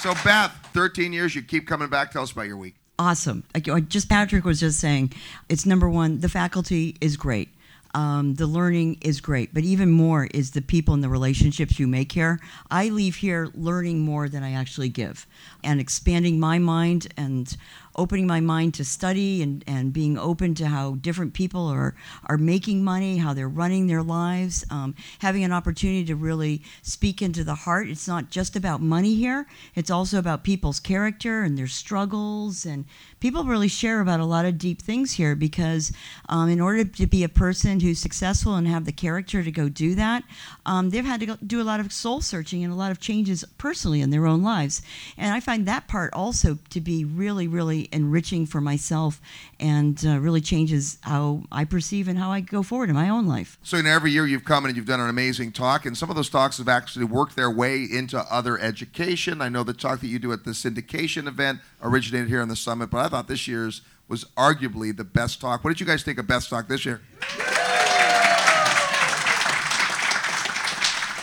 So, 0.00 0.14
Beth, 0.22 0.52
13 0.74 1.12
years, 1.12 1.34
you 1.34 1.42
keep 1.42 1.66
coming 1.66 1.88
back. 1.88 2.12
Tell 2.12 2.22
us 2.22 2.30
about 2.30 2.46
your 2.46 2.56
week. 2.56 2.76
Awesome. 3.00 3.42
I 3.52 3.58
just 3.80 4.08
Patrick 4.08 4.44
was 4.44 4.60
just 4.60 4.78
saying, 4.78 5.12
it's 5.48 5.66
number 5.66 5.88
one, 5.88 6.20
the 6.20 6.28
faculty 6.28 6.96
is 7.00 7.16
great. 7.16 7.48
Um, 7.94 8.34
the 8.34 8.46
learning 8.46 8.98
is 9.00 9.20
great, 9.20 9.52
but 9.52 9.64
even 9.64 9.90
more 9.90 10.28
is 10.32 10.52
the 10.52 10.62
people 10.62 10.94
and 10.94 11.02
the 11.02 11.08
relationships 11.08 11.80
you 11.80 11.88
make 11.88 12.12
here. 12.12 12.38
I 12.70 12.90
leave 12.90 13.16
here 13.16 13.48
learning 13.54 14.00
more 14.00 14.28
than 14.28 14.44
I 14.44 14.52
actually 14.52 14.88
give 14.88 15.26
and 15.64 15.80
expanding 15.80 16.38
my 16.38 16.58
mind 16.58 17.08
and 17.16 17.56
opening 17.98 18.26
my 18.26 18.40
mind 18.40 18.72
to 18.74 18.84
study 18.84 19.42
and, 19.42 19.64
and 19.66 19.92
being 19.92 20.16
open 20.16 20.54
to 20.54 20.68
how 20.68 20.94
different 20.94 21.34
people 21.34 21.66
are, 21.66 21.94
are 22.26 22.38
making 22.38 22.84
money, 22.84 23.18
how 23.18 23.34
they're 23.34 23.48
running 23.48 23.88
their 23.88 24.02
lives, 24.02 24.64
um, 24.70 24.94
having 25.18 25.42
an 25.42 25.52
opportunity 25.52 26.04
to 26.04 26.14
really 26.14 26.62
speak 26.82 27.20
into 27.20 27.42
the 27.42 27.54
heart. 27.54 27.88
It's 27.88 28.06
not 28.06 28.30
just 28.30 28.54
about 28.54 28.80
money 28.80 29.16
here, 29.16 29.46
it's 29.74 29.90
also 29.90 30.18
about 30.18 30.44
people's 30.44 30.78
character 30.78 31.42
and 31.42 31.58
their 31.58 31.66
struggles. 31.66 32.64
And 32.64 32.84
people 33.20 33.44
really 33.44 33.68
share 33.68 34.00
about 34.00 34.20
a 34.20 34.24
lot 34.24 34.44
of 34.44 34.58
deep 34.58 34.80
things 34.80 35.12
here 35.12 35.34
because 35.34 35.92
um, 36.28 36.48
in 36.48 36.60
order 36.60 36.84
to 36.84 37.06
be 37.06 37.24
a 37.24 37.28
person 37.28 37.80
who's 37.80 37.98
successful 37.98 38.54
and 38.54 38.68
have 38.68 38.84
the 38.84 38.92
character 38.92 39.42
to 39.42 39.50
go 39.50 39.68
do 39.68 39.96
that, 39.96 40.22
um, 40.64 40.90
they've 40.90 41.04
had 41.04 41.20
to 41.20 41.36
do 41.44 41.60
a 41.60 41.64
lot 41.64 41.80
of 41.80 41.92
soul 41.92 42.20
searching 42.20 42.62
and 42.62 42.72
a 42.72 42.76
lot 42.76 42.92
of 42.92 43.00
changes 43.00 43.44
personally 43.58 44.00
in 44.00 44.10
their 44.10 44.26
own 44.26 44.42
lives. 44.42 44.82
And 45.16 45.34
I 45.34 45.40
find 45.40 45.66
that 45.66 45.88
part 45.88 46.14
also 46.14 46.58
to 46.70 46.80
be 46.80 47.04
really, 47.04 47.48
really 47.48 47.87
enriching 47.92 48.46
for 48.46 48.60
myself 48.60 49.20
and 49.60 50.04
uh, 50.06 50.18
really 50.20 50.40
changes 50.40 50.98
how 51.02 51.42
I 51.50 51.64
perceive 51.64 52.08
and 52.08 52.18
how 52.18 52.30
I 52.30 52.40
go 52.40 52.62
forward 52.62 52.88
in 52.88 52.94
my 52.94 53.08
own 53.08 53.26
life. 53.26 53.58
So, 53.62 53.76
you 53.76 53.82
know, 53.82 53.90
every 53.90 54.10
year 54.10 54.26
you've 54.26 54.44
come 54.44 54.64
and 54.64 54.76
you've 54.76 54.86
done 54.86 55.00
an 55.00 55.08
amazing 55.08 55.52
talk, 55.52 55.86
and 55.86 55.96
some 55.96 56.10
of 56.10 56.16
those 56.16 56.30
talks 56.30 56.58
have 56.58 56.68
actually 56.68 57.04
worked 57.04 57.36
their 57.36 57.50
way 57.50 57.82
into 57.82 58.18
other 58.30 58.58
education. 58.58 59.40
I 59.40 59.48
know 59.48 59.62
the 59.62 59.72
talk 59.72 60.00
that 60.00 60.08
you 60.08 60.18
do 60.18 60.32
at 60.32 60.44
the 60.44 60.52
syndication 60.52 61.26
event 61.26 61.60
originated 61.82 62.28
here 62.28 62.42
on 62.42 62.48
the 62.48 62.56
summit, 62.56 62.90
but 62.90 63.04
I 63.04 63.08
thought 63.08 63.28
this 63.28 63.46
year's 63.46 63.82
was 64.08 64.24
arguably 64.36 64.96
the 64.96 65.04
best 65.04 65.40
talk. 65.40 65.62
What 65.62 65.70
did 65.70 65.80
you 65.80 65.86
guys 65.86 66.02
think 66.02 66.18
of 66.18 66.26
best 66.26 66.48
talk 66.48 66.66
this 66.66 66.84
year? 66.84 67.02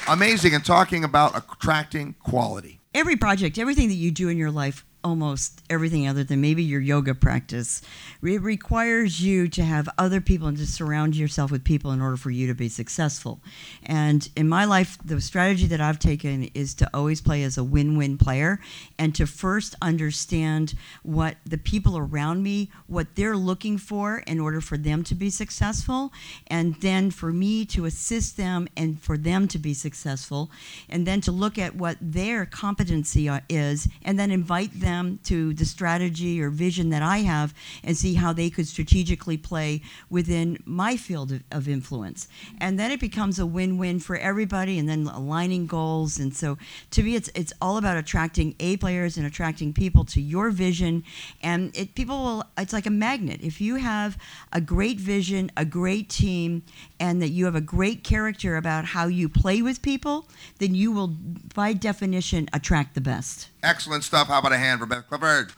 Amazing, 0.07 0.53
and 0.53 0.63
talking 0.63 1.03
about 1.03 1.35
attracting 1.35 2.13
quality. 2.19 2.79
Every 2.93 3.15
project, 3.15 3.57
everything 3.57 3.87
that 3.87 3.95
you 3.95 4.11
do 4.11 4.29
in 4.29 4.37
your 4.37 4.51
life 4.51 4.85
almost 5.05 5.61
everything 5.69 6.07
other 6.07 6.23
than 6.23 6.41
maybe 6.41 6.63
your 6.63 6.81
yoga 6.81 7.13
practice. 7.13 7.83
It 8.23 8.41
requires 8.41 9.21
you 9.21 9.47
to 9.49 9.63
have 9.63 9.87
other 9.99 10.19
people 10.19 10.47
and 10.47 10.57
to 10.57 10.65
surround 10.65 11.15
yourself 11.15 11.51
with 11.51 11.63
people 11.63 11.91
in 11.91 12.01
order 12.01 12.17
for 12.17 12.31
you 12.31 12.47
to 12.47 12.55
be 12.55 12.69
successful. 12.69 13.39
And 13.85 14.27
in 14.35 14.49
my 14.49 14.65
life, 14.65 14.97
the 15.05 15.21
strategy 15.21 15.67
that 15.67 15.79
I've 15.79 15.99
taken 15.99 16.49
is 16.55 16.73
to 16.75 16.89
always 16.91 17.21
play 17.21 17.43
as 17.43 17.55
a 17.55 17.63
win 17.63 17.95
win 17.97 18.17
player 18.17 18.59
and 18.97 19.13
to 19.13 19.27
first 19.27 19.75
understand 19.79 20.73
what 21.03 21.35
the 21.45 21.59
people 21.59 21.95
around 21.97 22.41
me, 22.41 22.71
what 22.87 23.15
they're 23.15 23.37
looking 23.37 23.77
for 23.77 24.23
in 24.25 24.39
order 24.39 24.59
for 24.59 24.75
them 24.75 25.03
to 25.03 25.13
be 25.13 25.29
successful, 25.29 26.11
and 26.47 26.81
then 26.81 27.11
for 27.11 27.31
me 27.31 27.63
to 27.65 27.85
assist 27.85 28.37
them 28.37 28.67
and 28.75 28.99
for 28.99 29.19
them 29.19 29.47
to 29.49 29.59
be 29.59 29.75
successful, 29.75 30.49
and 30.89 31.05
then 31.05 31.21
to 31.21 31.31
look 31.31 31.59
at 31.59 31.75
what 31.75 31.97
their 32.01 32.43
competency 32.47 33.29
uh, 33.29 33.41
is, 33.47 33.87
and 34.03 34.17
then 34.17 34.31
invite 34.31 34.79
them 34.79 34.94
them 34.95 35.19
to 35.23 35.53
the 35.53 35.65
strategy 35.65 36.41
or 36.41 36.49
vision 36.49 36.89
that 36.89 37.01
I 37.01 37.19
have 37.19 37.53
and 37.83 37.95
see 37.97 38.15
how 38.15 38.33
they 38.33 38.49
could 38.49 38.67
strategically 38.67 39.37
play 39.37 39.81
within 40.09 40.57
my 40.65 40.97
field 40.97 41.31
of, 41.31 41.43
of 41.51 41.67
influence. 41.67 42.27
And 42.59 42.79
then 42.79 42.91
it 42.91 42.99
becomes 42.99 43.39
a 43.39 43.45
win-win 43.45 43.99
for 43.99 44.17
everybody 44.17 44.79
and 44.79 44.87
then 44.87 45.07
aligning 45.07 45.67
goals. 45.67 46.19
And 46.19 46.35
so 46.35 46.57
to 46.91 47.03
me, 47.03 47.15
it's, 47.15 47.29
it's 47.35 47.53
all 47.61 47.77
about 47.77 47.97
attracting 47.97 48.55
A 48.59 48.77
players 48.77 49.17
and 49.17 49.25
attracting 49.25 49.73
people 49.73 50.05
to 50.05 50.21
your 50.21 50.49
vision. 50.51 51.03
And 51.41 51.75
it, 51.75 51.95
people 51.95 52.17
will, 52.23 52.43
it's 52.57 52.73
like 52.73 52.85
a 52.85 52.91
magnet. 53.07 53.39
If 53.41 53.61
you 53.61 53.75
have 53.75 54.17
a 54.51 54.61
great 54.61 54.99
vision, 54.99 55.51
a 55.57 55.65
great 55.65 56.09
team, 56.09 56.63
and 56.99 57.21
that 57.21 57.29
you 57.29 57.45
have 57.45 57.55
a 57.55 57.61
great 57.61 58.03
character 58.03 58.55
about 58.55 58.85
how 58.85 59.07
you 59.07 59.27
play 59.29 59.61
with 59.61 59.81
people, 59.81 60.25
then 60.59 60.73
you 60.75 60.91
will, 60.91 61.07
by 61.53 61.73
definition, 61.73 62.47
attract 62.53 62.95
the 62.95 63.01
best. 63.01 63.49
Excellent 63.65 64.03
stuff. 64.03 64.27
How 64.27 64.37
about 64.37 64.51
a 64.51 64.57
hand 64.57 64.79
for 64.79 64.85
Beth 64.85 65.07
Clifford? 65.07 65.51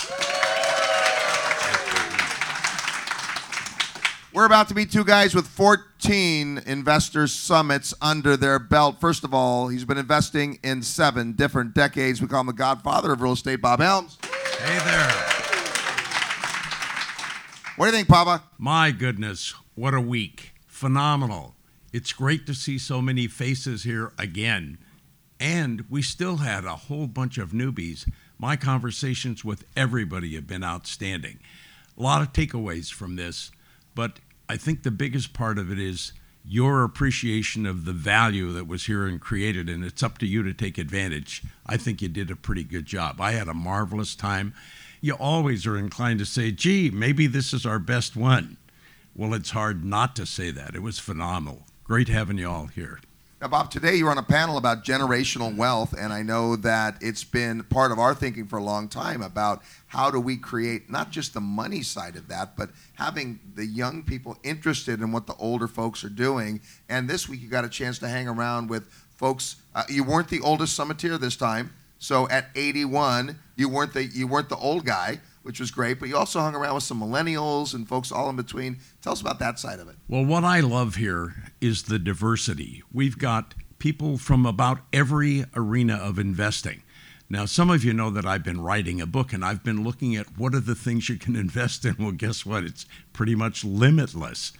We're 4.34 4.46
about 4.46 4.70
to 4.70 4.76
meet 4.76 4.94
two 4.94 5.04
guys 5.04 5.36
with 5.36 5.46
14 5.46 6.60
investor 6.66 7.28
summits 7.28 7.94
under 8.02 8.38
their 8.38 8.60
belt. 8.60 9.02
First 9.02 9.26
of 9.26 9.34
all, 9.34 9.68
he's 9.68 9.84
been 9.84 9.98
investing 9.98 10.58
in 10.64 10.84
seven 10.84 11.34
different 11.34 11.74
decades. 11.74 12.22
We 12.22 12.30
call 12.30 12.40
him 12.40 12.48
the 12.48 12.54
godfather 12.54 13.12
of 13.12 13.22
real 13.22 13.34
estate, 13.34 13.62
Bob 13.62 13.82
Helms. 13.82 14.18
Hey 14.62 14.80
there. 14.86 15.12
What 17.76 17.88
do 17.88 17.92
you 17.92 17.98
think, 17.98 18.08
Papa? 18.08 18.42
My 18.58 18.92
goodness, 18.92 19.54
what 19.76 19.94
a 19.94 20.00
week. 20.00 20.54
Phenomenal. 20.66 21.56
It's 21.92 22.14
great 22.14 22.48
to 22.48 22.54
see 22.54 22.78
so 22.78 23.02
many 23.02 23.28
faces 23.28 23.84
here 23.84 24.14
again. 24.18 24.78
And 25.40 25.86
we 25.90 26.02
still 26.02 26.38
had 26.38 26.66
a 26.66 26.76
whole 26.76 27.08
bunch 27.08 27.38
of 27.38 27.52
newbies. 27.52 28.10
My 28.40 28.56
conversations 28.56 29.46
with 29.46 29.66
everybody 29.76 30.36
have 30.36 30.48
been 30.48 30.64
outstanding. 30.64 31.40
A 31.98 32.02
lot 32.02 32.22
of 32.22 32.34
takeaways 32.34 32.92
from 32.92 33.16
this, 33.16 33.52
but 33.96 34.20
I 34.50 34.58
think 34.58 34.84
the 34.84 34.92
biggest 34.92 35.34
part 35.34 35.58
of 35.58 35.72
it 35.72 35.80
is 35.80 36.14
your 36.46 36.84
appreciation 36.84 37.66
of 37.66 37.84
the 37.86 37.94
value 37.94 38.54
that 38.54 38.68
was 38.68 38.86
here 38.86 39.06
and 39.06 39.20
created, 39.20 39.70
and 39.70 39.84
it's 39.84 40.02
up 40.02 40.18
to 40.20 40.26
you 40.26 40.44
to 40.44 40.54
take 40.54 40.78
advantage. 40.78 41.44
I 41.66 41.76
think 41.76 42.02
you 42.02 42.08
did 42.08 42.32
a 42.32 42.36
pretty 42.36 42.64
good 42.64 42.86
job. 42.86 43.20
I 43.20 43.32
had 43.34 43.48
a 43.50 43.54
marvelous 43.54 44.16
time. 44.16 44.54
You 45.02 45.14
always 45.16 45.68
are 45.68 45.78
inclined 45.78 46.20
to 46.20 46.26
say, 46.26 46.52
gee, 46.52 46.90
maybe 46.90 47.28
this 47.28 47.54
is 47.54 47.66
our 47.66 47.80
best 47.80 48.16
one. 48.16 48.58
Well, 49.14 49.34
it's 49.34 49.50
hard 49.50 49.84
not 49.84 50.16
to 50.16 50.26
say 50.26 50.52
that. 50.52 50.76
It 50.76 50.82
was 50.82 51.00
phenomenal. 51.00 51.64
Great 51.84 52.08
having 52.08 52.38
you 52.38 52.50
all 52.50 52.68
here. 52.68 53.00
Now, 53.40 53.48
Bob, 53.50 53.70
today 53.70 53.96
you're 53.96 54.10
on 54.10 54.18
a 54.18 54.24
panel 54.24 54.58
about 54.58 54.84
generational 54.84 55.56
wealth, 55.56 55.94
and 55.96 56.12
I 56.12 56.24
know 56.24 56.56
that 56.56 56.98
it's 57.02 57.24
been 57.24 57.64
part 57.66 57.92
of 57.92 58.00
our 58.00 58.16
thinking 58.16 58.48
for 58.48 58.58
a 58.58 58.64
long 58.64 58.90
time 58.90 59.22
about 59.22 59.62
how 59.86 60.10
do 60.10 60.20
we 60.20 60.38
create 60.38 60.90
not 60.90 61.12
just 61.12 61.36
the 61.36 61.40
money 61.40 61.84
side 61.84 62.16
of 62.16 62.30
that, 62.30 62.58
but 62.58 62.72
having 62.96 63.40
the 63.54 63.64
young 63.64 64.02
people 64.02 64.40
interested 64.42 65.02
in 65.02 65.12
what 65.12 65.28
the 65.28 65.36
older 65.36 65.68
folks 65.68 66.04
are 66.04 66.10
doing. 66.10 66.62
And 66.90 67.08
this 67.08 67.30
week 67.30 67.44
you 67.44 67.48
got 67.48 67.64
a 67.64 67.70
chance 67.70 68.00
to 68.00 68.08
hang 68.08 68.28
around 68.28 68.72
with 68.72 68.92
folks. 69.18 69.58
Uh, 69.76 69.84
you 69.88 70.04
weren't 70.04 70.30
the 70.30 70.42
oldest 70.42 70.76
summiteer 70.76 71.20
this 71.20 71.36
time, 71.36 71.72
so 72.00 72.28
at 72.30 72.48
81, 72.56 73.38
you 73.56 73.70
weren't 73.70 73.94
the 73.94 74.04
you 74.04 74.26
weren't 74.26 74.50
the 74.50 74.58
old 74.58 74.84
guy 74.84 75.20
which 75.48 75.62
was 75.62 75.72
great. 75.72 75.98
But 75.98 76.10
you 76.10 76.18
also 76.18 76.42
hung 76.42 76.56
around 76.56 76.76
with 76.76 76.84
some 76.84 77.00
millennials 77.00 77.74
and 77.74 77.88
folks 77.88 78.12
all 78.12 78.30
in 78.30 78.36
between. 78.36 78.80
Tell 79.02 79.14
us 79.14 79.22
about 79.22 79.40
that 79.40 79.58
side 79.58 79.80
of 79.80 79.88
it. 79.88 79.96
Well, 80.10 80.26
what 80.26 80.44
I 80.44 80.60
love 80.60 80.96
here 80.96 81.52
is 81.62 81.84
the 81.84 81.98
diversity. 81.98 82.84
We've 82.92 83.18
got 83.18 83.56
people 83.80 84.18
from 84.18 84.46
about 84.46 84.80
every 84.92 85.46
arena 85.56 85.96
of 85.96 86.20
investing. 86.20 86.84
Now, 87.30 87.46
some 87.46 87.70
of 87.70 87.86
you 87.86 87.94
know 87.94 88.10
that 88.10 88.26
I've 88.26 88.44
been 88.44 88.60
writing 88.60 89.00
a 89.00 89.06
book 89.06 89.32
and 89.32 89.44
I've 89.44 89.64
been 89.64 89.86
looking 89.86 90.18
at 90.18 90.38
what 90.38 90.54
are 90.54 90.60
the 90.60 90.76
things 90.76 91.08
you 91.08 91.16
can 91.16 91.36
invest 91.38 91.86
in. 91.86 91.96
Well, 91.98 92.12
guess 92.12 92.46
what? 92.46 92.66
It's 92.66 92.86
pretty 93.14 93.34
much 93.34 93.64
limitless. 93.64 94.52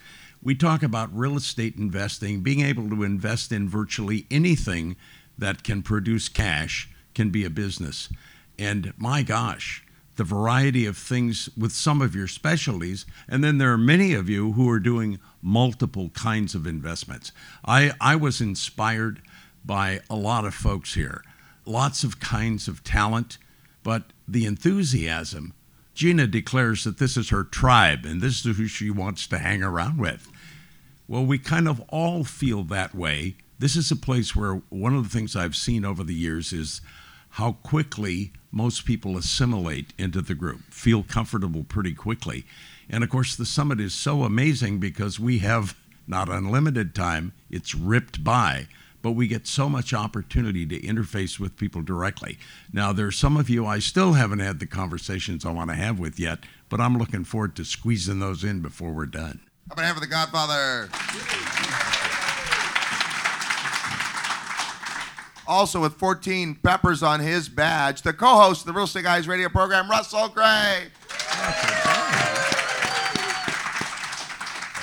We 0.42 0.56
talk 0.56 0.84
about 0.84 1.14
real 1.14 1.36
estate 1.36 1.76
investing, 1.76 2.42
being 2.42 2.62
able 2.62 2.90
to 2.92 3.04
invest 3.04 3.52
in 3.52 3.68
virtually 3.68 4.26
anything 4.32 4.96
that 5.38 5.64
can 5.64 5.82
produce 5.82 6.30
cash 6.30 6.90
can 7.14 7.30
be 7.30 7.44
a 7.44 7.50
business. 7.50 8.08
And 8.58 8.94
my 8.98 9.24
gosh, 9.24 9.84
the 10.18 10.24
variety 10.24 10.86
of 10.86 10.98
things 10.98 11.50
with 11.58 11.72
some 11.72 12.02
of 12.02 12.16
your 12.16 12.28
specialties, 12.28 13.06
and 13.28 13.44
then 13.44 13.58
there 13.58 13.72
are 13.72 13.78
many 13.78 14.14
of 14.14 14.30
you 14.30 14.54
who 14.54 14.70
are 14.70 14.80
doing 14.80 15.20
multiple 15.42 16.10
kinds 16.10 16.54
of 16.54 16.68
investments. 16.68 17.32
I, 17.66 17.94
I 18.02 18.16
was 18.16 18.42
inspired 18.42 19.22
by 19.64 20.02
a 20.10 20.16
lot 20.16 20.46
of 20.46 20.54
folks 20.54 20.96
here, 20.96 21.24
lots 21.66 22.04
of 22.04 22.20
kinds 22.20 22.68
of 22.68 22.84
talent, 22.84 23.38
but 23.84 24.12
the 24.28 24.46
enthusiasm. 24.46 25.54
Gina 25.94 26.28
declares 26.28 26.84
that 26.84 27.00
this 27.00 27.18
is 27.18 27.30
her 27.30 27.44
tribe 27.44 28.06
and 28.06 28.22
this 28.22 28.46
is 28.46 28.58
who 28.58 28.68
she 28.68 28.92
wants 28.92 29.26
to 29.28 29.40
hang 29.40 29.64
around 29.64 29.98
with. 29.98 30.30
Well, 31.08 31.26
we 31.26 31.38
kind 31.38 31.68
of 31.68 31.82
all 31.90 32.24
feel 32.24 32.64
that 32.66 32.94
way. 32.94 33.38
This 33.60 33.76
is 33.76 33.90
a 33.90 33.96
place 33.96 34.36
where 34.36 34.62
one 34.70 34.96
of 34.96 35.04
the 35.04 35.10
things 35.10 35.36
I've 35.36 35.56
seen 35.56 35.86
over 35.86 36.04
the 36.04 36.14
years 36.14 36.54
is 36.54 36.82
how 37.32 37.54
quickly 37.64 38.34
most 38.58 38.86
people 38.86 39.18
assimilate 39.18 39.94
into 40.00 40.20
the 40.20 40.34
group, 40.34 40.62
feel 40.72 41.04
comfortable 41.04 41.64
pretty 41.64 41.94
quickly. 41.94 42.44
And 42.90 43.04
of 43.04 43.10
course, 43.12 43.36
the 43.36 43.46
summit 43.46 43.80
is 43.80 43.94
so 43.94 44.24
amazing 44.24 44.80
because 44.80 45.20
we 45.20 45.38
have 45.40 45.78
not 46.08 46.28
unlimited 46.28 46.96
time, 46.96 47.34
it's 47.52 47.76
ripped 47.76 48.24
by, 48.24 48.66
but 49.04 49.12
we 49.12 49.28
get 49.28 49.46
so 49.46 49.70
much 49.70 49.94
opportunity 49.94 50.66
to 50.66 50.80
interface 50.82 51.40
with 51.40 51.56
people 51.56 51.84
directly. 51.84 52.40
Now, 52.74 52.92
there 52.94 53.06
are 53.06 53.12
some 53.12 53.38
of 53.38 53.48
you 53.48 53.68
I 53.68 53.78
still 53.78 54.14
haven't 54.14 54.40
had 54.40 54.60
the 54.60 54.66
conversations 54.66 55.46
I 55.46 55.52
want 55.52 55.70
to 55.70 55.76
have 55.76 56.00
with 56.00 56.20
yet, 56.20 56.40
but 56.68 56.82
I'm 56.82 56.98
looking 56.98 57.26
forward 57.26 57.56
to 57.58 57.66
squeezing 57.66 58.20
those 58.20 58.44
in 58.44 58.62
before 58.62 58.92
we're 58.92 59.06
done. 59.06 59.40
How 59.70 59.74
about 59.74 59.86
having 59.86 60.02
the 60.02 60.08
Godfather? 60.08 60.90
Also, 65.48 65.82
with 65.82 65.94
14 65.94 66.56
peppers 66.56 67.02
on 67.02 67.22
his 67.22 67.48
badge, 67.48 68.02
the 68.02 68.14
co 68.14 68.36
host 68.36 68.62
of 68.62 68.68
the 68.68 68.74
Real 68.74 68.84
Estate 68.84 69.04
Guys 69.04 69.28
radio 69.28 69.48
program, 69.48 69.90
Russell 69.90 70.28
Gray. 70.28 70.88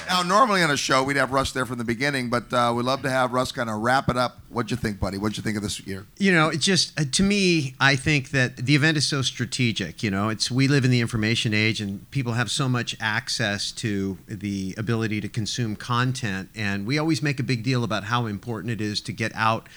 Now, 0.08 0.22
normally 0.22 0.62
on 0.62 0.70
a 0.70 0.76
show, 0.76 1.02
we'd 1.02 1.16
have 1.16 1.32
Russ 1.32 1.50
there 1.50 1.66
from 1.66 1.78
the 1.78 1.84
beginning, 1.84 2.30
but 2.30 2.52
uh, 2.52 2.72
we'd 2.76 2.84
love 2.84 3.02
to 3.02 3.10
have 3.10 3.32
Russ 3.32 3.50
kind 3.50 3.68
of 3.68 3.80
wrap 3.80 4.08
it 4.08 4.16
up. 4.16 4.38
What'd 4.48 4.70
you 4.70 4.76
think, 4.76 5.00
buddy? 5.00 5.18
What'd 5.18 5.36
you 5.36 5.42
think 5.42 5.56
of 5.56 5.62
this 5.62 5.84
year? 5.86 6.06
You 6.18 6.32
know, 6.32 6.50
it's 6.50 6.64
just 6.64 6.98
uh, 6.98 7.04
to 7.10 7.22
me, 7.24 7.74
I 7.80 7.96
think 7.96 8.30
that 8.30 8.56
the 8.58 8.76
event 8.76 8.96
is 8.96 9.06
so 9.06 9.22
strategic. 9.22 10.02
You 10.04 10.12
know, 10.12 10.28
it's 10.28 10.50
we 10.52 10.68
live 10.68 10.84
in 10.84 10.92
the 10.92 11.00
information 11.00 11.52
age, 11.52 11.80
and 11.80 12.08
people 12.12 12.34
have 12.34 12.50
so 12.50 12.68
much 12.68 12.96
access 13.00 13.72
to 13.72 14.18
the 14.28 14.74
ability 14.78 15.20
to 15.20 15.28
consume 15.28 15.74
content, 15.74 16.48
and 16.54 16.86
we 16.86 16.96
always 16.96 17.20
make 17.20 17.40
a 17.40 17.42
big 17.42 17.64
deal 17.64 17.82
about 17.82 18.04
how 18.04 18.26
important 18.26 18.70
it 18.70 18.80
is 18.80 19.00
to 19.02 19.12
get 19.12 19.32
out 19.34 19.68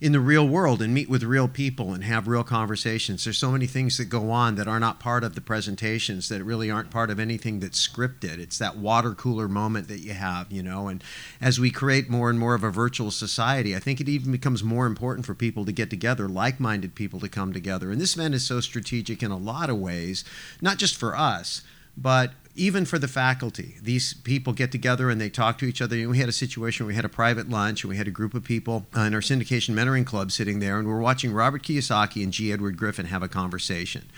in 0.00 0.12
the 0.12 0.20
real 0.20 0.46
world 0.46 0.82
and 0.82 0.92
meet 0.92 1.08
with 1.08 1.22
real 1.22 1.48
people 1.48 1.94
and 1.94 2.04
have 2.04 2.28
real 2.28 2.44
conversations. 2.44 3.24
There's 3.24 3.38
so 3.38 3.52
many 3.52 3.66
things 3.66 3.96
that 3.96 4.06
go 4.06 4.30
on 4.30 4.56
that 4.56 4.68
are 4.68 4.78
not 4.78 5.00
part 5.00 5.24
of 5.24 5.34
the 5.34 5.40
presentations 5.40 6.28
that 6.28 6.44
really 6.44 6.70
aren't 6.70 6.90
part 6.90 7.10
of 7.10 7.18
anything 7.18 7.60
that's 7.60 7.86
scripted. 7.86 8.38
It's 8.38 8.58
that 8.58 8.76
water 8.76 9.12
cooler 9.12 9.48
moment 9.48 9.88
that 9.88 10.00
you 10.00 10.12
have, 10.12 10.52
you 10.52 10.62
know. 10.62 10.88
And 10.88 11.02
as 11.40 11.58
we 11.58 11.70
create 11.70 12.10
more 12.10 12.28
and 12.28 12.38
more 12.38 12.54
of 12.54 12.62
a 12.62 12.70
virtual 12.70 13.10
society, 13.10 13.74
I 13.74 13.78
think 13.78 14.00
it 14.00 14.08
even 14.08 14.32
becomes 14.32 14.62
more 14.62 14.86
important 14.86 15.24
for 15.24 15.34
people 15.34 15.64
to 15.64 15.72
get 15.72 15.88
together, 15.88 16.28
like-minded 16.28 16.94
people 16.94 17.20
to 17.20 17.28
come 17.28 17.52
together. 17.52 17.90
And 17.90 18.00
this 18.00 18.16
event 18.16 18.34
is 18.34 18.44
so 18.44 18.60
strategic 18.60 19.22
in 19.22 19.30
a 19.30 19.38
lot 19.38 19.70
of 19.70 19.78
ways, 19.78 20.24
not 20.60 20.76
just 20.76 20.96
for 20.96 21.16
us, 21.16 21.62
but 21.96 22.32
even 22.56 22.84
for 22.84 22.98
the 22.98 23.08
faculty, 23.08 23.76
these 23.82 24.14
people 24.14 24.52
get 24.52 24.72
together 24.72 25.10
and 25.10 25.20
they 25.20 25.28
talk 25.28 25.58
to 25.58 25.66
each 25.66 25.82
other. 25.82 25.96
And 25.96 26.10
we 26.10 26.18
had 26.18 26.28
a 26.28 26.32
situation 26.32 26.84
where 26.84 26.88
we 26.88 26.96
had 26.96 27.04
a 27.04 27.10
private 27.10 27.48
lunch 27.48 27.84
and 27.84 27.90
we 27.90 27.96
had 27.96 28.08
a 28.08 28.12
group 28.12 28.34
of 28.34 28.44
people 28.44 28.86
in 28.94 29.14
our 29.14 29.20
syndication 29.20 29.74
mentoring 29.74 30.06
club 30.06 30.32
sitting 30.32 30.58
there, 30.58 30.78
and 30.78 30.88
we 30.88 30.94
are 30.94 31.00
watching 31.00 31.32
Robert 31.32 31.62
Kiyosaki 31.62 32.22
and 32.22 32.32
G. 32.32 32.52
Edward 32.52 32.76
Griffin 32.76 33.06
have 33.06 33.22
a 33.22 33.28
conversation. 33.28 34.08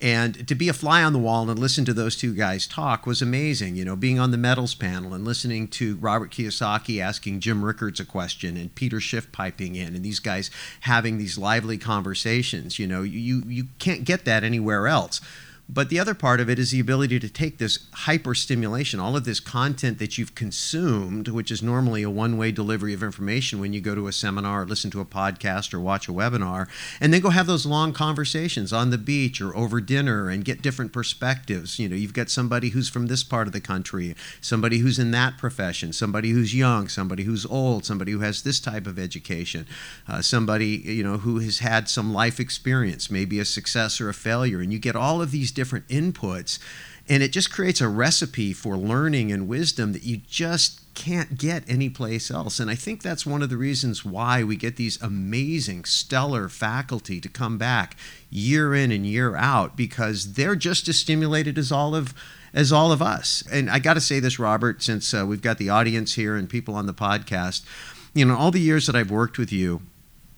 And 0.00 0.46
to 0.48 0.54
be 0.54 0.68
a 0.68 0.72
fly 0.72 1.02
on 1.02 1.12
the 1.12 1.18
wall 1.18 1.48
and 1.48 1.58
listen 1.58 1.84
to 1.84 1.94
those 1.94 2.16
two 2.16 2.34
guys 2.34 2.66
talk 2.66 3.06
was 3.06 3.22
amazing. 3.22 3.76
You 3.76 3.84
know, 3.84 3.96
being 3.96 4.18
on 4.18 4.32
the 4.32 4.36
metals 4.36 4.74
panel 4.74 5.14
and 5.14 5.24
listening 5.24 5.68
to 5.68 5.96
Robert 5.96 6.30
Kiyosaki 6.30 7.00
asking 7.00 7.40
Jim 7.40 7.64
Rickards 7.64 8.00
a 8.00 8.04
question 8.04 8.56
and 8.56 8.74
Peter 8.74 9.00
Schiff 9.00 9.30
piping 9.30 9.76
in 9.76 9.94
and 9.94 10.04
these 10.04 10.20
guys 10.20 10.50
having 10.80 11.16
these 11.16 11.38
lively 11.38 11.78
conversations. 11.78 12.78
You 12.78 12.86
know, 12.86 13.02
you, 13.02 13.44
you 13.46 13.68
can't 13.78 14.04
get 14.04 14.24
that 14.24 14.42
anywhere 14.42 14.88
else. 14.88 15.20
But 15.66 15.88
the 15.88 15.98
other 15.98 16.12
part 16.12 16.40
of 16.40 16.50
it 16.50 16.58
is 16.58 16.72
the 16.72 16.80
ability 16.80 17.18
to 17.20 17.28
take 17.28 17.56
this 17.56 17.86
hyper 17.92 18.34
stimulation, 18.34 19.00
all 19.00 19.16
of 19.16 19.24
this 19.24 19.40
content 19.40 19.98
that 19.98 20.18
you've 20.18 20.34
consumed, 20.34 21.28
which 21.28 21.50
is 21.50 21.62
normally 21.62 22.02
a 22.02 22.10
one 22.10 22.36
way 22.36 22.52
delivery 22.52 22.92
of 22.92 23.02
information 23.02 23.60
when 23.60 23.72
you 23.72 23.80
go 23.80 23.94
to 23.94 24.06
a 24.06 24.12
seminar 24.12 24.62
or 24.62 24.66
listen 24.66 24.90
to 24.90 25.00
a 25.00 25.06
podcast 25.06 25.72
or 25.72 25.80
watch 25.80 26.06
a 26.06 26.12
webinar, 26.12 26.68
and 27.00 27.14
then 27.14 27.22
go 27.22 27.30
have 27.30 27.46
those 27.46 27.64
long 27.64 27.94
conversations 27.94 28.74
on 28.74 28.90
the 28.90 28.98
beach 28.98 29.40
or 29.40 29.56
over 29.56 29.80
dinner 29.80 30.28
and 30.28 30.44
get 30.44 30.60
different 30.60 30.92
perspectives. 30.92 31.78
You 31.78 31.88
know, 31.88 31.96
you've 31.96 32.12
got 32.12 32.28
somebody 32.28 32.68
who's 32.68 32.90
from 32.90 33.06
this 33.06 33.24
part 33.24 33.46
of 33.46 33.54
the 33.54 33.60
country, 33.60 34.14
somebody 34.42 34.78
who's 34.78 34.98
in 34.98 35.12
that 35.12 35.38
profession, 35.38 35.94
somebody 35.94 36.30
who's 36.30 36.54
young, 36.54 36.88
somebody 36.88 37.22
who's 37.22 37.46
old, 37.46 37.86
somebody 37.86 38.12
who 38.12 38.20
has 38.20 38.42
this 38.42 38.60
type 38.60 38.86
of 38.86 38.98
education, 38.98 39.66
uh, 40.06 40.20
somebody, 40.20 40.82
you 40.84 41.02
know, 41.02 41.16
who 41.16 41.38
has 41.38 41.60
had 41.60 41.88
some 41.88 42.12
life 42.12 42.38
experience, 42.38 43.10
maybe 43.10 43.38
a 43.38 43.46
success 43.46 43.98
or 43.98 44.10
a 44.10 44.14
failure, 44.14 44.60
and 44.60 44.70
you 44.70 44.78
get 44.78 44.94
all 44.94 45.22
of 45.22 45.30
these 45.30 45.53
different 45.54 45.88
inputs. 45.88 46.58
And 47.08 47.22
it 47.22 47.32
just 47.32 47.52
creates 47.52 47.80
a 47.80 47.88
recipe 47.88 48.52
for 48.52 48.76
learning 48.76 49.30
and 49.30 49.46
wisdom 49.46 49.92
that 49.92 50.04
you 50.04 50.18
just 50.28 50.80
can't 50.94 51.36
get 51.36 51.68
anyplace 51.68 52.30
else. 52.30 52.58
And 52.58 52.70
I 52.70 52.74
think 52.74 53.02
that's 53.02 53.26
one 53.26 53.42
of 53.42 53.50
the 53.50 53.56
reasons 53.56 54.04
why 54.04 54.42
we 54.42 54.56
get 54.56 54.76
these 54.76 55.00
amazing, 55.02 55.84
stellar 55.84 56.48
faculty 56.48 57.20
to 57.20 57.28
come 57.28 57.58
back 57.58 57.96
year 58.30 58.74
in 58.74 58.90
and 58.90 59.04
year 59.04 59.36
out 59.36 59.76
because 59.76 60.34
they're 60.34 60.56
just 60.56 60.88
as 60.88 60.98
stimulated 60.98 61.58
as 61.58 61.70
all 61.70 61.94
of 61.94 62.14
as 62.54 62.72
all 62.72 62.92
of 62.92 63.02
us. 63.02 63.42
And 63.50 63.68
I 63.68 63.80
got 63.80 63.94
to 63.94 64.00
say 64.00 64.20
this, 64.20 64.38
Robert, 64.38 64.80
since 64.80 65.12
uh, 65.12 65.26
we've 65.26 65.42
got 65.42 65.58
the 65.58 65.70
audience 65.70 66.14
here 66.14 66.36
and 66.36 66.48
people 66.48 66.76
on 66.76 66.86
the 66.86 66.94
podcast. 66.94 67.64
You 68.14 68.24
know, 68.24 68.36
all 68.36 68.52
the 68.52 68.60
years 68.60 68.86
that 68.86 68.94
I've 68.94 69.10
worked 69.10 69.38
with 69.38 69.50
you, 69.50 69.82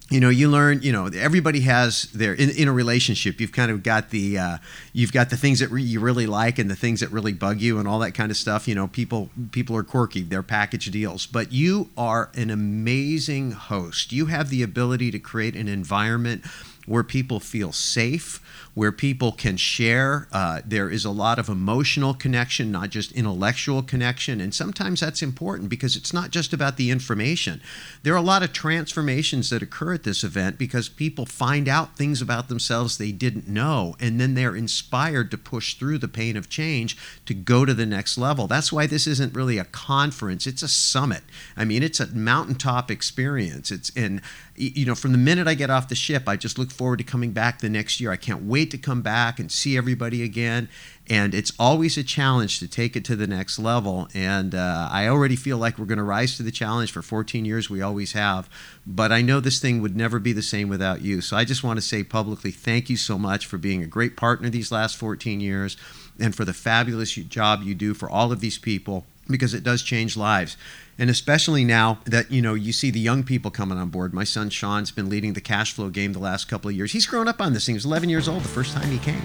you 0.08 0.20
know 0.20 0.28
you 0.28 0.48
learn 0.48 0.80
you 0.82 0.92
know 0.92 1.06
everybody 1.06 1.60
has 1.60 2.04
their 2.12 2.32
in, 2.32 2.50
in 2.50 2.68
a 2.68 2.72
relationship 2.72 3.40
you've 3.40 3.52
kind 3.52 3.72
of 3.72 3.82
got 3.82 4.10
the 4.10 4.38
uh, 4.38 4.58
you've 4.92 5.12
got 5.12 5.30
the 5.30 5.36
things 5.36 5.58
that 5.58 5.68
re- 5.70 5.82
you 5.82 5.98
really 5.98 6.26
like 6.26 6.58
and 6.58 6.70
the 6.70 6.76
things 6.76 7.00
that 7.00 7.10
really 7.10 7.32
bug 7.32 7.60
you 7.60 7.78
and 7.78 7.88
all 7.88 7.98
that 7.98 8.12
kind 8.12 8.30
of 8.30 8.36
stuff. 8.36 8.68
You 8.68 8.74
know 8.74 8.86
people 8.86 9.30
people 9.50 9.76
are 9.76 9.82
quirky 9.82 10.22
they're 10.22 10.42
package 10.42 10.90
deals. 10.90 11.26
But 11.26 11.52
you 11.52 11.90
are 11.96 12.30
an 12.34 12.50
amazing 12.50 13.52
host. 13.52 14.12
You 14.12 14.26
have 14.26 14.48
the 14.48 14.62
ability 14.62 15.10
to 15.10 15.18
create 15.18 15.56
an 15.56 15.68
environment 15.68 16.44
where 16.86 17.02
people 17.02 17.40
feel 17.40 17.72
safe 17.72 18.40
where 18.76 18.92
people 18.92 19.32
can 19.32 19.56
share. 19.56 20.28
Uh, 20.30 20.60
there 20.62 20.90
is 20.90 21.06
a 21.06 21.10
lot 21.10 21.38
of 21.38 21.48
emotional 21.48 22.12
connection, 22.12 22.70
not 22.70 22.90
just 22.90 23.10
intellectual 23.12 23.82
connection. 23.82 24.38
And 24.38 24.54
sometimes 24.54 25.00
that's 25.00 25.22
important 25.22 25.70
because 25.70 25.96
it's 25.96 26.12
not 26.12 26.30
just 26.30 26.52
about 26.52 26.76
the 26.76 26.90
information. 26.90 27.62
There 28.02 28.12
are 28.12 28.18
a 28.18 28.20
lot 28.20 28.42
of 28.42 28.52
transformations 28.52 29.48
that 29.48 29.62
occur 29.62 29.94
at 29.94 30.02
this 30.02 30.22
event 30.22 30.58
because 30.58 30.90
people 30.90 31.24
find 31.24 31.68
out 31.68 31.96
things 31.96 32.20
about 32.20 32.48
themselves 32.48 32.98
they 32.98 33.12
didn't 33.12 33.48
know, 33.48 33.96
and 33.98 34.20
then 34.20 34.34
they're 34.34 34.54
inspired 34.54 35.30
to 35.30 35.38
push 35.38 35.72
through 35.76 35.96
the 35.96 36.06
pain 36.06 36.36
of 36.36 36.50
change 36.50 36.98
to 37.24 37.32
go 37.32 37.64
to 37.64 37.72
the 37.72 37.86
next 37.86 38.18
level. 38.18 38.46
That's 38.46 38.70
why 38.70 38.86
this 38.86 39.06
isn't 39.06 39.34
really 39.34 39.56
a 39.56 39.64
conference, 39.64 40.46
it's 40.46 40.62
a 40.62 40.68
summit. 40.68 41.22
I 41.56 41.64
mean, 41.64 41.82
it's 41.82 41.98
a 41.98 42.08
mountaintop 42.08 42.90
experience. 42.90 43.70
It's 43.70 43.90
and 43.96 44.20
you 44.56 44.86
know, 44.86 44.94
from 44.94 45.12
the 45.12 45.18
minute 45.18 45.46
I 45.46 45.54
get 45.54 45.70
off 45.70 45.88
the 45.88 45.94
ship, 45.94 46.28
I 46.28 46.36
just 46.36 46.58
look 46.58 46.70
forward 46.70 46.98
to 46.98 47.04
coming 47.04 47.32
back 47.32 47.60
the 47.60 47.68
next 47.68 48.00
year. 48.00 48.10
I 48.10 48.16
can't 48.16 48.42
wait 48.42 48.65
to 48.70 48.78
come 48.78 49.02
back 49.02 49.38
and 49.38 49.50
see 49.50 49.76
everybody 49.76 50.22
again. 50.22 50.68
And 51.08 51.34
it's 51.34 51.52
always 51.58 51.96
a 51.96 52.02
challenge 52.02 52.58
to 52.58 52.68
take 52.68 52.96
it 52.96 53.04
to 53.04 53.16
the 53.16 53.26
next 53.26 53.58
level. 53.58 54.08
And 54.14 54.54
uh, 54.54 54.88
I 54.90 55.06
already 55.06 55.36
feel 55.36 55.58
like 55.58 55.78
we're 55.78 55.86
going 55.86 55.98
to 55.98 56.04
rise 56.04 56.36
to 56.36 56.42
the 56.42 56.50
challenge 56.50 56.90
for 56.90 57.02
14 57.02 57.44
years. 57.44 57.70
We 57.70 57.82
always 57.82 58.12
have. 58.12 58.48
But 58.86 59.12
I 59.12 59.22
know 59.22 59.40
this 59.40 59.60
thing 59.60 59.80
would 59.82 59.96
never 59.96 60.18
be 60.18 60.32
the 60.32 60.42
same 60.42 60.68
without 60.68 61.02
you. 61.02 61.20
So 61.20 61.36
I 61.36 61.44
just 61.44 61.62
want 61.62 61.76
to 61.78 61.82
say 61.82 62.02
publicly 62.02 62.50
thank 62.50 62.90
you 62.90 62.96
so 62.96 63.18
much 63.18 63.46
for 63.46 63.58
being 63.58 63.82
a 63.82 63.86
great 63.86 64.16
partner 64.16 64.50
these 64.50 64.72
last 64.72 64.96
14 64.96 65.40
years 65.40 65.76
and 66.18 66.34
for 66.34 66.44
the 66.44 66.54
fabulous 66.54 67.14
job 67.14 67.62
you 67.62 67.74
do 67.74 67.94
for 67.94 68.10
all 68.10 68.32
of 68.32 68.40
these 68.40 68.58
people 68.58 69.04
because 69.28 69.54
it 69.54 69.64
does 69.64 69.82
change 69.82 70.16
lives 70.16 70.56
and 70.98 71.10
especially 71.10 71.64
now 71.64 71.98
that 72.04 72.30
you 72.30 72.40
know 72.40 72.54
you 72.54 72.72
see 72.72 72.90
the 72.90 73.00
young 73.00 73.22
people 73.22 73.50
coming 73.50 73.78
on 73.78 73.88
board. 73.90 74.12
My 74.12 74.24
son 74.24 74.50
sean's 74.50 74.90
been 74.90 75.08
leading 75.08 75.34
the 75.34 75.40
cash 75.40 75.72
flow 75.72 75.90
game 75.90 76.12
the 76.12 76.18
last 76.18 76.48
couple 76.48 76.68
of 76.68 76.76
years. 76.76 76.92
He's 76.92 77.06
grown 77.06 77.28
up 77.28 77.40
on 77.40 77.52
this 77.52 77.66
thing. 77.66 77.74
He 77.74 77.76
was 77.76 77.84
11 77.84 78.08
years 78.08 78.28
old 78.28 78.42
the 78.42 78.48
first 78.48 78.74
time 78.74 78.90
he 78.90 78.98
came. 78.98 79.22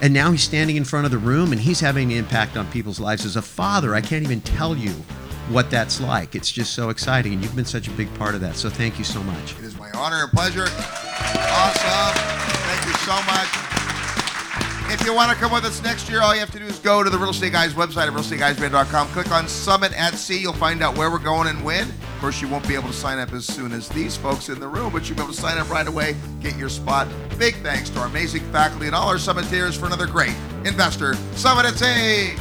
And 0.00 0.12
now 0.12 0.32
he's 0.32 0.42
standing 0.42 0.76
in 0.76 0.84
front 0.84 1.06
of 1.06 1.12
the 1.12 1.18
room 1.18 1.52
and 1.52 1.60
he's 1.60 1.80
having 1.80 2.12
an 2.12 2.18
impact 2.18 2.56
on 2.56 2.70
people's 2.70 3.00
lives. 3.00 3.24
As 3.24 3.36
a 3.36 3.42
father 3.42 3.94
i 3.94 4.00
can't 4.00 4.24
even 4.24 4.40
tell 4.40 4.76
you 4.76 4.90
what 5.50 5.70
that's 5.70 6.00
like. 6.00 6.34
It's 6.34 6.50
just 6.50 6.72
so 6.72 6.88
exciting 6.88 7.34
and 7.34 7.42
you've 7.42 7.56
been 7.56 7.64
such 7.64 7.88
a 7.88 7.92
big 7.92 8.12
part 8.14 8.34
of 8.34 8.40
that. 8.40 8.56
So 8.56 8.70
thank 8.70 8.98
you 8.98 9.04
so 9.04 9.22
much. 9.22 9.52
It 9.58 9.64
is 9.64 9.78
my 9.78 9.90
honor 9.92 10.22
and 10.22 10.30
pleasure. 10.32 10.66
Awesome. 10.68 12.14
Thank 12.14 12.86
you 12.86 12.94
so 12.94 13.14
much 13.26 13.63
if 14.94 15.04
you 15.04 15.12
want 15.12 15.28
to 15.28 15.36
come 15.36 15.52
with 15.52 15.64
us 15.64 15.82
next 15.82 16.08
year, 16.08 16.22
all 16.22 16.32
you 16.34 16.40
have 16.40 16.52
to 16.52 16.58
do 16.58 16.66
is 16.66 16.78
go 16.78 17.02
to 17.02 17.10
the 17.10 17.18
Real 17.18 17.30
Estate 17.30 17.52
Guys 17.52 17.74
website 17.74 18.06
at 18.06 18.12
realestateguysband.com. 18.12 19.08
Click 19.08 19.32
on 19.32 19.48
Summit 19.48 19.92
at 19.94 20.14
Sea. 20.14 20.38
You'll 20.38 20.52
find 20.52 20.82
out 20.84 20.96
where 20.96 21.10
we're 21.10 21.18
going 21.18 21.48
and 21.48 21.64
when. 21.64 21.82
Of 21.82 22.18
course, 22.20 22.40
you 22.40 22.46
won't 22.46 22.66
be 22.68 22.74
able 22.74 22.88
to 22.88 22.94
sign 22.94 23.18
up 23.18 23.32
as 23.32 23.44
soon 23.44 23.72
as 23.72 23.88
these 23.88 24.16
folks 24.16 24.48
in 24.48 24.60
the 24.60 24.68
room, 24.68 24.92
but 24.92 25.08
you'll 25.08 25.16
be 25.16 25.24
able 25.24 25.34
to 25.34 25.40
sign 25.40 25.58
up 25.58 25.68
right 25.68 25.88
away, 25.88 26.14
get 26.40 26.56
your 26.56 26.68
spot. 26.68 27.08
Big 27.38 27.56
thanks 27.56 27.90
to 27.90 27.98
our 27.98 28.06
amazing 28.06 28.42
faculty 28.52 28.86
and 28.86 28.94
all 28.94 29.08
our 29.08 29.16
summiteers 29.16 29.76
for 29.76 29.86
another 29.86 30.06
great 30.06 30.34
investor 30.64 31.14
Summit 31.34 31.66
at 31.66 31.74
Sea. 31.74 32.34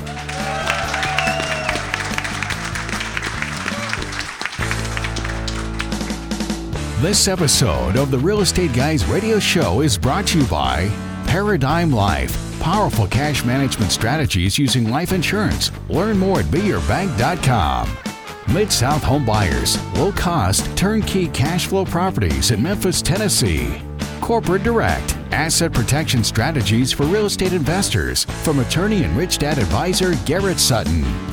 This 7.02 7.28
episode 7.28 7.98
of 7.98 8.12
the 8.12 8.20
Real 8.20 8.42
Estate 8.42 8.74
Guys 8.74 9.04
radio 9.06 9.40
show 9.40 9.82
is 9.82 9.98
brought 9.98 10.28
to 10.28 10.40
you 10.40 10.46
by 10.46 10.88
Paradigm 11.26 11.92
Life. 11.92 12.43
Powerful 12.64 13.08
cash 13.08 13.44
management 13.44 13.92
strategies 13.92 14.58
using 14.58 14.90
life 14.90 15.12
insurance. 15.12 15.70
Learn 15.90 16.18
more 16.18 16.40
at 16.40 16.46
beyourbank.com. 16.46 17.92
Mid 18.54 18.72
South 18.72 19.04
Home 19.04 19.26
Buyers. 19.26 19.78
Low 19.96 20.14
cost, 20.14 20.66
turnkey 20.78 21.28
cash 21.28 21.68
flow 21.68 21.84
properties 21.84 22.52
in 22.52 22.64
Memphis, 22.64 23.02
Tennessee. 23.02 23.82
Corporate 24.22 24.64
Direct. 24.64 25.18
Asset 25.34 25.74
protection 25.74 26.24
strategies 26.24 26.94
for 26.94 27.04
real 27.04 27.26
estate 27.26 27.52
investors. 27.52 28.24
From 28.44 28.60
attorney 28.60 29.04
and 29.04 29.18
rich 29.18 29.40
dad 29.40 29.58
advisor 29.58 30.16
Garrett 30.24 30.58
Sutton. 30.58 31.33